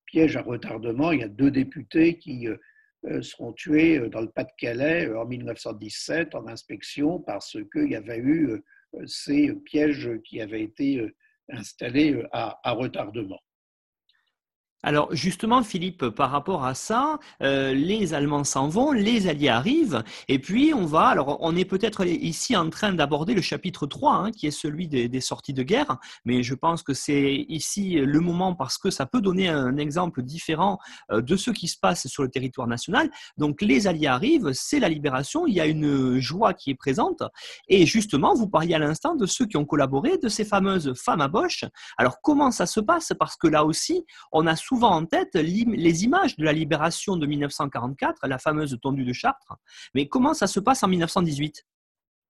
pièges 0.06 0.36
à 0.36 0.42
retardement. 0.42 1.12
Il 1.12 1.20
y 1.20 1.24
a 1.24 1.28
deux 1.28 1.50
députés 1.50 2.18
qui 2.18 2.48
euh, 2.48 3.22
seront 3.22 3.52
tués 3.52 4.08
dans 4.08 4.20
le 4.20 4.30
Pas-de-Calais 4.30 5.12
en 5.14 5.26
1917 5.26 6.34
en 6.34 6.46
inspection 6.46 7.20
parce 7.20 7.56
qu'il 7.72 7.90
y 7.90 7.96
avait 7.96 8.18
eu 8.18 8.62
ces 9.06 9.52
pièges 9.54 10.10
qui 10.24 10.40
avaient 10.40 10.62
été 10.62 11.12
installés 11.48 12.22
à 12.30 12.72
retardement. 12.72 13.40
Alors 14.84 15.14
justement, 15.14 15.62
Philippe, 15.62 16.08
par 16.08 16.30
rapport 16.30 16.64
à 16.64 16.74
ça, 16.74 17.20
euh, 17.42 17.72
les 17.72 18.14
Allemands 18.14 18.42
s'en 18.42 18.68
vont, 18.68 18.90
les 18.90 19.28
Alliés 19.28 19.48
arrivent, 19.48 20.02
et 20.26 20.40
puis 20.40 20.74
on 20.74 20.86
va, 20.86 21.06
alors 21.06 21.38
on 21.40 21.54
est 21.54 21.64
peut-être 21.64 22.04
ici 22.04 22.56
en 22.56 22.68
train 22.68 22.92
d'aborder 22.92 23.34
le 23.34 23.42
chapitre 23.42 23.86
3, 23.86 24.14
hein, 24.14 24.30
qui 24.32 24.48
est 24.48 24.50
celui 24.50 24.88
des, 24.88 25.20
sorties 25.20 25.52
de 25.52 25.62
guerre, 25.62 25.98
mais 26.24 26.42
je 26.42 26.54
pense 26.54 26.82
que 26.82 26.94
c'est 26.94 27.46
ici 27.48 27.94
le 27.94 28.18
moment 28.18 28.56
parce 28.56 28.76
que 28.76 28.90
ça 28.90 29.06
peut 29.06 29.20
donner 29.20 29.48
un 29.48 29.76
exemple 29.76 30.20
différent 30.22 30.78
euh, 31.12 31.20
de 31.20 31.36
ce 31.36 31.52
qui 31.52 31.68
se 31.68 31.78
passe 31.78 32.08
sur 32.08 32.24
le 32.24 32.28
territoire 32.28 32.66
national. 32.66 33.08
Donc 33.38 33.62
les 33.62 33.86
Alliés 33.86 34.08
arrivent, 34.08 34.50
c'est 34.52 34.80
la 34.80 34.88
libération, 34.88 35.46
il 35.46 35.54
y 35.54 35.60
a 35.60 35.66
une 35.66 36.18
joie 36.18 36.54
qui 36.54 36.70
est 36.70 36.74
présente, 36.74 37.22
et 37.68 37.86
justement, 37.86 38.34
vous 38.34 38.48
parliez 38.48 38.74
à 38.74 38.80
l'instant 38.80 39.14
de 39.14 39.26
ceux 39.26 39.46
qui 39.46 39.56
ont 39.56 39.64
collaboré, 39.64 40.18
de 40.18 40.28
ces 40.28 40.44
fameuses 40.44 40.92
femmes 40.96 41.20
à 41.20 41.28
Bosch. 41.28 41.64
Alors 41.98 42.20
comment 42.20 42.50
ça 42.50 42.66
se 42.66 42.80
passe? 42.80 43.12
Parce 43.16 43.36
que 43.36 43.46
là 43.46 43.64
aussi, 43.64 44.04
on 44.32 44.48
a 44.48 44.56
souvent 44.72 44.96
en 44.96 45.04
tête 45.04 45.34
les 45.34 46.04
images 46.04 46.34
de 46.36 46.44
la 46.44 46.52
libération 46.54 47.18
de 47.18 47.26
1944, 47.26 48.26
la 48.26 48.38
fameuse 48.38 48.78
tondue 48.80 49.04
de 49.04 49.12
Chartres. 49.12 49.54
Mais 49.94 50.08
comment 50.08 50.32
ça 50.32 50.46
se 50.46 50.60
passe 50.60 50.82
en 50.82 50.88
1918 50.88 51.66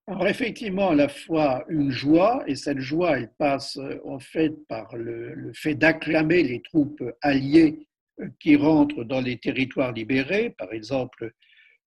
alors 0.05 0.27
effectivement, 0.27 0.89
à 0.89 0.95
la 0.95 1.07
fois 1.07 1.63
une 1.69 1.89
joie, 1.89 2.43
et 2.45 2.57
cette 2.57 2.81
joie, 2.81 3.17
elle 3.17 3.31
passe 3.37 3.77
euh, 3.77 4.01
en 4.03 4.19
fait 4.19 4.51
par 4.67 4.93
le, 4.97 5.53
fait 5.55 5.75
d'acclamer 5.75 6.43
les 6.43 6.61
troupes 6.61 7.01
alliées 7.21 7.87
euh, 8.19 8.27
qui 8.37 8.57
rentrent 8.57 9.05
dans 9.05 9.21
les 9.21 9.37
territoires 9.37 9.93
libérés. 9.93 10.49
Par 10.57 10.73
exemple, 10.73 11.31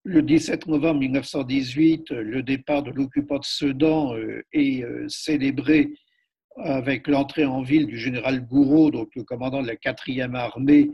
le 0.04 0.22
17 0.22 0.66
novembre 0.66 1.00
1918, 1.00 2.09
le 2.12 2.42
départ 2.42 2.82
de 2.82 2.90
l'occupant 2.90 3.38
de 3.38 3.44
Sedan 3.44 4.16
euh, 4.16 4.42
est 4.50 4.82
célébré 5.09 5.92
avec 6.59 7.09
l'entrée 7.09 7.44
en 7.44 7.62
ville 7.62 7.86
du 7.86 7.98
général 7.98 8.46
Gouraud, 8.46 8.90
donc 8.90 9.14
le 9.14 9.24
commandant 9.24 9.62
de 9.62 9.66
la 9.66 9.76
4e 9.76 10.34
armée, 10.34 10.90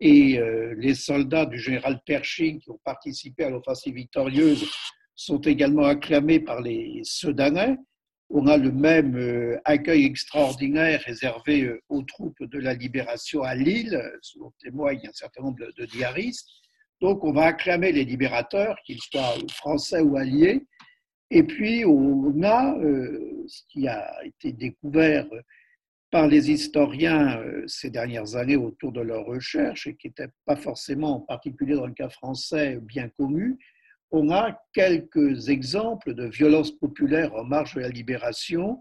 et 0.00 0.40
les 0.78 0.96
soldats 0.96 1.46
du 1.46 1.60
général 1.60 2.00
Pershing 2.04 2.58
qui 2.58 2.70
ont 2.70 2.80
participé 2.84 3.44
à 3.44 3.50
l'offensive 3.50 3.94
victorieuse 3.94 4.68
sont 5.14 5.40
également 5.40 5.84
acclamés 5.84 6.40
par 6.40 6.60
les 6.60 7.00
Soudanais. 7.04 7.76
On 8.34 8.46
a 8.46 8.56
le 8.56 8.72
même 8.72 9.16
euh, 9.16 9.60
accueil 9.64 10.06
extraordinaire 10.06 11.02
réservé 11.04 11.64
euh, 11.64 11.82
aux 11.90 12.02
troupes 12.02 12.42
de 12.42 12.58
la 12.58 12.72
libération 12.72 13.42
à 13.42 13.54
Lille, 13.54 14.02
selon 14.22 14.52
témoigne 14.58 15.06
un 15.06 15.12
certain 15.12 15.42
nombre 15.42 15.58
de 15.76 15.84
diaristes. 15.84 16.48
Donc 17.02 17.24
on 17.24 17.32
va 17.32 17.44
acclamer 17.46 17.92
les 17.92 18.04
libérateurs, 18.04 18.76
qu'ils 18.86 19.00
soient 19.00 19.34
français 19.50 20.00
ou 20.00 20.16
alliés. 20.16 20.64
Et 21.30 21.42
puis 21.42 21.84
on 21.84 22.42
a 22.42 22.74
euh, 22.78 23.31
ce 23.46 23.62
qui 23.68 23.88
a 23.88 24.24
été 24.24 24.52
découvert 24.52 25.26
par 26.10 26.26
les 26.26 26.50
historiens 26.50 27.42
ces 27.66 27.90
dernières 27.90 28.36
années 28.36 28.56
autour 28.56 28.92
de 28.92 29.00
leurs 29.00 29.24
recherches 29.24 29.86
et 29.86 29.94
qui 29.94 30.08
n'était 30.08 30.28
pas 30.44 30.56
forcément, 30.56 31.16
en 31.16 31.20
particulier 31.20 31.74
dans 31.74 31.86
le 31.86 31.94
cas 31.94 32.10
français, 32.10 32.78
bien 32.82 33.08
connu, 33.08 33.58
on 34.12 34.30
a 34.30 34.62
quelques 34.74 35.48
exemples 35.48 36.14
de 36.14 36.26
violences 36.26 36.70
populaires 36.70 37.34
en 37.34 37.44
marge 37.44 37.74
de 37.74 37.80
la 37.80 37.88
libération 37.88 38.78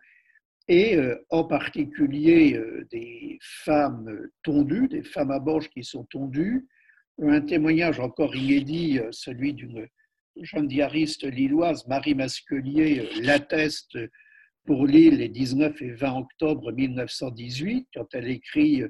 et 0.68 0.98
euh, 0.98 1.16
en 1.30 1.46
particulier 1.46 2.54
euh, 2.54 2.86
des 2.92 3.40
femmes 3.42 4.28
tondues, 4.44 4.90
des 4.90 5.04
femmes 5.04 5.32
à 5.32 5.40
borges 5.40 5.70
qui 5.70 5.84
sont 5.84 6.04
tondues. 6.06 6.68
Un 7.22 7.42
témoignage 7.42 8.00
encore 8.00 8.36
inédit, 8.36 9.00
euh, 9.00 9.08
celui 9.12 9.54
d'une 9.54 9.88
jeune 10.42 10.68
diariste 10.68 11.24
lilloise, 11.24 11.88
Marie 11.88 12.16
Masquelier, 12.16 13.10
l'atteste 13.22 13.98
pour 14.66 14.86
Lille 14.86 15.18
les 15.18 15.30
19 15.30 15.82
et 15.82 15.92
20 15.92 16.18
octobre 16.20 16.72
1918, 16.72 17.88
quand 17.94 18.08
elle 18.14 18.30
écrit 18.30 18.84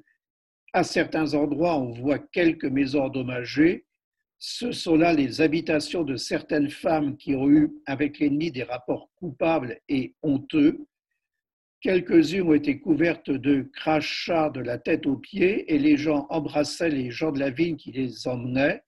À 0.74 0.84
certains 0.84 1.34
endroits, 1.34 1.78
on 1.78 1.92
voit 1.92 2.20
quelques 2.20 2.66
maisons 2.66 3.04
endommagées, 3.04 3.86
ce 4.44 4.72
sont 4.72 4.96
là 4.96 5.14
les 5.14 5.40
habitations 5.40 6.04
de 6.04 6.16
certaines 6.16 6.72
femmes 6.72 7.16
qui 7.16 7.36
ont 7.36 7.48
eu 7.48 7.72
avec 7.86 8.18
l'ennemi 8.18 8.52
des 8.52 8.64
rapports 8.64 9.12
coupables 9.16 9.80
et 9.88 10.16
honteux. 10.24 10.80
Quelques-unes 11.80 12.48
ont 12.48 12.54
été 12.54 12.80
couvertes 12.80 13.30
de 13.30 13.70
crachats 13.74 14.50
de 14.50 14.60
la 14.60 14.80
tête 14.80 15.06
aux 15.06 15.18
pieds 15.18 15.72
et 15.72 15.78
les 15.78 15.96
gens 15.96 16.26
embrassaient 16.32 16.90
les 16.90 17.12
gens 17.12 17.32
de 17.32 17.40
la 17.40 17.52
ville 17.52 17.76
qui 17.76 17.92
les 17.92 18.28
emmenaient. 18.28 18.82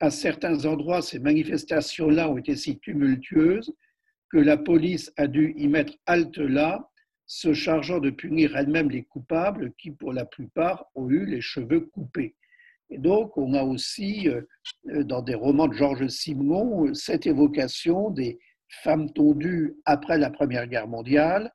À 0.00 0.10
certains 0.10 0.64
endroits, 0.64 1.02
ces 1.02 1.20
manifestations-là 1.20 2.28
ont 2.28 2.38
été 2.38 2.56
si 2.56 2.80
tumultueuses 2.80 3.72
que 4.30 4.38
la 4.38 4.56
police 4.56 5.12
a 5.16 5.26
dû 5.26 5.54
y 5.56 5.68
mettre 5.68 5.94
halte 6.06 6.38
là, 6.38 6.88
se 7.26 7.52
chargeant 7.52 8.00
de 8.00 8.10
punir 8.10 8.56
elle-même 8.56 8.90
les 8.90 9.04
coupables 9.04 9.72
qui, 9.78 9.92
pour 9.92 10.12
la 10.12 10.24
plupart, 10.24 10.86
ont 10.94 11.08
eu 11.08 11.26
les 11.26 11.40
cheveux 11.40 11.80
coupés. 11.80 12.34
Et 12.90 12.98
donc, 12.98 13.36
on 13.38 13.54
a 13.54 13.62
aussi, 13.62 14.28
euh, 14.28 14.42
euh, 14.88 15.04
dans 15.04 15.22
des 15.22 15.34
romans 15.34 15.68
de 15.68 15.74
Georges 15.74 16.08
Simon, 16.08 16.92
cette 16.92 17.26
évocation 17.26 18.10
des 18.10 18.40
femmes 18.82 19.12
tondues 19.12 19.76
après 19.84 20.18
la 20.18 20.30
Première 20.30 20.66
Guerre 20.66 20.88
mondiale. 20.88 21.52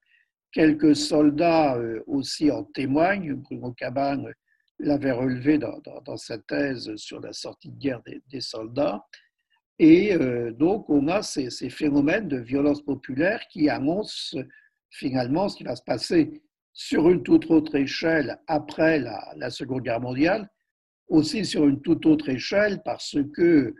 Quelques 0.51 0.95
soldats 0.95 1.75
euh, 1.75 2.01
aussi 2.07 2.49
en 2.51 2.63
témoignent. 2.63 3.33
Bruno 3.33 3.73
Cabane 3.73 4.33
l'avait 4.79 5.11
relevé 5.11 5.57
dans, 5.57 6.17
sa 6.17 6.37
thèse 6.37 6.95
sur 6.95 7.19
la 7.19 7.33
sortie 7.33 7.71
de 7.71 7.77
guerre 7.77 8.01
des, 8.03 8.41
soldats. 8.41 9.05
Et 9.77 10.17
donc, 10.57 10.89
on 10.89 11.09
a 11.09 11.21
ces, 11.21 11.49
phénomènes 11.69 12.29
de 12.29 12.37
violence 12.37 12.81
populaire 12.81 13.41
qui 13.49 13.69
annoncent 13.69 14.37
finalement 14.89 15.49
ce 15.49 15.57
qui 15.57 15.65
va 15.65 15.75
se 15.75 15.83
passer 15.83 16.41
sur 16.71 17.09
une 17.09 17.23
toute 17.23 17.51
autre 17.51 17.75
échelle 17.75 18.39
après 18.47 18.99
la 18.99 19.49
Seconde 19.49 19.83
Guerre 19.83 19.99
mondiale, 19.99 20.49
aussi 21.09 21.45
sur 21.45 21.67
une 21.67 21.81
toute 21.81 22.05
autre 22.05 22.29
échelle 22.29 22.81
parce 22.83 23.17
que 23.33 23.75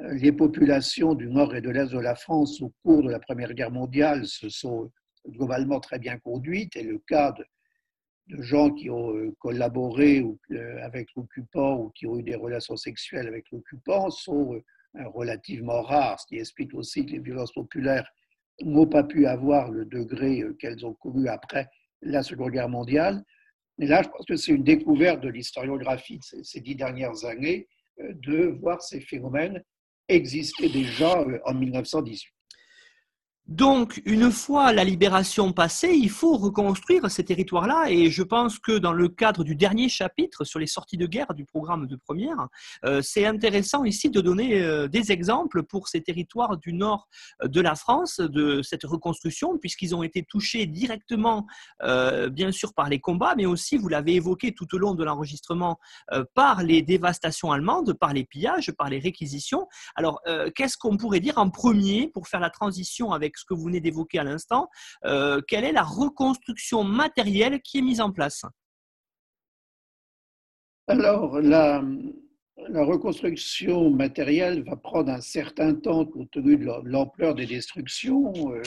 euh, 0.00 0.14
les 0.14 0.32
populations 0.32 1.14
du 1.14 1.28
nord 1.28 1.54
et 1.54 1.60
de 1.60 1.70
l'est 1.70 1.92
de 1.92 1.98
la 1.98 2.14
France 2.14 2.60
au 2.62 2.72
cours 2.82 3.02
de 3.02 3.10
la 3.10 3.18
Première 3.18 3.52
Guerre 3.52 3.70
mondiale 3.70 4.26
se 4.26 4.48
sont 4.48 4.90
globalement 5.28 5.80
très 5.80 5.98
bien 5.98 6.18
conduites. 6.18 6.76
Et 6.76 6.82
le 6.82 6.98
cas 6.98 7.32
de, 7.32 7.44
gens 8.42 8.70
qui 8.70 8.88
ont 8.88 9.14
euh, 9.14 9.34
collaboré 9.38 10.24
euh, 10.52 10.82
avec 10.82 11.08
l'occupant 11.14 11.76
ou 11.76 11.90
qui 11.90 12.06
ont 12.06 12.18
eu 12.18 12.22
des 12.22 12.36
relations 12.36 12.76
sexuelles 12.76 13.28
avec 13.28 13.50
l'occupant 13.50 14.08
sont 14.08 14.58
relativement 14.94 15.82
rares, 15.82 16.20
ce 16.20 16.26
qui 16.26 16.38
explique 16.38 16.74
aussi 16.74 17.06
que 17.06 17.12
les 17.12 17.18
violences 17.18 17.52
populaires 17.52 18.06
n'ont 18.62 18.86
pas 18.86 19.02
pu 19.02 19.26
avoir 19.26 19.70
le 19.70 19.84
degré 19.84 20.42
qu'elles 20.58 20.84
ont 20.84 20.94
connu 20.94 21.28
après 21.28 21.68
la 22.02 22.22
Seconde 22.22 22.52
Guerre 22.52 22.68
mondiale. 22.68 23.24
Et 23.78 23.86
là, 23.86 24.02
je 24.02 24.08
pense 24.08 24.26
que 24.26 24.36
c'est 24.36 24.52
une 24.52 24.64
découverte 24.64 25.20
de 25.20 25.28
l'historiographie 25.28 26.18
de 26.18 26.42
ces, 26.42 26.60
dix 26.60 26.76
dernières 26.76 27.24
années 27.24 27.66
euh, 28.00 28.12
de 28.14 28.58
voir 28.60 28.82
ces 28.82 29.00
phénomènes 29.00 29.62
exister 30.08 30.68
déjà 30.68 31.20
euh, 31.20 31.38
en 31.44 31.54
1918. 31.54 32.28
Donc, 33.48 34.00
une 34.04 34.30
fois 34.30 34.72
la 34.72 34.84
libération 34.84 35.52
passée, 35.52 35.92
il 35.94 36.10
faut 36.10 36.36
reconstruire 36.36 37.10
ces 37.10 37.24
territoires-là. 37.24 37.90
Et 37.90 38.08
je 38.08 38.22
pense 38.22 38.60
que 38.60 38.78
dans 38.78 38.92
le 38.92 39.08
cadre 39.08 39.42
du 39.42 39.56
dernier 39.56 39.88
chapitre 39.88 40.44
sur 40.44 40.60
les 40.60 40.68
sorties 40.68 40.96
de 40.96 41.06
guerre 41.06 41.34
du 41.34 41.44
programme 41.44 41.88
de 41.88 41.96
première, 41.96 42.48
euh, 42.84 43.02
c'est 43.02 43.26
intéressant 43.26 43.84
ici 43.84 44.10
de 44.10 44.20
donner 44.20 44.62
euh, 44.62 44.86
des 44.86 45.10
exemples 45.10 45.64
pour 45.64 45.88
ces 45.88 46.02
territoires 46.02 46.56
du 46.56 46.72
nord 46.72 47.08
de 47.42 47.60
la 47.60 47.74
France 47.74 48.20
de 48.20 48.62
cette 48.62 48.84
reconstruction, 48.84 49.58
puisqu'ils 49.58 49.94
ont 49.94 50.04
été 50.04 50.22
touchés 50.22 50.66
directement, 50.66 51.44
euh, 51.82 52.30
bien 52.30 52.52
sûr, 52.52 52.72
par 52.72 52.88
les 52.88 53.00
combats, 53.00 53.34
mais 53.36 53.46
aussi, 53.46 53.76
vous 53.76 53.88
l'avez 53.88 54.14
évoqué 54.14 54.54
tout 54.54 54.72
au 54.72 54.78
long 54.78 54.94
de 54.94 55.02
l'enregistrement, 55.02 55.78
par 56.34 56.62
les 56.62 56.82
dévastations 56.82 57.52
allemandes, 57.52 57.94
par 57.94 58.12
les 58.12 58.24
pillages, 58.24 58.70
par 58.72 58.88
les 58.88 58.98
réquisitions. 58.98 59.66
Alors, 59.96 60.20
qu'est-ce 60.54 60.76
qu'on 60.76 60.96
pourrait 60.96 61.20
dire 61.20 61.38
en 61.38 61.50
premier 61.50 62.08
pour 62.08 62.28
faire 62.28 62.40
la 62.40 62.50
transition 62.50 63.12
avec 63.12 63.31
ce 63.38 63.44
que 63.44 63.54
vous 63.54 63.64
venez 63.64 63.80
d'évoquer 63.80 64.18
à 64.18 64.24
l'instant, 64.24 64.68
euh, 65.04 65.40
quelle 65.46 65.64
est 65.64 65.72
la 65.72 65.82
reconstruction 65.82 66.84
matérielle 66.84 67.60
qui 67.62 67.78
est 67.78 67.82
mise 67.82 68.00
en 68.00 68.12
place? 68.12 68.44
Alors, 70.88 71.40
la, 71.40 71.82
reconstruction 72.74 73.90
matérielle 73.90 74.62
va 74.64 74.76
prendre 74.76 75.10
un 75.10 75.20
certain 75.20 75.74
temps 75.74 76.04
compte 76.04 76.30
tenu 76.30 76.56
de 76.56 76.66
l'ampleur 76.84 77.34
des 77.34 77.46
destructions. 77.46 78.32
Euh, 78.52 78.62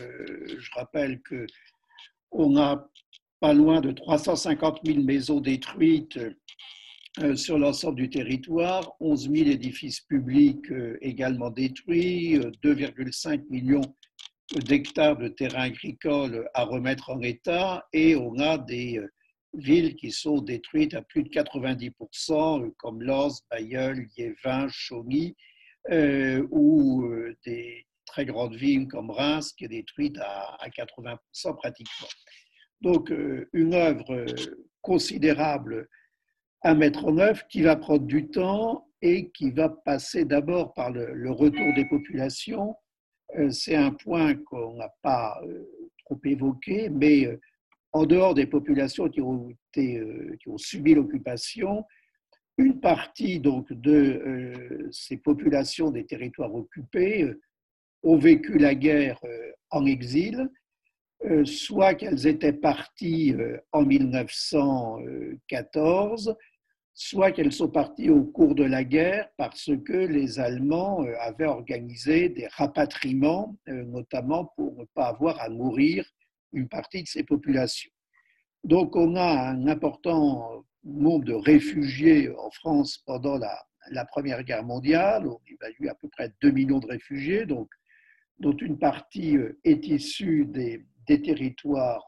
je 0.57 0.71
rappelle 0.75 1.21
que 1.21 1.45
on 2.31 2.57
a 2.57 2.89
pas 3.39 3.53
loin 3.53 3.81
de 3.81 3.91
350 3.91 4.79
000 4.85 5.03
maisons 5.03 5.39
détruites 5.39 6.19
euh, 7.19 7.35
sur 7.35 7.57
l'ensemble 7.57 7.97
du 7.97 8.09
territoire, 8.09 8.93
11 8.99 9.29
000 9.31 9.49
édifices 9.49 10.01
publics 10.01 10.71
également 11.01 11.49
détruits, 11.49 12.37
2,5 12.63 13.43
millions 13.49 13.95
d'hectares 14.53 15.17
de 15.17 15.27
terrain 15.27 15.63
agricole 15.63 16.49
à 16.53 16.63
remettre 16.63 17.09
en 17.09 17.21
état 17.21 17.87
et 17.93 18.15
on 18.15 18.37
a 18.37 18.57
des 18.57 18.99
euh, 18.99 19.11
villes 19.53 19.95
qui 19.95 20.11
sont 20.11 20.39
détruites 20.39 20.93
à 20.93 21.01
plus 21.01 21.23
de 21.23 21.29
90%, 21.29 22.61
euh, 22.61 22.71
comme 22.77 23.01
Lens, 23.01 23.41
Bayeul, 23.49 24.07
Liévin, 24.17 24.67
Chauny, 24.69 25.35
euh, 25.91 26.45
ou 26.51 27.07
des 27.45 27.85
très 28.05 28.25
grandes 28.25 28.55
villes 28.55 28.87
comme 28.87 29.09
Reims 29.09 29.53
qui 29.53 29.65
est 29.65 29.69
détruite 29.69 30.17
à, 30.19 30.57
80% 30.69 31.55
pratiquement. 31.55 32.07
Donc 32.81 33.11
une 33.53 33.73
œuvre 33.73 34.25
considérable 34.81 35.87
à 36.61 36.73
mettre 36.73 37.05
en 37.05 37.17
œuvre 37.17 37.45
qui 37.47 37.61
va 37.61 37.75
prendre 37.75 38.05
du 38.05 38.29
temps 38.29 38.87
et 39.01 39.29
qui 39.31 39.51
va 39.51 39.69
passer 39.69 40.25
d'abord 40.25 40.73
par 40.73 40.91
le, 40.91 41.29
retour 41.31 41.73
des 41.75 41.85
populations 41.85 42.75
c'est 43.49 43.75
un 43.75 43.91
point 43.91 44.35
qu'on 44.35 44.75
n'a 44.75 44.93
pas 45.01 45.41
euh, 45.43 45.67
trop 46.05 46.19
évoqué, 46.23 46.89
mais 46.89 47.25
euh, 47.25 47.37
en 47.91 48.05
dehors 48.05 48.33
des 48.33 48.45
populations 48.45 49.09
qui 49.09 49.19
ont, 49.21 49.49
qui 49.73 49.99
ont 50.47 50.57
subi 50.57 50.95
l'occupation, 50.95 51.83
une 52.57 52.79
partie 52.79 53.39
donc 53.39 53.71
de 53.71 54.87
ces 54.91 55.17
populations 55.17 55.91
des 55.91 56.05
territoires 56.05 56.53
occupés 56.53 57.33
ont 58.03 58.17
vécu 58.17 58.57
la 58.57 58.75
guerre 58.75 59.19
en 59.69 59.85
exil, 59.85 60.49
soit 61.45 61.95
qu'elles 61.95 62.27
étaient 62.27 62.53
parties 62.53 63.33
en 63.71 63.85
1914, 63.85 66.35
soit 66.97 67.33
qu'elles 67.33 67.51
sont 67.51 67.67
parties 67.67 68.09
au 68.09 68.23
cours 68.23 68.55
de 68.55 68.63
la 68.63 68.85
guerre 68.85 69.29
parce 69.37 69.69
que 69.85 69.93
les 69.93 70.39
Allemands 70.39 71.03
euh, 71.03 71.13
avaient 71.19 71.45
organisé 71.45 72.29
des 72.29 72.47
rapatriements, 72.47 73.57
euh, 73.67 73.83
notamment 73.83 74.45
pour 74.55 74.73
ne 74.79 74.85
pas 74.85 75.07
avoir 75.07 75.39
à 75.41 75.49
mourir 75.49 76.09
une 76.53 76.69
partie 76.69 77.03
de 77.03 77.07
ces 77.07 77.23
populations. 77.23 77.91
Donc 78.63 78.95
on 78.95 79.17
a 79.17 79.49
un 79.49 79.67
important 79.67 80.65
nombre 80.85 81.25
de 81.25 81.33
réfugiés 81.33 82.33
en 82.37 82.49
France 82.49 82.97
pendant 83.05 83.37
la, 83.37 84.05
Première 84.05 84.43
Guerre 84.43 84.63
mondiale, 84.63 85.27
on 85.27 85.39
évalue 85.47 85.89
à 85.89 85.95
peu 85.95 86.07
près 86.07 86.33
2 86.41 86.49
millions 86.49 86.79
de 86.79 86.87
réfugiés, 86.87 87.45
dont 87.45 87.67
une 88.39 88.79
partie 88.79 89.37
euh, 89.37 89.59
est 89.65 89.85
issue 89.85 90.45
des, 90.45 90.85
territoires 91.07 92.07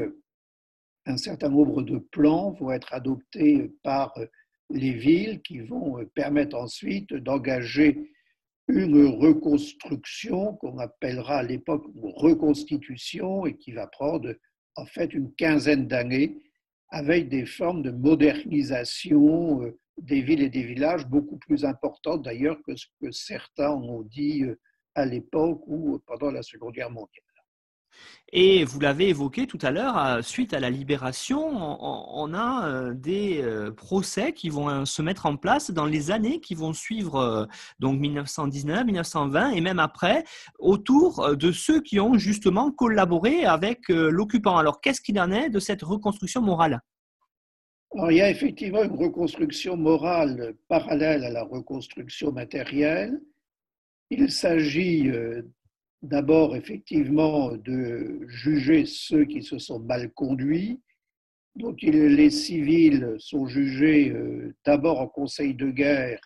un 1.04 1.16
certain 1.18 1.50
nombre 1.50 1.82
de 1.82 1.98
plans 1.98 2.52
vont 2.52 2.70
être 2.70 2.94
adoptés 2.94 3.70
par 3.82 4.14
les 4.70 4.92
villes 4.92 5.40
qui 5.42 5.60
vont 5.60 5.98
euh, 5.98 6.04
permettre 6.14 6.56
ensuite 6.56 7.14
d'engager 7.14 8.12
une 8.68 9.06
reconstruction 9.06 10.54
qu'on 10.56 10.78
appellera 10.78 11.38
à 11.38 11.42
l'époque 11.42 11.86
reconstitution 12.02 13.46
et 13.46 13.56
qui 13.56 13.72
va 13.72 13.86
prendre 13.86 14.34
en 14.76 14.84
fait 14.84 15.14
une 15.14 15.32
quinzaine 15.34 15.88
d'années 15.88 16.36
avec 16.90 17.28
des 17.28 17.46
formes 17.46 17.82
de 17.82 17.90
modernisation 17.90 19.62
euh, 19.62 19.78
des 19.98 20.22
villes 20.22 20.42
et 20.42 20.50
des 20.50 20.62
villages 20.62 21.06
beaucoup 21.06 21.38
plus 21.38 21.64
importantes 21.64 22.22
d'ailleurs 22.22 22.62
que 22.62 22.76
ce 22.76 22.86
que 23.00 23.10
certains 23.10 23.72
ont 23.72 24.02
dit 24.02 24.44
euh, 24.44 24.58
à 24.94 25.06
l'époque 25.06 25.62
ou 25.66 25.98
pendant 26.06 26.30
la 26.30 26.42
Seconde 26.42 26.74
Guerre 26.74 26.90
mondiale. 26.90 27.27
Et 28.30 28.64
vous 28.64 28.78
l'avez 28.78 29.08
évoqué 29.08 29.46
tout 29.46 29.58
à 29.62 29.70
l'heure, 29.70 29.96
euh, 29.96 30.20
suite 30.20 30.52
à 30.52 30.60
la 30.60 30.68
libération, 30.68 31.40
on, 31.40 32.34
a 32.34 32.68
euh, 32.68 32.92
des 32.92 33.40
euh, 33.40 33.70
procès 33.70 34.34
qui 34.34 34.50
vont 34.50 34.84
se 34.84 35.00
mettre 35.00 35.24
en 35.24 35.36
place 35.36 35.70
dans 35.70 35.86
les 35.86 36.10
années 36.10 36.38
qui 36.40 36.54
vont 36.54 36.74
suivre, 36.74 37.48
donc 37.78 37.98
1919, 37.98 38.84
1920 38.84 39.50
et 39.52 39.60
même 39.62 39.78
après, 39.78 40.24
autour 40.58 41.36
de 41.36 41.52
ceux 41.52 41.80
qui 41.80 42.00
ont 42.00 42.18
justement 42.18 42.70
collaboré 42.70 43.46
avec 43.46 43.88
l'occupant. 43.88 44.58
Alors, 44.58 44.82
qu'est-ce 44.82 45.00
qu'il 45.00 45.18
en 45.18 45.30
est 45.30 45.48
de 45.48 45.58
cette 45.58 45.82
reconstruction 45.82 46.42
morale? 46.42 46.80
Il 48.10 48.16
y 48.16 48.20
a 48.20 48.30
effectivement 48.30 48.84
une 48.84 48.96
reconstruction 48.96 49.76
morale 49.76 50.54
parallèle 50.68 51.24
à 51.24 51.30
la 51.30 51.44
reconstruction 51.44 52.30
matérielle. 52.30 53.18
Il 54.10 54.30
s'agit 54.30 55.10
d'abord 56.02 56.54
effectivement 56.56 57.52
de 57.56 58.20
juger 58.28 58.84
ceux 58.86 59.24
qui 59.24 59.42
se 59.42 59.58
sont 59.58 59.80
mal 59.80 60.10
conduits. 60.12 60.80
Donc 61.56 61.82
les 61.82 62.30
civils 62.30 63.16
sont 63.18 63.46
jugés 63.46 64.10
euh, 64.10 64.54
d'abord 64.64 65.00
en 65.00 65.08
conseil 65.08 65.54
de 65.54 65.70
guerre, 65.70 66.20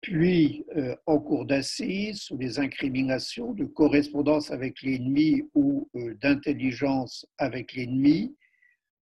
puis 0.00 0.64
euh, 0.76 0.94
en 1.06 1.18
cour 1.18 1.46
d'assises 1.46 2.20
sous 2.20 2.38
les 2.38 2.60
incriminations 2.60 3.52
de 3.54 3.64
correspondance 3.64 4.52
avec 4.52 4.82
l'ennemi 4.82 5.42
ou 5.54 5.88
euh, 5.96 6.14
d'intelligence 6.22 7.26
avec 7.38 7.72
l'ennemi, 7.74 8.36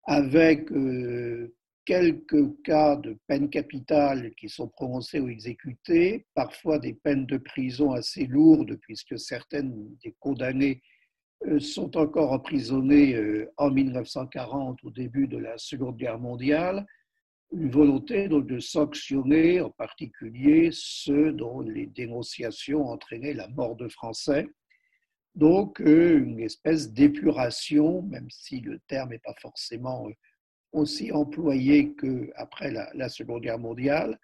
avec 0.06 0.72
quelques 1.88 2.62
cas 2.64 2.98
de 2.98 3.18
peine 3.28 3.50
capitale 3.50 4.34
qui 4.36 4.50
sont 4.50 4.68
prononcées 4.68 5.22
ou 5.22 5.30
exécutées, 5.30 6.28
parfois 6.36 6.80
des 6.80 6.94
peines 6.94 7.26
de 7.26 7.38
prison 7.38 7.94
assez 7.94 8.28
lourdes, 8.28 8.78
puisque 8.82 9.18
certaines 9.18 9.96
des 10.04 10.14
condamnés 10.20 10.82
euh, 11.48 11.60
sont 11.60 11.96
encore 11.96 12.34
emprisonnés 12.34 13.16
euh, 13.16 13.50
en 13.56 13.72
1940, 13.72 14.84
au 14.84 14.92
début 14.92 15.30
de 15.30 15.38
la 15.38 15.58
Seconde 15.58 15.96
Guerre 15.96 16.20
mondiale, 16.20 16.86
une 17.54 17.72
volonté 17.72 18.28
donc 18.28 18.48
de 18.48 18.60
sanctionner 18.60 19.62
en 19.62 19.70
particulier 19.70 20.72
ceux 20.74 21.32
dont 21.32 21.62
les 21.62 21.86
dénonciations 21.86 22.86
entraînaient 22.86 23.34
la 23.34 23.48
mort 23.48 23.78
de 23.78 23.88
Français. 23.88 24.46
Donc 25.36 25.80
euh, 25.80 26.18
une 26.18 26.42
espèce 26.42 26.92
d'épuration, 26.92 28.02
même 28.02 28.30
si 28.30 28.60
le 28.60 28.80
terme 28.88 29.12
n'est 29.12 29.20
pas 29.20 29.36
forcément 29.42 30.10
aussi 30.72 31.12
employé 31.12 31.94
qu'après 31.96 32.72
la, 32.72 33.10
Seconde 33.10 33.42
Guerre 33.42 33.60
mondiale, 33.60 34.20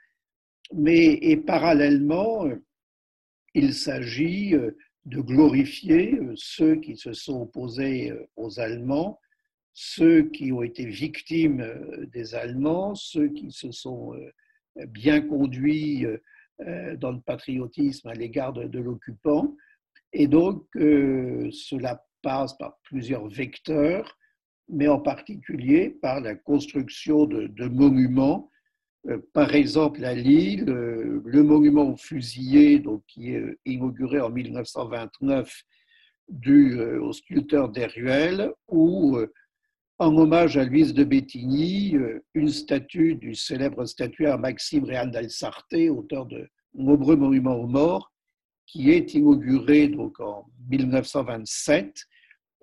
mais 0.73 1.13
et 1.21 1.37
parallèlement, 1.37 2.47
il 3.53 3.73
s'agit 3.73 4.55
euh, 4.55 4.71
de 5.05 5.21
glorifier 5.21 6.15
euh, 6.15 6.33
ceux 6.35 6.75
qui 6.75 6.95
se 6.95 7.13
sont 7.13 7.41
opposés 7.41 8.11
euh, 8.11 8.25
aux 8.35 8.59
Allemands, 8.59 9.19
ceux 9.73 10.29
qui 10.29 10.51
ont 10.51 10.63
été 10.63 10.85
victimes 10.85 11.65
des 12.11 12.35
Allemands, 12.35 12.93
ceux 12.93 13.29
qui 13.29 13.51
se 13.51 13.71
sont 13.71 14.13
bien 14.89 15.19
conduits 15.19 16.05
dans 16.59 17.11
le 17.11 17.19
patriotisme 17.21 18.07
à 18.07 18.13
l'égard 18.13 18.53
de, 18.53 18.77
l'occupant. 18.77 19.57
Et 20.11 20.27
donc, 20.27 20.67
cela 20.75 22.05
passe 22.21 22.55
par 22.55 22.77
plusieurs 22.83 23.27
vecteurs 23.27 24.15
mais 24.73 24.87
en 24.87 24.99
particulier 24.99 25.89
par 25.89 26.19
la 26.21 26.35
construction 26.35 27.25
de, 27.25 27.67
monuments. 27.67 28.49
Euh, 29.09 29.19
par 29.33 29.53
exemple, 29.53 30.03
à 30.05 30.13
Lille, 30.13 30.69
euh, 30.69 31.21
le 31.25 31.43
monument 31.43 31.89
aux 31.89 31.97
fusillés, 31.97 32.79
donc, 32.79 33.03
qui 33.07 33.31
est 33.31 33.39
euh, 33.39 33.59
inauguré 33.65 34.19
en 34.21 34.29
1929 34.29 35.63
du, 36.29 36.79
au 36.81 37.11
sculpteur 37.11 37.69
Deruel, 37.69 38.53
ou 38.69 39.17
en 39.99 40.17
hommage 40.17 40.55
à 40.55 40.63
Louise 40.63 40.93
de 40.93 41.03
Bétigny, 41.03 41.97
une 42.33 42.47
statue 42.47 43.15
du 43.15 43.35
célèbre 43.35 43.85
statuaire 43.85 44.39
Maxime 44.39 44.85
Réal 44.85 45.11
d'Alsarté, 45.11 45.89
auteur 45.89 46.25
de 46.25 46.47
nombreux 46.73 47.17
monuments 47.17 47.57
aux 47.57 47.67
morts, 47.67 48.13
qui 48.65 48.89
est 48.89 49.13
inauguré 49.13 49.89
donc 49.89 50.21
en 50.21 50.45
1927 50.69 52.05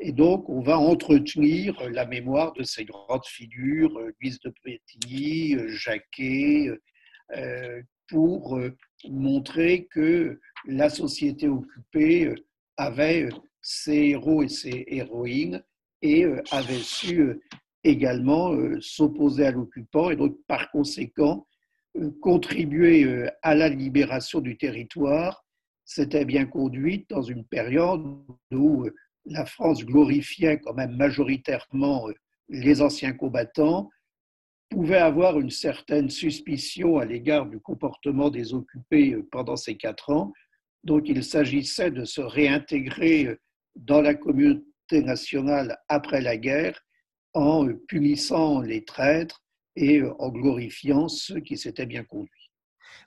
et 0.03 0.12
donc, 0.12 0.48
on 0.48 0.61
va 0.61 0.78
entretenir 0.78 1.78
la 1.90 2.07
mémoire 2.07 2.55
de 2.55 2.62
ces 2.62 2.86
grandes 2.86 3.26
figures, 3.26 3.98
euh, 3.98 4.12
Louise 4.20 4.40
de 4.40 4.53
Pétigny, 4.62 5.55
euh, 5.55 5.68
Jacquet, 5.68 6.70
euh, 7.36 7.82
pour 8.09 8.59
montrer 9.09 9.86
que 9.86 10.40
la 10.66 10.88
société 10.88 11.48
occupée 11.48 12.34
avait 12.76 13.28
ses 13.61 14.09
héros 14.09 14.42
et 14.42 14.48
ses 14.48 14.84
héroïnes 14.88 15.62
et 16.03 16.24
avait 16.51 16.82
su 16.82 17.38
également 17.84 18.53
s'opposer 18.80 19.46
à 19.46 19.53
l'occupant 19.53 20.11
et 20.11 20.16
donc 20.16 20.36
par 20.48 20.72
conséquent 20.72 21.46
contribué 22.20 23.28
à 23.42 23.55
la 23.55 23.68
libération 23.68 24.40
du 24.40 24.57
territoire. 24.57 25.44
S'était 25.84 26.24
bien 26.24 26.46
conduite 26.46 27.09
dans 27.11 27.22
une 27.22 27.44
période 27.44 28.03
où 28.51 28.88
la 29.26 29.46
France 29.46 29.84
glorifiait 29.84 30.58
quand 30.60 30.74
même 30.74 30.96
majoritairement 30.96 32.08
les 32.48 32.82
anciens 32.82 33.12
combattants, 33.12 33.88
pouvait 34.70 34.98
avoir 34.98 35.38
une 35.38 35.50
certaine 35.50 36.08
suspicion 36.08 36.98
à 36.98 37.04
l'égard 37.04 37.46
du 37.46 37.58
comportement 37.60 38.30
des 38.30 38.54
occupés 38.54 39.16
pendant 39.30 39.56
ces 39.56 39.76
quatre 39.76 40.10
ans. 40.10 40.32
Donc 40.84 41.08
il 41.08 41.24
s'agissait 41.24 41.90
de 41.90 42.04
se 42.04 42.20
réintégrer 42.20 43.36
dans 43.76 44.00
la 44.00 44.14
communauté 44.14 45.02
nationale 45.02 45.78
après 45.88 46.20
la 46.20 46.36
guerre 46.36 46.80
en 47.34 47.68
punissant 47.88 48.60
les 48.60 48.84
traîtres 48.84 49.42
et 49.76 50.02
en 50.02 50.28
glorifiant 50.30 51.08
ceux 51.08 51.40
qui 51.40 51.56
s'étaient 51.56 51.86
bien 51.86 52.04
conduits. 52.04 52.39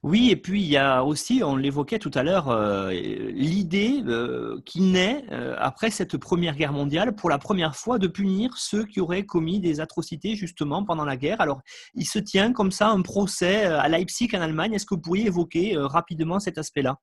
Oui, 0.03 0.31
et 0.31 0.35
puis 0.35 0.61
il 0.61 0.67
y 0.67 0.77
a 0.77 1.03
aussi, 1.03 1.41
on 1.43 1.55
l'évoquait 1.55 1.99
tout 1.99 2.11
à 2.13 2.23
l'heure, 2.23 2.49
euh, 2.49 2.91
l'idée 2.91 4.03
euh, 4.05 4.59
qui 4.65 4.81
naît 4.81 5.23
euh, 5.31 5.55
après 5.59 5.91
cette 5.91 6.17
Première 6.17 6.55
Guerre 6.55 6.73
mondiale 6.73 7.15
pour 7.15 7.29
la 7.29 7.37
première 7.37 7.75
fois 7.75 7.99
de 7.99 8.07
punir 8.07 8.57
ceux 8.57 8.85
qui 8.85 8.99
auraient 8.99 9.25
commis 9.25 9.61
des 9.61 9.79
atrocités 9.79 10.35
justement 10.35 10.83
pendant 10.83 11.05
la 11.05 11.15
guerre. 11.15 11.39
Alors, 11.39 11.61
il 11.95 12.05
se 12.05 12.19
tient 12.19 12.51
comme 12.51 12.71
ça 12.71 12.89
un 12.89 13.01
procès 13.01 13.63
à 13.63 13.87
Leipzig 13.87 14.29
en 14.33 14.41
Allemagne. 14.41 14.73
Est-ce 14.73 14.85
que 14.85 14.95
vous 14.95 15.01
pourriez 15.01 15.27
évoquer 15.27 15.75
rapidement 15.77 16.39
cet 16.39 16.57
aspect-là? 16.57 16.97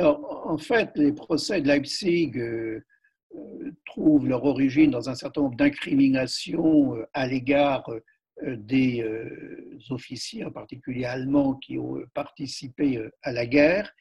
En 0.00 0.58
fait, 0.58 0.90
les 0.94 1.12
procès 1.12 1.60
de 1.60 1.68
Leipzig 1.68 2.32
trouvent 3.84 4.26
leur 4.26 4.44
origine 4.44 4.90
dans 4.90 5.10
un 5.10 5.14
certain 5.14 5.42
nombre 5.42 5.56
d'incriminations 5.56 6.94
à 7.12 7.26
l'égard 7.26 7.84
des 8.40 9.02
euh, 9.02 9.78
officiers, 9.90 10.44
en 10.44 10.50
particulier 10.50 11.04
allemands, 11.04 11.54
qui 11.54 11.78
ont 11.78 12.02
participé 12.14 12.96
euh, 12.96 13.10
à 13.22 13.32
la 13.32 13.46
guerre. 13.46 13.92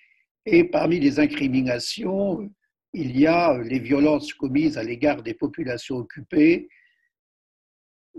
Et 0.45 0.63
parmi 0.63 0.99
les 0.99 1.19
incriminations, 1.19 2.49
il 2.93 3.17
y 3.17 3.27
a 3.27 3.57
les 3.59 3.79
violences 3.79 4.33
commises 4.33 4.77
à 4.77 4.83
l'égard 4.83 5.21
des 5.21 5.33
populations 5.33 5.97
occupées. 5.97 6.67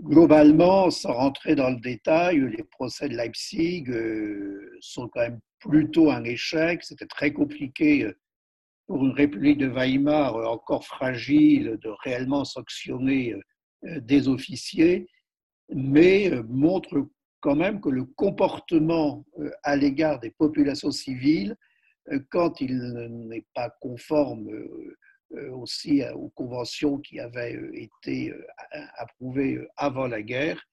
Globalement, 0.01 0.89
sans 0.89 1.13
rentrer 1.13 1.55
dans 1.55 1.69
le 1.69 1.79
détail, 1.79 2.39
les 2.49 2.63
procès 2.63 3.09
de 3.09 3.15
Leipzig 3.15 3.85
sont 4.79 5.07
quand 5.09 5.19
même 5.19 5.39
plutôt 5.59 6.09
un 6.09 6.23
échec. 6.23 6.83
C'était 6.83 7.05
très 7.05 7.31
compliqué 7.31 8.09
pour 8.87 9.05
une 9.05 9.11
République 9.11 9.59
de 9.59 9.67
Weimar 9.67 10.35
encore 10.49 10.85
fragile 10.85 11.77
de 11.79 11.89
réellement 12.03 12.43
sanctionner 12.43 13.35
des 13.83 14.27
officiers 14.27 15.07
mais 15.73 16.31
euh, 16.31 16.43
montre 16.43 17.07
quand 17.39 17.55
même 17.55 17.81
que 17.81 17.89
le 17.89 18.05
comportement 18.05 19.25
euh, 19.39 19.51
à 19.63 19.75
l'égard 19.75 20.19
des 20.19 20.31
populations 20.31 20.91
civiles, 20.91 21.55
euh, 22.11 22.19
quand 22.29 22.61
il 22.61 22.77
n'est 23.27 23.45
pas 23.53 23.69
conforme 23.81 24.49
aussi 25.51 26.03
aux 26.13 26.29
conventions 26.29 26.99
qui 26.99 27.19
avaient 27.19 27.59
été 27.73 28.31
approuvées 28.99 29.67
avant 29.77 30.05
la 30.05 30.21
guerre, 30.21 30.63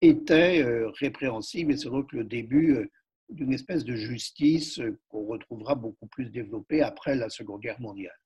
était 0.00 0.64
répréhensible. 0.98 1.72
Et 1.72 1.76
c'est 1.76 1.90
donc 1.90 2.10
le 2.14 2.24
début 2.24 2.90
d'une 3.28 3.52
espèce 3.52 3.84
de 3.84 3.94
justice 3.96 4.80
qu'on 5.08 5.26
retrouvera 5.26 5.74
beaucoup 5.74 6.06
plus 6.06 6.30
développée 6.30 6.80
après 6.80 7.16
la 7.16 7.28
Seconde 7.28 7.60
Guerre 7.60 7.82
mondiale, 7.82 8.18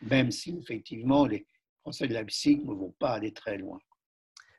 même 0.00 0.30
si 0.30 0.56
effectivement 0.60 1.26
les 1.26 1.44
Français 1.80 2.06
de 2.06 2.14
Leipzig 2.14 2.58
ne 2.58 2.74
vont 2.74 2.94
pas 3.00 3.14
aller 3.14 3.32
très 3.32 3.58
loin. 3.58 3.80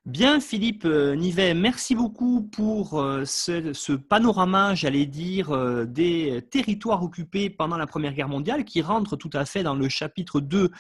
Bien, 0.08 0.40
Philippe 0.40 0.86
euh, 0.86 1.16
Nivet, 1.16 1.54
merci 1.54 1.94
beaucoup 1.94 2.42
pour 2.42 2.98
euh, 2.98 3.26
ce, 3.26 3.92
panorama, 3.92 4.74
j'allais 4.74 5.06
dire, 5.06 5.52
euh, 5.52 5.84
des 5.84 6.42
territoires 6.50 7.04
occupés 7.04 7.50
pendant 7.50 7.76
la 7.76 7.88
Première 7.88 8.14
Guerre 8.14 8.30
mondiale, 8.30 8.64
qui 8.64 8.82
rentre 8.82 9.18
tout 9.18 9.30
à 9.34 9.44
fait 9.44 9.64
dans 9.64 9.76
le 9.76 9.90
chapitre 9.90 10.40
2 10.40 10.72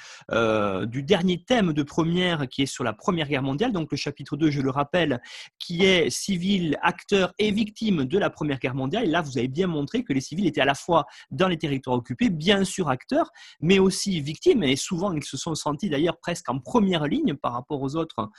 du 0.86 1.03
dernier 1.03 1.43
thème 1.43 1.73
de 1.73 1.84
première, 1.84 2.47
qui 2.47 2.61
est 2.61 2.67
sur 2.67 2.86
la 2.86 2.93
Première 2.93 3.28
Guerre 3.28 3.43
mondiale. 3.43 3.73
Donc 3.73 3.91
le 3.91 3.97
chapitre 3.97 4.38
2, 4.38 4.49
je 4.49 4.61
le 4.61 4.69
rappelle, 4.69 5.21
qui 5.59 5.84
est 5.84 6.09
civils, 6.09 6.78
acteurs 6.82 7.34
et 7.38 7.51
victimes 7.51 8.05
de 8.05 8.17
la 8.17 8.30
Première 8.30 8.59
Guerre 8.59 8.75
mondiale. 8.75 9.03
Et 9.03 9.09
là, 9.09 9.21
vous 9.21 9.38
avez 9.38 9.49
bien 9.49 9.67
montré 9.67 10.05
que 10.05 10.13
les 10.13 10.21
civils 10.21 10.47
étaient 10.47 10.61
à 10.61 10.65
la 10.65 10.73
fois 10.73 11.05
dans 11.32 11.49
les 11.49 11.57
territoires 11.57 11.97
occupés, 11.97 12.30
bien 12.30 12.63
sûr 12.63 12.88
acteurs, 12.88 13.32
mais 13.59 13.78
aussi 13.78 14.21
victimes. 14.21 14.63
Et 14.63 14.78
souvent, 14.78 15.11
ils 15.11 15.25
se 15.25 15.36
sont 15.36 15.53
sentis 15.53 15.89
d'ailleurs 15.89 16.17
presque 16.17 16.47
en 16.47 16.59
première 16.59 17.07
ligne 17.07 17.34
par 17.34 17.51
rapport 17.51 17.82
aux 17.82 17.97
autres. 17.97 18.30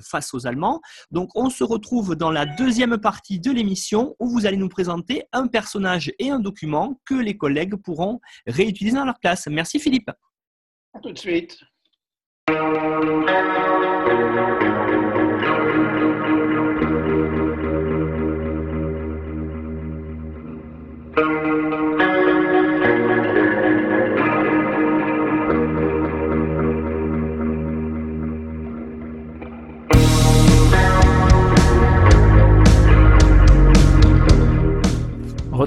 Face 0.00 0.34
aux 0.34 0.46
Allemands. 0.46 0.80
Donc 1.10 1.30
on 1.34 1.50
se 1.50 1.64
retrouve 1.64 2.16
dans 2.16 2.30
la 2.30 2.46
deuxième 2.46 2.98
partie 2.98 3.40
de 3.40 3.50
l'émission 3.50 4.14
où 4.18 4.28
vous 4.28 4.46
allez 4.46 4.56
nous 4.56 4.68
présenter 4.68 5.24
un 5.32 5.46
personnage 5.46 6.12
et 6.18 6.30
un 6.30 6.40
document 6.40 7.00
que 7.04 7.14
les 7.14 7.36
collègues 7.36 7.76
pourront 7.76 8.20
réutiliser 8.46 8.96
dans 8.96 9.04
leur 9.04 9.18
classe. 9.18 9.46
Merci 9.46 9.78
Philippe. 9.78 10.10
À 10.94 11.00
tout 11.00 11.12
de 11.12 11.18
suite. 11.18 11.58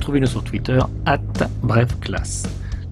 Retrouvez-nous 0.02 0.26
sur 0.26 0.44
Twitter, 0.44 0.80
at 1.06 1.20
brefclasse. 1.62 2.50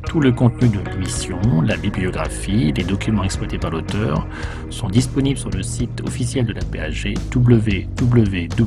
Tout 0.07 0.20
le 0.20 0.32
contenu 0.32 0.70
de 0.70 0.78
l'émission, 0.91 1.39
la 1.62 1.76
bibliographie, 1.76 2.72
les 2.72 2.84
documents 2.84 3.24
exploités 3.24 3.57
par 3.57 3.72
l'auteur 3.72 4.28
sont 4.70 4.89
disponibles 4.89 5.39
sur 5.39 5.49
le 5.49 5.64
site 5.64 6.03
officiel 6.05 6.45
de 6.45 6.53
la 6.53 6.62
PAG 6.62 7.16
www.apag.fr. 7.36 8.60